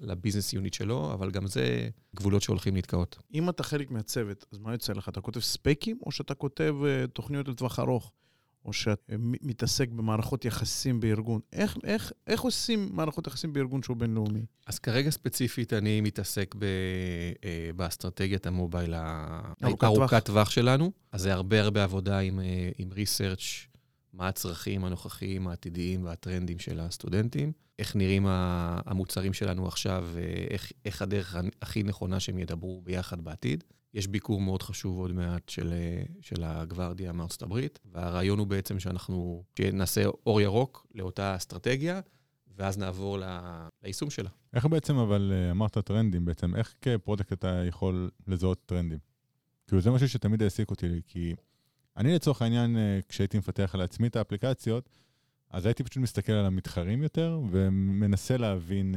לביזנס 0.00 0.52
יוניט 0.52 0.74
שלו, 0.74 1.12
אבל 1.12 1.30
גם 1.30 1.46
זה 1.46 1.88
גבולות 2.16 2.42
שהולכים 2.42 2.74
להתקעות. 2.74 3.18
אם 3.34 3.48
אתה 3.48 3.62
חלק 3.62 3.90
מהצוות, 3.90 4.44
אז 4.52 4.58
מה 4.58 4.72
יוצא 4.72 4.92
לך? 4.92 5.08
אתה 5.08 5.20
כותב 5.20 5.40
ספקים, 5.40 5.98
או 6.06 6.10
שאתה 6.12 6.34
כותב 6.34 6.74
uh, 6.82 7.06
תוכניות 7.06 7.48
לטווח 7.48 7.78
ארוך? 7.78 8.12
או 8.64 8.72
שאתה 8.72 9.12
uh, 9.12 9.16
מתעסק 9.18 9.88
במערכות 9.88 10.44
יחסים 10.44 11.00
בארגון? 11.00 11.40
איך, 11.52 11.76
איך, 11.84 12.12
איך 12.26 12.40
עושים 12.40 12.88
מערכות 12.92 13.26
יחסים 13.26 13.52
בארגון 13.52 13.82
שהוא 13.82 13.96
בינלאומי? 13.96 14.44
אז 14.66 14.78
כרגע 14.78 15.10
ספציפית 15.10 15.72
אני 15.72 16.00
מתעסק 16.00 16.54
ב, 16.58 16.64
אה, 17.44 17.70
באסטרטגיית 17.76 18.46
המובייל 18.46 18.94
ה- 18.94 19.52
ארוכת 19.64 19.84
ארוכת 19.84 20.24
טווח 20.24 20.50
שלנו. 20.50 20.92
אז 21.12 21.20
זה 21.22 21.32
הרבה 21.32 21.60
הרבה 21.60 21.84
עבודה 21.84 22.18
עם, 22.18 22.40
אה, 22.40 22.68
עם 22.78 22.92
ריסרצ', 22.92 23.66
מה 24.12 24.28
הצרכים 24.28 24.84
הנוכחיים, 24.84 25.48
העתידיים 25.48 26.04
והטרנדים 26.04 26.58
של 26.58 26.80
הסטודנטים, 26.80 27.52
איך 27.78 27.96
נראים 27.96 28.26
המוצרים 28.28 29.32
שלנו 29.32 29.66
עכשיו, 29.66 30.08
ואיך 30.12 30.72
איך 30.84 31.02
הדרך 31.02 31.36
הכי 31.62 31.82
נכונה 31.82 32.20
שהם 32.20 32.38
ידברו 32.38 32.82
ביחד 32.82 33.20
בעתיד. 33.20 33.64
יש 33.94 34.06
ביקור 34.06 34.40
מאוד 34.40 34.62
חשוב 34.62 34.98
עוד 34.98 35.12
מעט 35.12 35.48
של, 35.48 35.72
אה, 35.72 36.02
של 36.20 36.42
הגווארדיה 36.44 37.12
מארצות 37.12 37.42
הברית, 37.42 37.78
והרעיון 37.84 38.38
הוא 38.38 38.46
בעצם 38.46 38.78
שאנחנו 38.80 39.44
נעשה 39.72 40.04
אור 40.26 40.40
ירוק 40.40 40.86
לאותה 40.94 41.36
אסטרטגיה, 41.36 42.00
ואז 42.56 42.78
נעבור 42.78 43.18
ל- 43.18 43.68
ליישום 43.82 44.10
שלה. 44.10 44.30
איך 44.54 44.66
בעצם, 44.66 44.96
אבל 44.96 45.32
אה, 45.34 45.50
אמרת 45.50 45.78
טרנדים 45.78 46.24
בעצם, 46.24 46.56
איך 46.56 46.74
כ 46.80 46.92
product 46.92 47.32
אתה 47.32 47.62
יכול 47.68 48.10
לזהות 48.26 48.66
טרנדים? 48.66 48.98
כאילו 49.66 49.80
זה 49.80 49.90
משהו 49.90 50.08
שתמיד 50.08 50.42
העסיק 50.42 50.70
אותי, 50.70 50.86
כי 51.06 51.34
אני 51.96 52.14
לצורך 52.14 52.42
העניין, 52.42 52.76
אה, 52.76 52.98
כשהייתי 53.08 53.38
מפתח 53.38 53.74
לעצמי 53.78 54.06
את 54.06 54.16
האפליקציות, 54.16 54.88
אז 55.54 55.66
הייתי 55.66 55.84
פשוט 55.84 55.96
מסתכל 55.96 56.32
על 56.32 56.46
המתחרים 56.46 57.02
יותר, 57.02 57.40
ומנסה 57.50 58.36
להבין... 58.36 58.94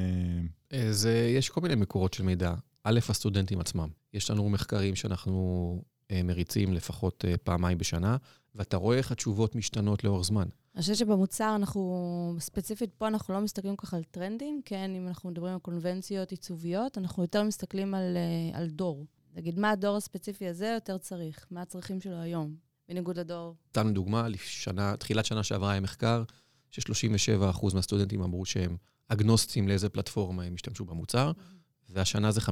אה, 0.72 0.88
אז 0.88 1.06
אה, 1.06 1.12
יש 1.12 1.50
כל 1.50 1.62
מיני 1.62 1.76
מקורות 1.76 2.14
של 2.14 2.24
מידע. 2.24 2.54
א', 2.84 3.00
הסטודנטים 3.10 3.60
עצמם. 3.60 3.90
יש 4.14 4.32
לנו 4.32 4.50
מחקרים 4.50 4.96
שאנחנו 4.96 5.82
אה, 6.12 6.24
מריצים 6.24 6.74
לפחות 6.74 7.26
פעמיים 7.44 7.78
בשנה, 7.78 8.18
ואתה 8.56 8.78
רואה 8.78 8.98
איך 8.98 9.12
התשובות 9.12 9.56
משתנות 9.56 10.04
לאורך 10.04 10.26
זמן. 10.26 10.48
אני 10.76 10.82
חושבת 10.82 10.98
שבמוצר 10.98 11.56
אנחנו, 11.56 12.36
ספציפית 12.40 12.94
פה 12.94 13.08
אנחנו 13.08 13.34
לא 13.34 13.42
מסתכלים 13.42 13.76
כל 13.76 13.88
כך 13.88 13.94
על 13.94 14.04
טרנדים, 14.04 14.62
כן, 14.66 14.92
אם 14.98 15.08
אנחנו 15.08 15.30
מדברים 15.30 15.54
על 15.54 15.60
קונבנציות 15.60 16.32
עיצוביות, 16.32 16.98
אנחנו 16.98 17.24
יותר 17.24 17.44
מסתכלים 17.44 17.94
על, 17.96 18.18
על 18.54 18.70
דור. 18.70 19.06
נגיד, 19.36 19.60
מה 19.60 19.72
הדור 19.72 19.98
הספציפי 19.98 20.48
הזה 20.48 20.72
יותר 20.76 20.98
צריך? 20.98 21.46
מה 21.52 21.62
הצרכים 21.62 22.02
שלו 22.02 22.16
היום? 22.16 22.56
בניגוד 22.90 23.20
לדור. 23.20 23.56
נתנו 23.70 23.92
דוגמה, 23.92 24.28
שנה, 24.38 24.98
תחילת 24.98 25.26
שנה 25.26 25.44
שעברה 25.44 25.72
היה 25.72 25.82
מחקר, 25.82 26.24
ש-37% 26.82 27.76
מהסטודנטים 27.76 28.22
אמרו 28.22 28.46
שהם 28.46 28.78
אגנוסטים 29.08 29.68
לאיזה 29.68 29.90
פלטפורמה 29.90 30.44
הם 30.44 30.54
השתמשו 30.54 30.86
במוצר, 30.86 31.32
והשנה 31.90 32.32
זה 32.32 32.42
57%. 32.42 32.46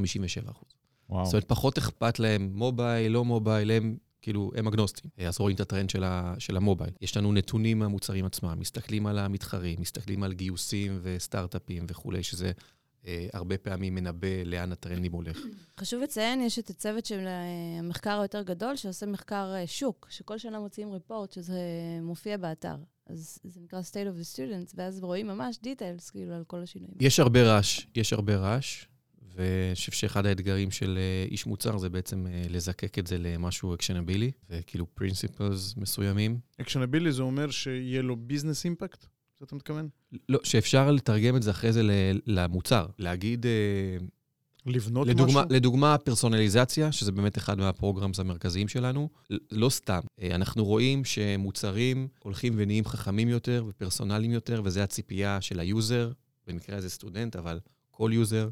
וואו. 1.09 1.25
זאת 1.25 1.33
אומרת, 1.33 1.47
פחות 1.47 1.77
אכפת 1.77 2.19
להם 2.19 2.51
מובייל, 2.53 3.11
לא 3.11 3.25
מובייל, 3.25 3.71
הם 3.71 3.97
כאילו, 4.21 4.51
הם 4.55 4.67
אגנוסטים. 4.67 5.11
אז 5.27 5.39
רואים 5.39 5.55
את 5.55 5.59
הטרנד 5.59 5.89
של, 5.89 6.03
ה, 6.03 6.33
של 6.39 6.57
המובייל. 6.57 6.91
יש 7.01 7.17
לנו 7.17 7.33
נתונים 7.33 7.79
מהמוצרים 7.79 8.25
עצמם, 8.25 8.55
מסתכלים 8.59 9.07
על 9.07 9.19
המתחרים, 9.19 9.81
מסתכלים 9.81 10.23
על 10.23 10.33
גיוסים 10.33 10.99
וסטארט-אפים 11.01 11.85
וכולי, 11.89 12.23
שזה 12.23 12.51
אה, 13.07 13.27
הרבה 13.33 13.57
פעמים 13.57 13.95
מנבא 13.95 14.43
לאן 14.45 14.71
הטרנדים 14.71 15.11
הולך. 15.11 15.39
חשוב 15.79 16.01
לציין, 16.01 16.41
יש 16.41 16.59
את 16.59 16.69
הצוות 16.69 17.05
של 17.05 17.27
אה, 17.27 17.79
המחקר 17.79 18.19
היותר 18.19 18.41
גדול, 18.41 18.75
שעושה 18.75 19.05
מחקר 19.05 19.53
אה, 19.55 19.67
שוק, 19.67 20.07
שכל 20.09 20.37
שנה 20.37 20.59
מוציאים 20.59 20.91
ריפורט 20.91 21.31
שזה 21.31 21.59
מופיע 22.01 22.37
באתר. 22.37 22.75
אז 23.07 23.39
זה 23.43 23.59
נקרא 23.61 23.81
State 23.81 24.07
of 24.15 24.21
the 24.21 24.35
Students, 24.35 24.73
ואז 24.75 25.03
רואים 25.03 25.27
ממש 25.27 25.57
דיטיילס, 25.63 26.09
כאילו, 26.09 26.33
על 26.33 26.43
כל 26.43 26.61
השינויים. 26.63 26.95
יש 26.99 27.19
הרבה 27.19 27.43
רעש, 27.43 27.85
יש 27.95 28.13
הרבה 28.13 28.35
רעש, 28.37 28.85
ואני 29.35 29.75
חושב 29.75 29.91
שאחד 29.91 30.25
האתגרים 30.25 30.71
של 30.71 30.97
אה, 30.97 31.27
איש 31.31 31.45
מוצר 31.45 31.77
זה 31.77 31.89
בעצם 31.89 32.27
אה, 32.27 32.43
לזקק 32.49 32.99
את 32.99 33.07
זה 33.07 33.17
למשהו 33.17 33.73
actionable, 33.73 34.31
וכאילו 34.49 34.85
principles 34.99 35.73
מסוימים. 35.79 36.39
actionable 36.61 37.11
זה 37.11 37.21
אומר 37.23 37.51
שיהיה 37.51 38.01
לו 38.01 38.15
business 38.15 38.65
impact? 38.65 39.05
זה 39.39 39.45
אתה 39.45 39.55
מתכוון? 39.55 39.89
לא, 40.29 40.39
שאפשר 40.43 40.91
לתרגם 40.91 41.35
את 41.35 41.43
זה 41.43 41.51
אחרי 41.51 41.73
זה 41.73 41.83
ל- 41.83 42.19
למוצר. 42.25 42.85
להגיד, 42.99 43.45
אה, 43.45 43.51
לבנות 44.65 45.07
לדוגמה, 45.07 45.41
משהו? 45.41 45.55
לדוגמה, 45.55 45.97
פרסונליזציה, 45.97 46.91
שזה 46.91 47.11
באמת 47.11 47.37
אחד 47.37 47.57
מה 47.57 47.70
programs 47.70 48.19
המרכזיים 48.19 48.67
שלנו, 48.67 49.09
לא 49.51 49.69
סתם. 49.69 49.99
אה, 50.21 50.35
אנחנו 50.35 50.65
רואים 50.65 51.05
שמוצרים 51.05 52.07
הולכים 52.23 52.53
ונהיים 52.57 52.85
חכמים 52.85 53.29
יותר 53.29 53.65
ופרסונליים 53.67 54.31
יותר, 54.31 54.61
וזו 54.65 54.79
הציפייה 54.79 55.41
של 55.41 55.59
ה 55.59 55.68
user, 55.68 56.11
במקרה 56.47 56.77
הזה 56.77 56.89
סטודנט, 56.89 57.35
אבל 57.35 57.59
כל 57.91 58.11
user, 58.13 58.49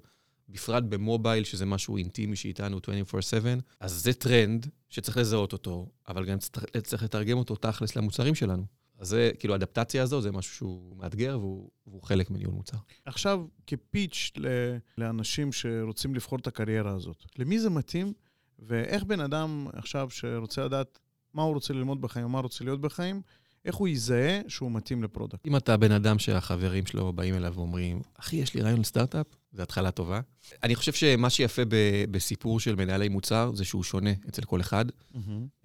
בפרט 0.50 0.84
ב 0.84 0.91
mobile, 0.91 1.44
שזה 1.44 1.66
משהו 1.66 1.98
אינטימי 1.98 2.36
שאיתנו 2.36 2.80
24/7, 2.80 3.60
אז 3.80 4.04
זה 4.04 4.14
טרנד 4.14 4.68
שצריך 4.90 5.18
לזהות 5.18 5.54
אותו, 5.54 5.90
אבל 6.08 6.26
גם 6.26 6.38
צריך 6.84 7.04
לתרגם 7.04 7.38
אותו 7.38 7.56
תכלס 7.56 7.96
למוצרים 7.96 8.36
שלנו. 8.36 8.66
אז 9.04 9.10
זה, 9.10 9.32
כאילו, 9.40 9.54
האדפטציה 9.54 10.04
הזו 10.04 10.22
זה 10.22 10.32
משהו 10.32 10.56
שהוא 10.56 10.98
מאתגר 10.98 11.38
והוא, 11.40 11.70
והוא 11.88 12.04
חלק 12.04 12.30
מניהול 12.30 12.54
מוצר. 12.54 12.78
עכשיו, 13.06 13.46
כ 13.68 13.86
pitch 13.86 14.32
ל- 14.38 14.78
לאנשים 14.98 15.52
שרוצים 15.52 16.16
לבחור 16.16 16.40
את 16.40 16.48
הקריירה 16.48 16.92
הזאת, 16.92 17.26
למי 17.38 17.60
זה 17.60 17.70
מתאים, 17.70 18.14
ואיך 18.60 19.04
בן 19.04 19.20
אדם 19.20 19.68
עכשיו 19.74 20.10
שרוצה 20.10 20.66
לדעת 20.66 21.00
מה 21.34 21.44
הוא 21.44 21.54
רוצה 21.54 21.74
ללמוד 21.74 22.02
בחיים, 22.02 22.28
מה 22.28 22.38
הוא 22.38 22.44
רוצה 22.44 22.64
להיות 22.64 22.82
בחיים, 22.82 23.22
איך 23.66 23.76
הוא 23.76 23.88
יזהה 23.88 24.40
שהוא 24.48 24.72
מתאים 24.72 25.04
ל 25.04 25.09
product. 25.09 25.48
אם 25.48 25.56
אתה 25.56 25.78
בן 25.78 25.92
אדם 25.92 26.20
שהחברים 26.20 26.86
שלו 26.86 27.14
באים 27.14 27.36
אליו 27.36 27.54
ואומרים, 27.56 28.02
אחי, 28.20 28.36
יש 28.36 28.54
לי 28.54 28.62
רעיון 28.62 28.80
לסטארט-אפ, 28.80 29.26
זו 29.54 29.62
התחלה 29.62 29.92
טובה. 29.92 30.22
אני 30.64 30.76
חושב 30.76 30.94
שמה 30.94 31.30
שיפה 31.30 31.66
ב- 31.66 32.06
בסיפור 32.12 32.60
של 32.60 32.76
מנהלי 32.76 33.10
מוצר 33.10 33.52
זה 33.56 33.66
שהוא 33.66 33.84
שונה 33.84 34.12
אצל 34.30 34.42
כל 34.42 34.62
אחד. 34.62 34.86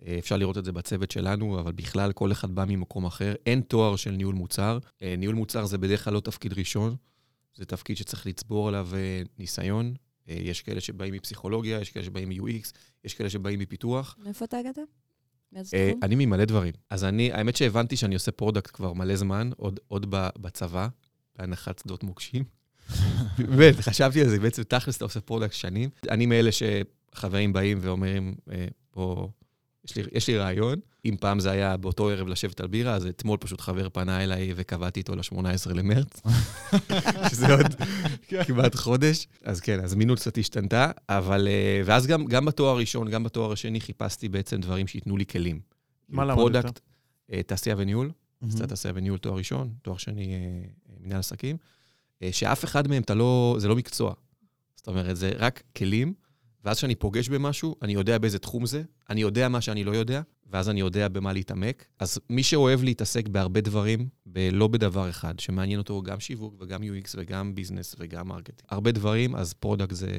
אה, 0.07 0.17
אפשר 0.19 0.37
לראות 0.37 0.59
את 0.59 0.65
זה 0.65 0.73
בצוות 0.73 1.11
שלנו, 1.11 1.61
אבל 1.61 1.73
בכלל 1.73 2.13
כל 2.13 2.33
אחד 2.33 2.55
בא 2.55 2.65
ממקום 2.69 3.07
אחר. 3.07 3.35
אין 3.47 3.61
תואר 3.61 3.97
של 3.97 4.11
ניהול 4.11 4.35
מוצר. 4.35 4.79
אה, 5.03 5.15
ניהול 5.19 5.35
מוצר 5.35 5.67
זה 5.67 5.79
בדרך 5.79 6.05
כלל 6.05 6.15
לא 6.15 6.21
תפקיד 6.21 6.53
ראשון, 6.53 6.97
זה 7.55 7.65
תפקיד 7.65 7.97
שצריך 7.97 8.27
לצבור 8.27 8.69
עליו 8.69 8.89
אה, 8.95 9.23
ניסיון. 9.39 9.95
יש 10.27 10.63
כאלה 10.63 10.81
שבאים 10.81 11.15
מפסיכולוגיה, 11.15 11.81
יש 11.81 11.91
כאלה 11.91 12.05
שבאים 12.05 12.29
מ-UX, 12.29 12.73
יש 13.05 13.15
כאלה 13.15 13.31
שבאים 13.31 13.59
מפיתוח. 13.59 14.17
מאיפה 14.25 14.45
אתה 14.45 14.59
הגעת? 14.59 14.79
מאיזה 15.53 15.77
אה, 15.77 15.89
תחום? 15.91 16.01
אני 16.03 16.27
ממלא 16.27 16.45
דברים. 16.45 16.73
אז 16.91 17.05
אני, 17.05 17.33
האמת 17.33 17.57
שהבנתי 17.57 17.97
שאני 17.97 18.15
עושה 18.15 18.33
product 18.33 18.71
כבר 18.75 18.93
מלא 18.93 19.17
זמן, 19.17 19.51
עוד, 19.57 19.81
עוד 19.89 20.07
ב- 20.11 20.29
בצבא, 20.39 20.89
בהנחת 21.39 21.79
שדות 21.79 22.05
מוקשים. 22.05 22.45
באמת, 23.39 23.75
חשבתי 23.81 24.21
על 24.21 24.29
זה, 24.29 24.41
בעצם 24.41 24.63
תכלס 24.63 24.97
אתה 24.97 25.05
עושה 25.05 25.21
product 25.21 25.53
שנים. 25.53 25.91
אני 26.11 26.27
מאלה 26.27 26.51
שחברים 26.53 27.53
באים 27.53 27.79
ואומרים, 27.81 28.35
אה, 28.53 28.67
בוא, 28.95 29.29
יש 29.89 29.97
לי, 29.97 30.03
יש 30.13 30.29
לי 30.29 30.39
רעיון. 30.39 30.79
אם 31.05 31.17
פעם 31.21 31.41
זה 31.41 31.51
היה 31.51 31.77
באותו 31.77 32.09
ערב 32.09 32.29
לשבת 32.29 32.61
על 32.61 32.67
בירה, 32.67 32.95
אז 32.95 33.07
אתמול 33.07 33.39
פשוט 33.41 33.61
חבר 33.61 33.89
פנה 33.89 34.25
אליי 34.25 34.53
וקבעתי 34.57 35.01
איתו 35.01 35.17
ל-18 35.17 35.75
למרץ, 35.75 36.21
שזה 37.31 37.55
עוד 37.55 37.67
כמעט 38.47 38.75
חודש. 38.75 39.27
אז 39.45 39.61
כן, 39.61 39.81
הזמינות 39.85 40.19
קצת 40.19 40.39
השתנתה, 40.39 40.91
אבל... 41.09 41.49
אה, 41.49 41.83
ואז 41.85 42.07
גם, 42.07 42.27
גם 42.27 42.45
בתואר 42.45 42.71
הראשון, 42.71 43.11
גם 43.11 43.25
בתואר 43.25 43.53
השני, 43.53 43.81
חיפשתי 43.81 44.29
בעצם 44.29 44.61
דברים 44.61 44.87
שייתנו 44.87 45.17
לי 45.17 45.27
כלים. 45.27 45.61
מה 46.09 46.25
למדת? 46.25 46.37
product, 46.37 46.81
אה, 47.33 47.43
תעשייה 47.43 47.75
וניהול. 47.79 48.11
קצת 48.51 48.69
תעשייה 48.69 48.95
וניהול 48.97 49.19
תואר 49.19 49.37
ראשון, 49.37 49.73
תואר 49.83 49.97
שני 49.97 50.35
אה, 50.35 50.69
מנהל 51.01 51.19
עסקים, 51.19 51.57
שאף 52.31 52.65
אחד 52.65 52.89
מהם 52.89 53.03
לא, 53.15 53.57
זה 53.59 53.69
לא 53.69 53.77
מקצוע. 53.77 54.15
זאת 54.77 54.87
אומרת, 54.87 55.17
זה 55.17 55.33
רק 55.39 55.63
כלים, 55.77 56.15
ואז 56.65 56.77
כשאני 56.77 56.95
פוגש 56.95 57.29
במשהו, 57.29 57.75
אני 57.83 57.93
יודע 57.93 58.19
באיזה 58.19 58.39
תחום 58.39 58.67
זה, 58.67 58.83
אני 59.11 59.21
יודע 59.21 59.49
מה 59.49 59.61
שאני 59.61 59.85
לא 59.85 59.91
יודע, 59.93 60.23
ואז 60.51 60.69
אני 60.69 60.81
יודע 60.81 61.09
במה 61.09 61.33
להתעמק. 61.33 61.85
אז 61.99 62.19
מי 62.31 62.43
שאוהב 62.43 62.83
להתעסק 62.83 63.29
בהרבה 63.29 63.61
דברים, 63.61 64.09
לא 64.53 64.69
בדבר 64.69 65.11
אחד, 65.11 65.41
שמעניין 65.41 65.79
אותו 65.79 66.03
גם 66.03 66.21
שיווק 66.21 66.55
וגם 66.61 66.83
UX 66.83 67.15
וגם 67.17 67.55
business 67.55 67.97
וגם 67.99 68.29
marketing, 68.29 68.61
הרבה 68.71 68.93
דברים, 68.93 69.37
אז 69.37 69.55
product 69.55 69.95
זה, 69.95 70.17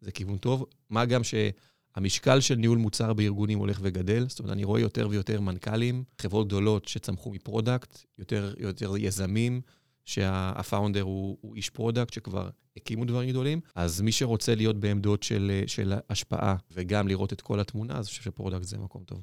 זה 0.00 0.12
כיוון 0.12 0.38
טוב. 0.38 0.64
מה 0.90 1.04
גם 1.04 1.20
שהמשקל 1.24 2.40
של 2.40 2.54
ניהול 2.54 2.78
מוצר 2.78 3.12
בארגונים 3.12 3.58
הולך 3.58 3.78
וגדל, 3.82 4.28
זאת 4.28 4.38
אומרת, 4.38 4.52
אני 4.52 4.64
רואה 4.64 4.80
יותר 4.80 5.08
ויותר 5.10 5.40
מנכ"לים, 5.40 6.04
חברות 6.18 6.46
גדולות 6.46 6.88
שצמחו 6.88 7.30
מ 7.30 7.38
product, 7.38 7.98
יותר, 8.18 8.54
יותר 8.58 8.96
יזמים, 8.96 9.60
שה 10.08 10.36
founder 10.36 11.02
הוא, 11.02 11.38
הוא 11.40 11.56
איש 11.56 11.70
product 11.70 12.12
שכבר 12.12 12.50
הקימו 12.76 13.04
דברים 13.04 13.30
גדולים, 13.30 13.60
אז 13.74 14.00
מי 14.00 14.12
שרוצה 14.12 14.54
להיות 14.54 14.76
בעמדות 14.80 15.22
של, 15.22 15.62
של 15.66 15.94
השפעה 16.10 16.56
וגם 16.70 17.08
לראות 17.08 17.32
את 17.32 17.40
כל 17.40 17.60
התמונה, 17.60 17.92
אז 17.92 17.98
אני 17.98 18.04
חושב 18.04 18.22
ש 18.22 18.31
product 18.31 18.62
זה 18.62 18.78
מקום 18.78 19.04
טוב. 19.04 19.22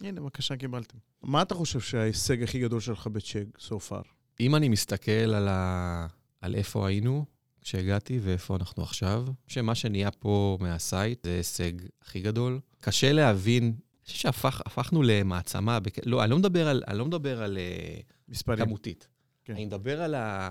הנה, 0.00 0.20
בבקשה, 0.20 0.56
קיבלתם. 0.56 0.98
מה 1.22 1.42
אתה 1.42 1.54
חושב 1.54 1.80
שההישג 1.80 2.42
הכי 2.42 2.58
גדול 2.58 2.80
שלך 2.80 3.06
בצ'ק, 3.06 3.58
so 3.58 3.90
far? 3.90 4.04
אם 4.40 4.54
אני 4.54 4.68
מסתכל 4.68 5.10
על, 5.10 5.48
ה... 5.48 6.06
על 6.40 6.54
איפה 6.54 6.88
היינו 6.88 7.24
כשהגעתי 7.60 8.18
ואיפה 8.22 8.56
אנחנו 8.56 8.82
עכשיו, 8.82 9.26
שמה 9.46 9.74
שנהיה 9.74 10.10
פה 10.10 10.58
מהסייט 10.60 11.24
זה 11.24 11.32
ההישג 11.32 11.72
הכי 12.02 12.20
גדול. 12.20 12.60
קשה 12.80 13.12
להבין, 13.12 13.64
אני 13.64 14.04
חושב 14.04 14.18
שהפכנו 14.18 15.02
למעצמה, 15.02 15.80
בק... 15.80 16.06
לא, 16.06 16.22
אני 16.24 16.30
לא 16.30 16.38
מדבר 16.38 16.68
על, 16.68 16.82
אני 16.88 16.98
לא 16.98 17.06
מדבר 17.06 17.42
על 17.42 17.58
אה, 17.58 18.00
מספרים. 18.28 18.64
כמותית. 18.64 19.08
כן. 19.48 19.52
אני 19.54 19.66
מדבר 19.66 20.02
על, 20.02 20.14
ה... 20.14 20.50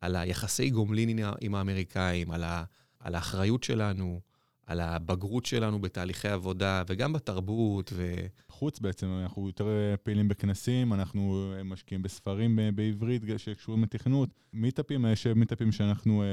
על 0.00 0.16
היחסי 0.16 0.70
גומלין 0.70 1.18
עם 1.40 1.54
האמריקאים, 1.54 2.30
על, 2.30 2.44
ה... 2.44 2.64
על 3.00 3.14
האחריות 3.14 3.62
שלנו, 3.62 4.20
על 4.66 4.80
הבגרות 4.80 5.46
שלנו 5.46 5.80
בתהליכי 5.80 6.28
עבודה, 6.28 6.82
וגם 6.88 7.12
בתרבות, 7.12 7.92
ו... 7.94 8.14
חוץ 8.48 8.80
בעצם, 8.80 9.06
אנחנו 9.22 9.46
יותר 9.46 9.66
אה, 9.68 9.96
פעילים 9.96 10.28
בכנסים, 10.28 10.92
אנחנו 10.92 11.52
אה, 11.56 11.62
משקיעים 11.62 12.02
בספרים 12.02 12.56
ב- 12.56 12.70
בעברית 12.74 13.22
שקשורים 13.36 13.82
לתכנות. 13.82 14.28
מיטאפים, 14.52 15.06
יש 15.06 15.26
מיטאפים 15.26 15.72
שאנחנו 15.72 16.22
אה, 16.22 16.26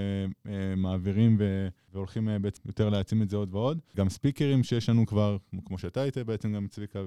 אה, 0.51 0.75
מעבירים 0.75 1.35
ו- 1.39 1.67
והולכים 1.93 2.29
אה, 2.29 2.39
בעצם 2.39 2.61
יותר 2.65 2.89
להעצים 2.89 3.21
את 3.21 3.29
זה 3.29 3.37
עוד 3.37 3.53
ועוד. 3.55 3.79
גם 3.97 4.09
ספיקרים 4.09 4.63
שיש 4.63 4.89
לנו 4.89 5.05
כבר, 5.05 5.37
כמו- 5.65 5.77
שאתה 5.77 6.01
היית 6.01 6.17
בעצם 6.17 6.53
גם 6.53 6.67
צביקה, 6.67 6.99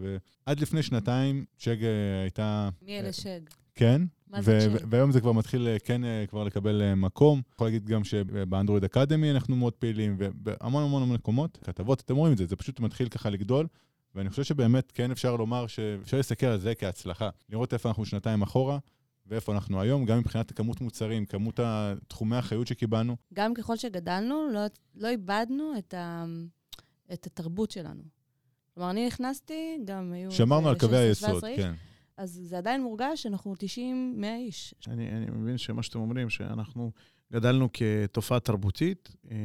ועד 0.47 0.61
לפני 0.61 0.83
שנתיים 0.83 1.45
אה, 1.69 2.23
הייתה... 2.23 2.69
מי 2.83 3.01
אלה 3.01 3.13
שג? 3.13 3.41
כן, 3.75 4.03
מה 4.33 4.43
זה 4.43 4.59
צ'ג? 4.61 4.87
והיום 4.91 5.13
זה 5.13 5.21
כבר 5.21 5.33
מתחיל 5.33 5.69
אה, 5.69 5.79
כן 5.79 6.05
אה, 6.05 6.25
כבר 6.29 6.45
לקבל 6.45 6.83
אה, 6.83 6.95
מקום. 6.95 7.43
יכול 7.55 7.67
להגיד 7.67 7.87
גם 7.87 8.05
שבאנדרואיד 8.05 8.85
אקדמי 8.85 9.31
אנחנו 9.31 9.57
מאוד 9.57 9.73
פעילים, 9.73 10.17
ובהמון 10.19 10.85
המון 10.85 11.03
המון 11.03 11.17
מקומות, 11.17 11.59
כתבות, 11.65 12.01
אתם 12.01 12.17
רואים 12.17 12.33
את 12.33 12.39
זה, 12.39 12.47
זה 12.47 12.57
פשוט 12.57 12.81
מתחיל 12.81 13.09
ככה 13.09 13.31
לגדול. 13.31 13.67
ואני 14.15 14.31
חושב 14.31 14.43
שבאמת 14.43 14.93
כן 14.93 15.11
אפשר 15.11 15.37
לומר 15.37 15.67
שאפשר 15.67 16.17
להסתכל 16.17 16.47
על 16.47 16.59
זה 16.59 16.75
כהצלחה. 16.75 17.29
לראות 17.49 17.73
איפה 17.73 17.89
אנחנו 17.89 18.05
שנתיים 18.05 18.43
אחורה, 18.43 18.79
ואיפה 19.27 19.53
אנחנו 19.53 19.81
היום, 19.81 20.05
גם 20.05 20.19
מבחינת 20.19 20.53
כמות 20.53 20.81
מוצרים, 20.81 21.27
כמות 21.27 21.61
תחומי 22.09 22.37
האחריות 22.37 22.67
שקיבלנו. 22.67 23.17
גם 23.35 23.55
ככל 23.55 23.77
שגדלנו, 23.77 24.49
לא, 24.53 24.61
לא 24.95 25.09
איבדנו 25.09 25.73
את, 25.79 25.95
ה, 25.95 26.25
את 27.13 27.27
התרבות 27.27 27.71
שלנו. 27.71 28.03
כלומר, 28.75 28.91
אני 28.91 29.07
נכנסתי, 29.07 29.79
גם 29.85 30.13
היו... 30.13 30.31
שמרנו 30.31 30.69
על 30.69 30.79
קווי 30.79 30.97
16-17 30.97 30.99
היסוד, 31.07 31.45
כן. 31.57 31.73
אז 32.23 32.41
זה 32.43 32.59
עדיין 32.59 32.83
מורגש 32.83 33.23
שאנחנו 33.23 33.55
90-100 33.55 34.25
איש. 34.39 34.75
אני, 34.89 35.11
אני 35.11 35.27
מבין 35.31 35.59
שמה 35.59 35.83
שאתם 35.83 35.99
אומרים, 35.99 36.31
שאנחנו 36.31 36.93
גדלנו 37.33 37.69
כתופעה 37.73 38.41
תרבותית, 38.41 39.17
אה, 39.31 39.37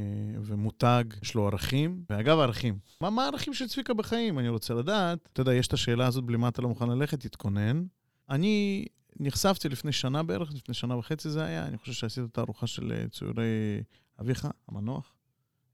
ומותג, 0.42 1.04
יש 1.24 1.36
לו 1.36 1.48
ערכים. 1.48 2.04
ואגב, 2.10 2.40
ערכים. 2.40 2.80
מה, 3.02 3.10
מה 3.10 3.24
הערכים 3.24 3.54
של 3.54 3.68
צביקה 3.68 3.94
בחיים? 3.94 4.40
אני 4.40 4.50
רוצה 4.50 4.74
לדעת. 4.74 5.30
אתה 5.34 5.42
יודע, 5.42 5.54
יש 5.54 5.68
את 5.68 5.74
השאלה 5.74 6.08
הזאת, 6.08 6.24
בלי 6.24 6.38
מה 6.38 6.48
אתה 6.48 6.62
לא 6.62 6.70
מוכן 6.70 6.90
ללכת, 6.90 7.20
תתכונן. 7.20 7.84
אני 8.30 8.86
נחשפתי 9.20 9.70
לפני 9.70 9.92
שנה 9.92 10.24
בערך, 10.24 10.54
לפני 10.54 10.76
שנה 10.76 10.96
וחצי 10.96 11.30
זה 11.30 11.44
היה, 11.44 11.68
אני 11.68 11.78
חושב 11.78 11.94
שעשית 11.94 12.24
את 12.32 12.38
הארוחה 12.38 12.68
של 12.68 12.92
אה, 12.92 13.10
ציורי 13.10 13.84
אביך, 14.22 14.48
המנוח, 14.68 15.14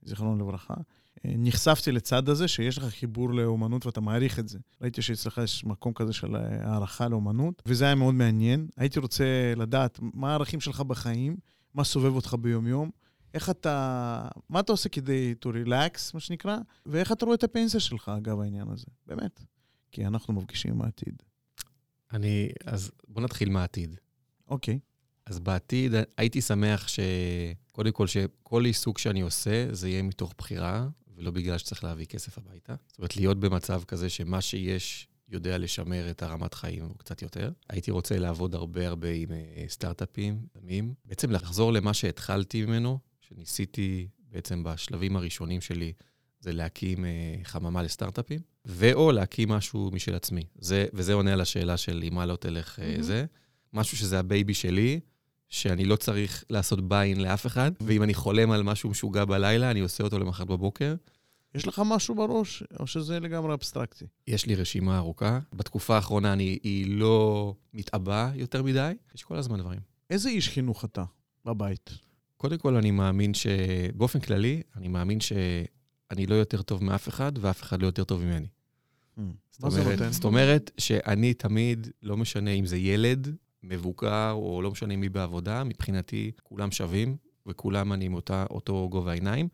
זיכרונו 0.01 0.39
לברכה. 0.39 0.75
נחשפתי 1.26 1.91
לצד 1.91 2.30
הזה, 2.30 2.47
שיש 2.47 2.78
לך 2.78 2.84
חיבור 2.84 3.34
לאומנות 3.34 3.86
ואתה 3.86 4.01
מעריך 4.01 4.39
את 4.39 4.47
זה. 4.49 4.59
ראיתי 4.82 5.01
שאצלך 5.01 5.41
יש 5.43 5.65
מקום 5.65 5.93
כזה 5.93 6.13
של 6.13 6.36
אה, 6.36 6.41
הערכה 6.71 7.07
לאומנות, 7.07 7.61
וזה 7.65 7.86
היה 7.86 7.95
מאוד 7.95 8.15
מעניין. 8.15 8.67
הייתי 8.78 8.99
רוצה 8.99 9.53
לדעת 9.55 9.99
מה 10.01 10.32
הערכים 10.32 10.59
שלך 10.59 10.82
בחיים, 10.82 11.38
מה 11.74 11.84
סובב 11.84 12.15
אותך 12.15 12.36
ביום-יום, 12.41 12.89
איך 13.34 13.49
אתה, 13.49 14.28
מה 14.49 14.59
אתה 14.59 14.71
עושה 14.71 14.89
כדי 14.89 15.34
to 15.45 15.47
relax, 15.49 16.11
מה 16.13 16.19
שנקרא, 16.19 16.57
ואיך 16.86 17.11
אתה 17.11 17.26
רואה 17.26 17.36
את 17.36 17.43
הפנסיה 17.43 17.80
שלך, 17.80 18.11
אגב, 18.17 18.39
העניין 18.39 18.69
הזה. 18.69 18.86
באמת. 19.07 19.43
כי 19.91 20.05
אנחנו 20.05 20.34
מפגישים 20.34 20.71
עם 20.71 20.82
העתיד. 20.82 21.24
אני, 22.13 22.49
אז 22.65 22.91
בוא 23.07 23.21
נתחיל 23.21 23.49
מהעתיד. 23.49 23.95
אוקיי. 24.47 24.80
אז 25.26 25.39
בעתיד 25.39 25.91
הייתי 26.17 26.41
שמח 26.41 26.88
שקודם 26.88 27.91
כל 27.91 28.07
שכל 28.07 28.65
עיסוק 28.65 28.97
שאני 28.97 29.21
עושה, 29.21 29.67
זה 29.71 29.89
יהיה 29.89 30.01
מתוך 30.01 30.34
בחירה, 30.38 30.88
ולא 31.16 31.32
בגלל 31.32 31.57
שצריך 31.57 31.84
להביא 31.84 32.05
כסף 32.05 32.38
הביתה. 32.38 32.76
זאת 32.88 32.97
אומרת, 32.97 33.16
להיות 33.16 33.39
במצב 33.39 33.84
כזה 33.84 34.09
שמה 34.09 34.41
שיש 34.41 35.07
יודע 35.30 35.57
לשמר 35.57 36.11
את 36.11 36.24
הרמת 36.24 36.53
חיים 36.53 36.84
או 36.84 36.95
קצת 36.95 37.22
יותר. 37.22 37.51
הייתי 37.70 37.91
רוצה 37.91 38.20
לעבוד 38.20 38.55
הרבה 38.55 38.88
הרבה 38.88 39.11
עם 39.11 39.32
אה, 39.32 39.66
סטארט-אפים, 39.68 40.45
יזמים. 40.55 40.93
בעצם 41.05 41.32
לחזור 41.32 41.74
למה 41.74 41.93
שהתחלתי 41.93 42.66
ממנו, 42.66 42.99
שניסיתי 43.22 44.07
בעצם 44.32 44.64
בשלבים 44.64 45.16
הראשונים 45.16 45.61
שלי, 45.61 45.93
זה 46.39 46.51
להקים 46.51 47.05
אה, 47.05 47.36
חממה 47.43 47.84
לסטארט-אפים, 47.84 48.39
ואו 48.66 49.11
להקים 49.11 49.49
משהו 49.49 49.89
משל 49.93 50.16
עצמי. 50.16 50.43
זה, 50.55 50.86
וזה 50.93 51.14
עונה 51.14 51.34
על 51.34 51.41
השאלה 51.41 51.78
של 51.78 52.01
עם 52.03 52.16
מה 52.16 52.26
לא 52.26 52.36
תלך 52.36 52.80
מהמם. 52.80 53.01
זה. 53.01 53.26
משהו 53.74 53.97
שזה 53.97 54.20
הבייבי 54.20 54.53
שלי, 54.53 54.99
שאני 55.53 55.85
לא 55.85 55.95
צריך 55.95 56.43
לעשות 56.49 56.87
buy-in 56.88 57.21
לאף 57.21 57.45
אחד, 57.45 57.71
ואם 57.81 58.03
אני 58.03 58.13
חולם 58.13 58.51
על 58.51 58.63
משהו 58.63 58.89
משוגע 58.89 59.25
בלילה, 59.25 59.71
אני 59.71 59.79
עושה 59.79 60.03
אותו 60.03 60.19
למחרת 60.19 60.47
בבוקר. 60.47 60.95
יש 61.55 61.67
לך 61.67 61.81
משהו 61.85 62.15
בראש, 62.15 62.63
או 62.79 62.87
שזה 62.87 63.19
לגמרי 63.19 63.53
אבסטרקטי? 63.53 64.05
יש 64.27 64.45
לי 64.45 64.55
רשימה 64.55 64.97
ארוכה. 64.97 65.39
בתקופה 65.53 65.95
האחרונה 65.95 66.33
אני, 66.33 66.59
היא 66.63 66.97
לא 66.97 67.55
מתעבה 67.73 68.31
יותר 68.35 68.63
מדי, 68.63 68.91
יש 69.15 69.23
כל 69.23 69.35
הזמן 69.35 69.59
דברים. 69.59 69.79
איזה 70.09 70.29
איש 70.29 70.49
חינוך 70.49 70.85
אתה 70.85 71.03
בבית? 71.45 71.89
קודם 72.37 72.57
כל, 72.57 72.75
אני 72.75 72.91
מאמין 72.91 73.33
ש... 73.33 73.47
באופן 73.95 74.19
כללי, 74.19 74.61
אני 74.75 74.87
מאמין 74.87 75.19
שאני 75.19 76.25
לא 76.27 76.35
יותר 76.35 76.61
טוב 76.61 76.83
מאף 76.83 77.07
אחד, 77.07 77.31
ואף 77.41 77.61
אחד 77.61 77.81
לא 77.81 77.85
יותר 77.85 78.03
טוב 78.03 78.23
ממני. 78.23 78.47
מה 79.17 79.69
זה 79.69 79.81
אומרת-? 79.81 80.11
זאת 80.11 80.23
אומרת 80.23 80.71
שאני 80.77 81.33
תמיד, 81.33 81.87
לא 82.03 82.17
משנה 82.17 82.51
אם 82.51 82.65
זה 82.65 82.77
ילד, 82.77 83.35
מבוגר, 83.64 84.32
או 84.32 84.61
לא 84.61 84.72
משנה 84.72 84.95
מי 84.95 85.09
בעבודה, 85.09 85.64
מבחינתי 85.64 86.32
כולם 86.43 86.72
שווים, 86.72 87.18
וכולם 87.45 87.93
אני 87.93 88.05
עם 88.05 88.14
אותה, 88.14 88.45
אותו 88.49 88.88
גובה 88.91 89.11
העיניים. 89.11 89.47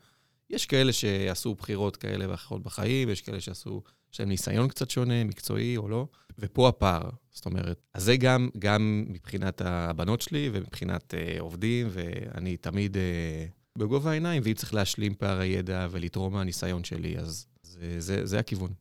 יש 0.49 0.65
כאלה 0.65 0.93
שעשו 0.93 1.55
בחירות 1.55 1.97
כאלה 1.97 2.29
ואחרות 2.29 2.63
בחיים, 2.63 3.09
יש 3.09 3.21
כאלה 3.21 3.41
שעשו, 3.41 3.81
יש 4.13 4.19
להם 4.19 4.29
ניסיון 4.29 4.67
קצת 4.67 4.89
שונה, 4.89 5.23
מקצועי 5.23 5.77
או 5.77 5.89
לא, 5.89 6.07
ופה 6.39 6.69
הפער. 6.69 7.09
זאת 7.31 7.45
אומרת, 7.45 7.81
אז 7.93 8.03
זה 8.03 8.17
גם, 8.17 8.49
גם 8.59 9.05
מבחינת 9.09 9.61
הבנות 9.61 10.21
שלי 10.21 10.49
ומבחינת 10.53 11.13
אה, 11.13 11.35
עובדים, 11.39 11.87
ואני 11.91 12.57
תמיד 12.57 12.97
אה, 12.97 13.45
בגובה 13.77 14.11
העיניים, 14.11 14.41
ואם 14.45 14.53
צריך 14.53 14.73
להשלים 14.73 15.13
פערי 15.15 15.47
ידע 15.47 15.87
ולתרום 15.91 16.33
מהניסיון 16.33 16.83
שלי, 16.83 17.17
אז 17.17 17.45
זה, 17.63 17.95
זה, 17.99 18.25
זה 18.25 18.39
הכיוון. 18.39 18.73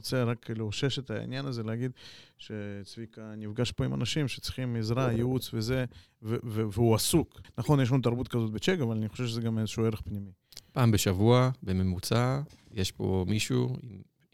רוצה 0.00 0.24
רק 0.24 0.50
לאושש 0.56 0.98
את 0.98 1.10
העניין 1.10 1.46
הזה, 1.46 1.62
להגיד 1.62 1.90
שצביקה 2.38 3.32
נפגש 3.36 3.72
פה 3.72 3.84
עם 3.84 3.94
אנשים 3.94 4.28
שצריכים 4.28 4.76
עזרה, 4.76 5.12
ייעוץ 5.12 5.50
וזה, 5.54 5.84
ו- 6.22 6.36
ו- 6.44 6.62
והוא 6.72 6.94
עסוק. 6.94 7.40
נכון, 7.58 7.80
יש 7.80 7.90
לנו 7.90 8.02
תרבות 8.02 8.28
כזאת 8.28 8.50
ב 8.50 8.54
Chegg, 8.54 8.76
אבל 8.82 8.96
אני 8.96 9.08
חושב 9.08 9.26
שזה 9.26 9.40
גם 9.40 9.58
איזשהו 9.58 9.84
ערך 9.84 10.00
פנימי. 10.00 10.30
פעם 10.72 10.90
בשבוע, 10.90 11.50
בממוצע, 11.62 12.40
יש 12.74 12.92
פה 12.92 13.24
מישהו, 13.28 13.76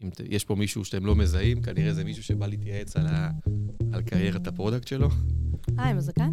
אם, 0.01 0.09
יש 0.29 0.45
פה 0.45 0.55
מישהו 0.55 0.85
שאתם 0.85 1.05
לא 1.05 1.15
מזהים, 1.15 1.61
כנראה 1.61 1.93
זה 1.93 2.03
מישהו 2.03 2.23
שבא 2.23 2.47
להתייעץ 2.47 2.97
על, 2.97 3.07
ה, 3.07 3.29
על 3.93 4.01
קריירת 4.01 4.47
ה 4.47 4.52
product 4.52 4.87
שלו. 4.87 5.09
אה, 5.79 5.89
עם 5.89 5.97
הזקן? 5.97 6.31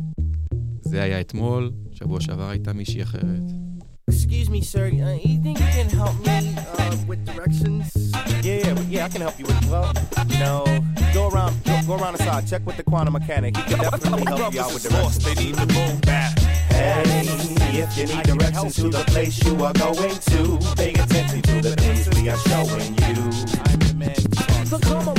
זה 0.81 1.03
היה 1.03 1.21
אתמול, 1.21 1.71
שבוע 1.93 2.21
שעבר 2.21 2.49
הייתה 2.49 2.73
מישהי 2.73 3.03
אחרת. 3.03 3.43
Excuse 4.11 4.49
me, 4.49 4.61
sir. 4.73 4.87
Uh, 4.87 5.27
you 5.27 5.37
think 5.43 5.59
you 5.59 5.71
can 5.77 5.89
help 5.99 6.17
me 6.27 6.54
with 7.07 7.25
directions? 7.25 8.13
Yeah, 8.43 8.59
yeah, 8.59 8.81
yeah. 8.89 9.05
I 9.05 9.09
can 9.09 9.21
help 9.21 9.39
you 9.39 9.47
with. 9.47 9.71
Well, 9.71 9.93
you 10.29 10.39
know, 10.39 10.65
go 11.13 11.29
around, 11.29 11.63
go, 11.65 11.81
go 11.87 11.95
around 11.97 12.17
the 12.17 12.23
side. 12.25 12.47
Check 12.47 12.65
with 12.67 12.77
the 12.77 12.83
quantum 12.83 13.13
mechanic. 13.15 13.57
He 13.57 13.63
can 13.63 13.79
definitely 13.79 14.25
help 14.37 14.55
you 14.55 14.61
out 14.61 14.73
with 14.73 14.83
directions. 14.83 15.25
They 15.25 15.35
need 15.35 15.55
to 15.55 15.67
move 15.67 16.01
back. 16.03 16.39
Hey, 16.71 17.03
if 17.79 17.97
you 17.99 18.07
need 18.07 18.25
directions 18.25 18.77
to 18.77 18.89
the 18.89 19.05
place 19.07 19.43
you 19.45 19.55
are 19.65 19.73
going 19.73 20.17
to, 20.17 20.75
pay 20.77 20.93
attention 20.93 21.43
to 21.43 21.61
the 21.61 21.77
things 21.77 22.09
we 22.19 22.29
are 22.29 22.39
showing 22.39 22.95
you. 22.95 23.33
So 24.67 24.79
come 24.79 25.03
along 25.03 25.14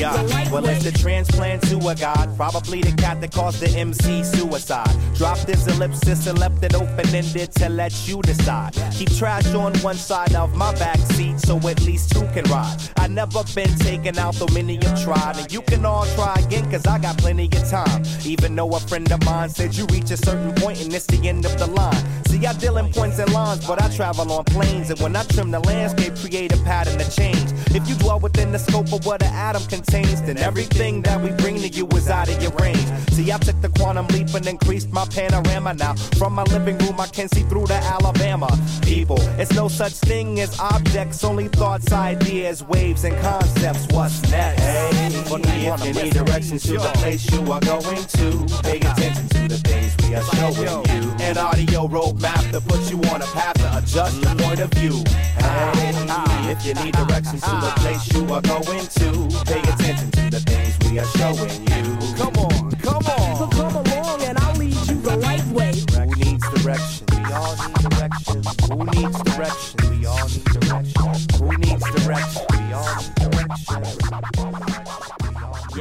Yeah, 0.00 0.50
well, 0.50 0.64
it's 0.64 0.82
the 0.82 0.92
transplant 0.92 1.60
to 1.68 1.76
a 1.76 1.94
god. 1.94 2.34
Probably 2.34 2.80
the 2.80 2.92
cat 2.92 3.20
that 3.20 3.32
caused 3.32 3.60
the 3.60 3.68
MC 3.78 4.24
suicide. 4.24 4.96
Dropped 5.14 5.46
this 5.46 5.66
ellipsis 5.66 6.26
and 6.26 6.38
left 6.38 6.64
it 6.64 6.74
open 6.74 7.06
ended 7.14 7.52
to 7.56 7.68
let 7.68 7.92
you 8.08 8.22
decide. 8.22 8.72
Keep 8.94 9.10
trash 9.18 9.46
on 9.48 9.76
one 9.80 9.96
side 9.96 10.34
of 10.34 10.56
my 10.56 10.72
back 10.76 10.96
seat 11.12 11.38
so 11.40 11.58
at 11.68 11.82
least 11.82 12.12
two 12.12 12.26
can 12.28 12.44
ride. 12.44 12.78
I 12.96 13.08
never 13.08 13.44
been 13.54 13.74
taken 13.76 14.16
out, 14.18 14.36
though 14.36 14.48
many 14.54 14.76
have 14.76 15.04
tried. 15.04 15.36
And 15.36 15.52
you 15.52 15.60
can 15.60 15.84
all 15.84 16.06
try 16.14 16.34
again, 16.46 16.70
cause 16.70 16.86
I 16.86 16.98
got 16.98 17.18
plenty 17.18 17.44
of 17.44 17.68
time. 17.68 18.02
Even 18.24 18.56
though 18.56 18.70
a 18.70 18.80
friend 18.80 19.12
of 19.12 19.22
mine 19.26 19.50
said 19.50 19.76
you 19.76 19.84
reach 19.92 20.10
a 20.12 20.16
certain 20.16 20.54
point 20.54 20.80
and 20.80 20.94
it's 20.94 21.04
the 21.04 21.28
end 21.28 21.44
of 21.44 21.58
the 21.58 21.66
line. 21.66 22.02
See, 22.24 22.46
I 22.46 22.54
deal 22.54 22.78
in 22.78 22.90
points 22.90 23.18
and 23.18 23.30
lines, 23.34 23.66
but 23.66 23.82
I 23.82 23.94
travel 23.94 24.32
on 24.32 24.44
planes. 24.44 24.88
And 24.88 24.98
when 25.00 25.14
I 25.14 25.24
trim 25.24 25.50
the 25.50 25.60
landscape, 25.60 26.16
create 26.16 26.54
a 26.54 26.58
pattern 26.64 26.98
to 26.98 27.10
change. 27.10 27.52
If 27.74 27.86
you 27.86 27.96
dwell 27.96 28.18
within 28.18 28.50
the 28.50 28.58
scope 28.58 28.94
of 28.94 29.04
what 29.04 29.22
an 29.22 29.34
atom 29.34 29.62
contains, 29.64 29.89
then 29.90 30.38
everything 30.38 31.02
that 31.02 31.20
we 31.20 31.30
bring 31.30 31.56
to 31.56 31.68
you 31.68 31.86
is 31.88 32.08
out 32.08 32.28
of 32.28 32.40
your 32.42 32.52
range. 32.52 32.86
See, 33.10 33.32
I 33.32 33.38
took 33.38 33.60
the 33.60 33.68
quantum 33.70 34.06
leap 34.08 34.32
and 34.34 34.46
increased 34.46 34.90
my 34.92 35.04
panorama 35.06 35.74
now. 35.74 35.94
From 36.18 36.34
my 36.34 36.44
living 36.44 36.78
room, 36.78 37.00
I 37.00 37.06
can 37.08 37.28
see 37.28 37.42
through 37.42 37.66
to 37.66 37.74
Alabama. 37.74 38.48
People, 38.82 39.18
it's 39.38 39.52
no 39.52 39.68
such 39.68 39.92
thing 39.92 40.40
as 40.40 40.58
objects, 40.60 41.24
only 41.24 41.48
thoughts, 41.48 41.92
ideas, 41.92 42.62
waves, 42.62 43.04
and 43.04 43.16
concepts. 43.20 43.86
What's 43.92 44.22
next? 44.30 44.62
Hey, 44.62 44.90
if 45.10 45.84
you 45.84 46.02
need 46.02 46.12
directions 46.12 46.62
to 46.64 46.74
the 46.74 46.92
place 46.94 47.30
you 47.32 47.40
are 47.52 47.60
going 47.60 48.04
to, 48.04 48.62
pay 48.62 48.78
attention 48.78 49.28
to 49.28 49.48
the 49.48 49.58
things 49.64 49.79
we 50.10 50.16
are 50.16 50.22
showing 50.22 50.56
you. 50.58 51.10
An 51.20 51.38
audio 51.38 51.86
roadmap 51.86 52.50
to 52.50 52.60
put 52.60 52.90
you 52.90 52.98
on 53.10 53.22
a 53.22 53.26
path 53.26 53.54
to 53.58 53.78
adjust 53.78 54.20
your 54.20 54.34
point 54.34 54.60
of 54.60 54.70
view. 54.72 55.04
Hey, 55.38 56.50
if 56.50 56.66
you 56.66 56.74
need 56.82 56.94
directions 56.94 57.42
to 57.42 57.50
the 57.50 57.72
place 57.76 58.12
you 58.12 58.22
are 58.32 58.42
going 58.42 58.86
to, 58.86 59.44
pay 59.46 59.60
attention 59.60 60.10
to 60.10 60.30
the 60.30 60.40
things 60.40 60.76
we 60.90 60.98
are 60.98 61.06
showing 61.16 61.62
you. 61.62 61.96
Come 62.16 62.34
on, 62.38 62.70
come 62.82 63.06
on. 63.06 63.36
So 63.38 63.46
come 63.56 63.76
along 63.76 64.22
and 64.22 64.38
I'll 64.38 64.56
lead 64.56 64.74
you 64.88 65.00
the 65.00 65.16
right 65.18 65.46
way. 65.46 65.74
Who 65.94 66.06
needs 66.16 66.50
direction? 66.50 67.06
We 67.12 67.32
all 67.32 67.54
need 67.56 67.74
direction. 67.86 68.42
Who 68.66 68.84
needs 68.86 69.22
direction? 69.22 69.90
We 69.90 70.06
all 70.06 70.26
need 70.26 70.44
direction. 70.44 71.12
Who 71.38 71.56
needs 71.56 71.84
direction? 71.94 72.42
We 72.50 72.72
all 72.72 72.96
need 72.96 73.14
direction. 73.14 74.59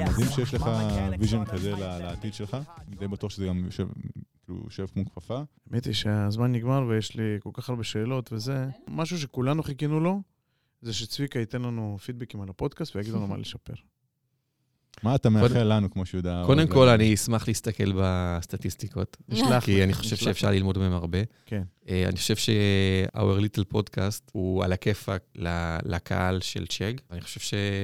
מדהים 0.04 0.28
שיש 0.36 0.54
לך 0.54 0.70
vision 1.20 1.46
כזה 1.46 1.72
ל- 1.72 1.80
לעתיד 2.00 2.34
שלך. 2.34 2.58
אני 2.88 2.96
די 2.96 3.08
בטוח 3.08 3.32
שזה 3.32 3.46
גם 3.46 3.66
יושב, 3.66 3.88
כאילו, 4.46 4.60
יושב 4.66 4.86
כמו 4.94 5.06
כפפה. 5.06 5.42
האמת 5.72 5.86
היא 5.86 5.94
שהזמן 5.94 6.52
נגמר 6.52 6.86
ויש 6.90 7.16
לי 7.16 7.24
כל 7.40 7.50
כך 7.54 7.70
הרבה 7.70 7.84
שאלות 7.84 8.34
וזה. 8.34 8.66
משהו 8.88 9.18
שכולנו 9.20 9.64
חיכינו 9.64 10.00
לו, 10.00 10.22
זה 10.82 10.94
שצביקה 10.94 11.40
ייתן 11.40 11.62
לנו 11.62 11.98
פידבקים 12.06 12.42
על 12.42 12.50
הפודקאסט 12.50 12.96
ויגיד 12.96 13.14
לנו 13.14 13.28
מה 13.28 13.38
לשפר. 13.44 13.74
מה 15.04 15.16
אתה 15.16 15.30
מאחל 15.30 15.74
לנו, 15.74 15.92
כמו 15.92 16.06
שיהודה... 16.06 16.44
קודם 16.46 16.68
כל? 16.68 16.88
אני 16.90 17.14
אשמח 17.14 17.48
להסתכל 17.48 17.92
בסטטיסטיקות, 18.02 19.18
נשלח 19.30 19.66
כי 19.66 19.84
אני 19.84 19.94
חושב 19.94 20.14
נשלח 20.16 20.26
שאפשר. 20.28 20.52
ללמוד 20.52 20.78
מהם 20.78 20.94
הרבה. 20.94 21.18
כן. 21.46 21.64
אה, 21.90 22.06
אני 22.08 22.16
חושב 22.16 22.36
ש-Our 22.36 23.20
Little 23.42 23.74
Podcast 23.78 24.22
הוא 24.32 24.64
על 24.64 24.74
הכיפאק 24.74 25.22
ל- 25.36 25.78
לקהל 25.86 26.42
של 26.42 26.68
צ'ג. 26.68 26.94
אני 27.12 27.22
חושב 27.22 27.40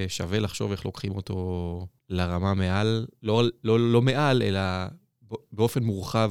ששווה 0.07 0.39
לחשוב 0.39 0.71
איך 0.71 0.85
לוקחים 0.85 1.11
אותו 1.15 1.87
לרמה 2.09 2.53
מעל, 2.53 3.05
לא, 3.23 3.43
לא, 3.63 3.91
לא 3.91 4.01
מעל, 4.01 4.41
אלא 4.41 4.59
באופן 5.51 5.83
מורחב? 5.83 6.29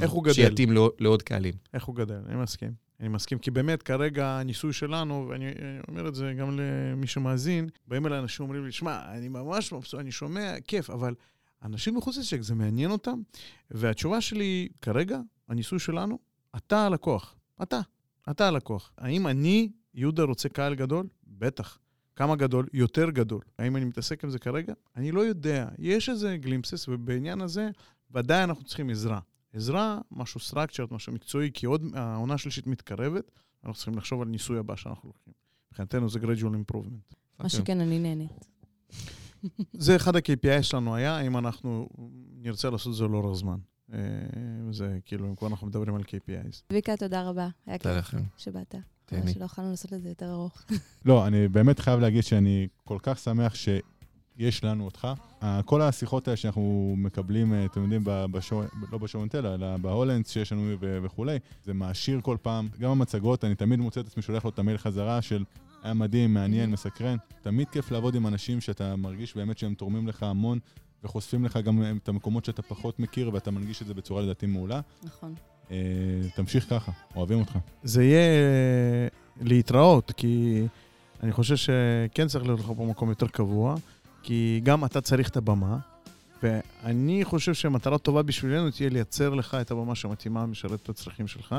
שיתאים 0.51 0.73
לעוד- 0.73 0.93
לעוד 1.01 1.23
קהלים. 1.23 1.55
איך 1.75 1.85
הוא 1.85 1.97
גדל, 1.97 2.21
אני 2.27 2.37
מסכים. 2.43 2.73
אני 3.01 3.09
מסכים, 3.09 3.39
כי 3.39 3.51
באמת 3.51 3.83
כרגע 3.83 4.27
הניסוי 4.29 4.73
שלנו, 4.73 5.27
ואני 5.31 5.47
אני 5.49 5.55
אומר 5.89 6.09
את 6.09 6.15
זה 6.15 6.33
גם 6.39 6.59
למי 6.61 7.07
שמאזין, 7.07 7.69
באים 7.89 8.07
אליי 8.07 8.19
אנשים 8.19 8.45
אומרים 8.45 8.65
לי, 8.65 8.73
שמע, 8.73 9.13
אני 9.17 9.29
ממש 9.29 9.73
מבסוט, 9.73 10.01
אני 10.01 10.13
שומע, 10.13 10.55
כיף, 10.67 10.91
אבל 10.91 11.15
אנשים 11.63 11.97
מחוץ 11.97 12.17
לצ'ק, 12.19 12.43
זה 12.43 12.55
מעניין 12.55 12.91
אותם? 12.91 13.21
והתשובה 13.71 14.21
שלי, 14.21 14.69
כרגע, 14.83 15.21
הניסוי 15.49 15.79
שלנו, 15.79 16.19
אתה 16.57 16.87
הלקוח. 16.87 17.35
אתה. 17.63 17.81
אתה 18.31 18.49
הלקוח. 18.49 18.93
האם 18.99 19.27
אני, 19.27 19.69
יהודה, 19.95 20.23
רוצה 20.23 20.49
קהל 20.49 20.75
גדול? 20.75 21.07
בטח. 21.27 21.79
כמה 22.17 22.37
גדול? 22.37 22.67
יותר 22.73 23.11
גדול. 23.11 23.41
האם 23.59 23.77
אני 23.77 23.85
מתעסק 23.85 24.25
עם 24.25 24.31
זה 24.31 24.39
כרגע? 24.39 24.73
אני 24.97 25.13
לא 25.13 25.21
יודע. 25.21 25.69
יש 25.79 26.09
איזה 26.09 26.37
glimpses, 26.37 26.89
ובעניין 26.89 27.41
הזה, 27.41 27.71
ודאי 28.11 28.45
אנחנו 28.45 28.65
צריכים 28.65 28.91
עזרה. 28.91 29.21
עזרה, 29.53 29.99
משהו 30.11 30.41
structured, 30.41 30.89
משהו 30.91 31.13
מקצועי, 31.13 31.51
כי 31.55 31.67
עוד 31.67 31.83
העונה 31.95 32.35
השלישית 32.35 32.67
מתקרבת, 32.67 33.31
אנחנו 33.65 33.75
צריכים 33.75 33.95
לחשוב 33.95 34.23
על 34.23 34.29
ניסוי 34.29 34.59
הבא 34.59 34.77
שאנחנו 34.77 35.09
לוקחים. 35.09 35.35
מבחינתנו 35.71 36.09
זה 36.09 36.19
gradual 36.19 36.73
improvement. 36.73 37.15
מה 37.39 37.49
שכן, 37.49 37.81
אני 37.81 37.99
נהנית. 37.99 38.47
זה 39.73 39.97
אחד 39.97 40.17
ה-KPI 40.17 40.63
שלנו 40.63 40.95
היה, 40.95 41.21
אם 41.21 41.37
אנחנו 41.37 41.89
נרצה 42.33 42.71
לעשות 42.71 42.93
את 42.93 42.97
זה 42.97 43.05
לאורך 43.05 43.37
זמן. 43.37 43.59
אה, 43.93 43.99
זה 44.71 44.99
כאילו, 45.05 45.29
אם 45.29 45.35
כבר 45.35 45.49
אנחנו 45.49 45.67
מדברים 45.67 45.95
על 45.95 46.03
KPIs. 46.03 46.63
צביקה, 46.69 46.97
תודה 46.97 47.29
רבה. 47.29 47.49
היה 47.67 47.79
תודה 47.79 48.03
כיף 48.03 48.15
לכם. 48.15 48.23
שבאת. 48.37 48.75
תהני. 49.07 49.33
שלא 49.33 49.45
יכולנו 49.45 49.71
לעשות 49.71 49.93
את 49.93 50.03
זה 50.03 50.09
יותר 50.09 50.31
ארוך. 50.31 50.63
לא, 51.05 51.27
אני 51.27 51.49
באמת 51.49 51.79
חייב 51.79 52.01
להגיד 52.01 52.23
שאני 52.25 52.69
כל 52.85 52.99
כך 53.03 53.19
שמח 53.19 53.55
שיש 53.55 54.65
לנו 54.65 54.85
אותך. 54.85 55.09
כל 55.65 55.83
השיחות 55.83 56.29
האלה 56.29 56.37
שאנחנו 56.37 56.95
מקבלים, 56.99 57.55
אה, 57.55 57.65
אתם 57.65 57.83
יודעים, 57.83 58.01
ב- 58.05 58.25
בשואו, 58.31 58.63
לא 58.93 58.99
בשואונטל, 58.99 59.47
אלא 59.47 59.77
בהולנדס 59.77 60.31
שיש 60.31 60.53
לנו 60.53 60.75
וכולי, 60.81 61.39
זה 61.65 61.75
מעשיר 61.75 62.21
כל 62.21 62.37
פעם. 62.43 62.69
גם 62.79 62.91
המצגות, 62.91 63.45
אני 63.45 63.55
תמיד 63.55 63.79
מוצא 63.81 64.01
את 64.01 64.07
עצמי 64.07 64.23
שולח 64.23 64.45
לו 64.45 64.51
את 64.51 64.59
המייל 64.59 64.79
חזרה 64.79 65.23
של 65.23 65.45
היה 65.83 65.95
מדהים, 65.95 66.35
מעניין, 66.35 66.71
מסקרן. 66.71 67.17
תמיד 67.43 67.69
כיף 67.69 67.91
לעבוד 67.91 68.15
עם 68.15 68.27
אנשים 68.27 68.61
שאתה 68.61 68.97
מרגיש 68.97 69.37
באמת 69.37 69.59
שהם 69.59 69.75
תורמים 69.75 70.09
לך 70.09 70.23
המון. 70.23 70.59
וחושפים 71.05 71.45
לך 71.45 71.57
גם 71.57 71.83
את 72.03 72.09
המקומות 72.09 72.45
שאתה 72.45 72.63
פחות 72.63 73.01
מכיר, 73.01 73.31
ואתה 73.33 73.51
מנגיש 73.51 73.83
את 73.83 73.87
זה 73.87 73.95
בצורה 73.95 74.23
לדעתי 74.23 74.47
מעולה. 74.47 74.81
נכון. 75.03 75.35
אה, 75.71 75.77
תמשיך 76.35 76.71
ככה, 76.71 76.93
אוהבים 77.17 77.41
אותך. 77.41 77.59
זה 77.83 78.05
יהיה 78.05 78.19
אה, 78.19 79.09
להתראות, 79.41 80.13
כי 80.17 80.63
אני 81.23 81.33
חושב 81.33 81.57
שכן 81.57 82.27
צריך 82.29 82.45
להיות 82.45 82.61
לך 82.61 82.67
פה 82.77 82.87
מקום 82.91 83.09
יותר 83.09 83.27
קבוע, 83.27 83.75
כי 84.23 84.61
גם 84.65 84.85
אתה 84.85 85.01
צריך 85.01 85.29
את 85.29 85.37
הבמה, 85.37 85.79
ואני 86.43 87.25
חושב 87.25 87.55
שמטרה 87.55 87.99
טובה 87.99 88.23
בשבילנו 88.23 88.71
תהיה 88.71 88.91
לייצר 88.91 89.35
לך 89.35 89.55
את 89.61 89.71
הבמה 89.71 89.95
שמתאימה, 89.95 90.47
משרת 90.47 90.83
את 90.83 90.89
הצרכים 90.89 91.27
שלך, 91.27 91.55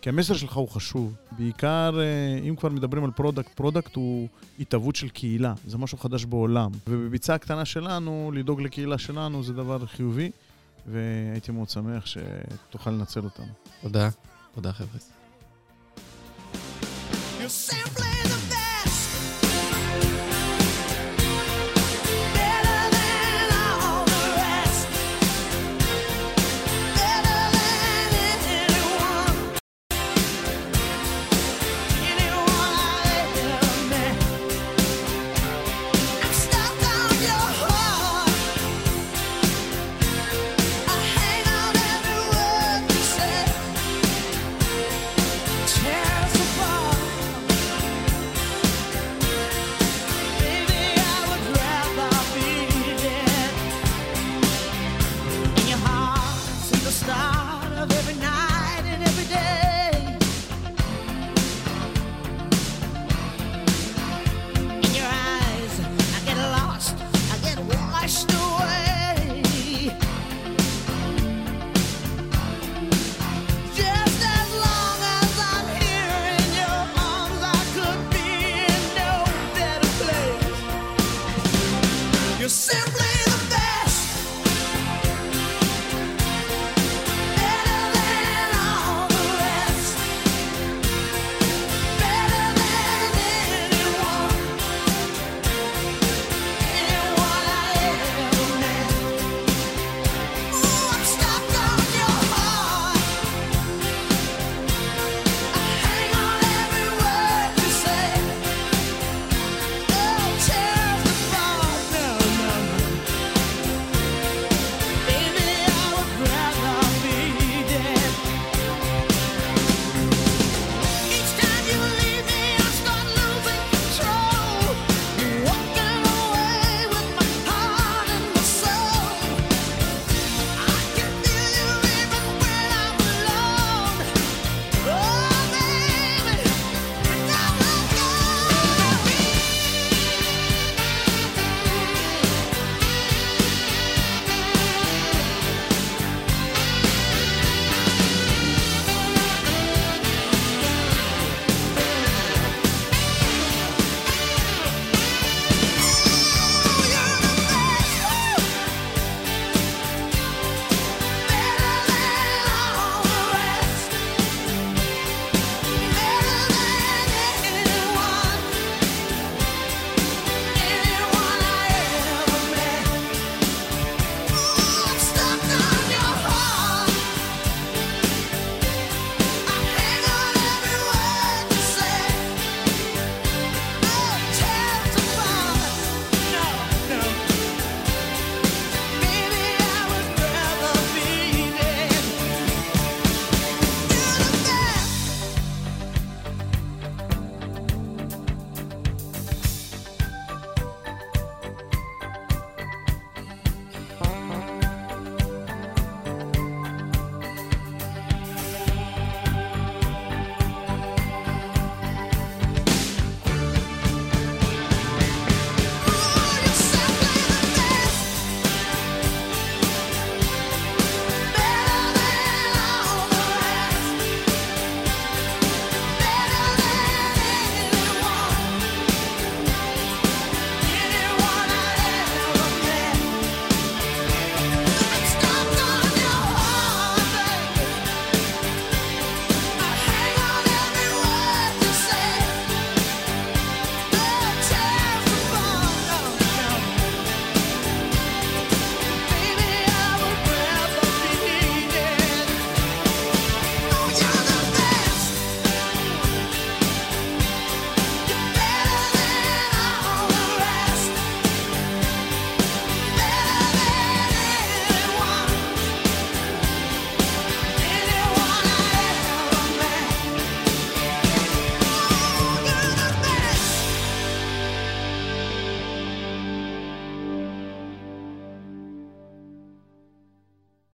כי 0.00 0.08
המסר 0.08 0.34
שלך 0.34 0.56
הוא 0.56 0.68
חשוב. 0.68 1.14
בעיקר, 1.38 2.00
אה, 2.00 2.48
אם 2.48 2.56
כבר 2.56 2.68
מדברים 2.68 3.04
על 3.04 3.10
product, 3.10 3.54
product 3.54 3.96
הוא 3.96 4.28
התהוות 4.60 4.96
של 4.96 5.08
קהילה, 5.08 5.54
זה 5.66 5.78
משהו 5.78 5.98
חדש 5.98 6.24
בעולם. 6.24 6.70
ובביצה 6.88 7.34
הקטנה 7.34 7.64
שלנו, 7.64 8.32
לדאוג 8.34 8.60
לקהילה 8.60 8.98
שלנו 8.98 9.42
זה 9.42 9.52
דבר 9.52 9.86
חיובי, 9.86 10.30
והייתי 10.86 11.52
מאוד 11.52 11.68
שמח 11.68 12.04
שתוכל 12.06 12.90
לנצל 12.90 13.20
אותנו. 13.20 13.52
תודה. 13.82 14.08
תודה, 14.54 14.72
חבר'ה. 14.72 14.98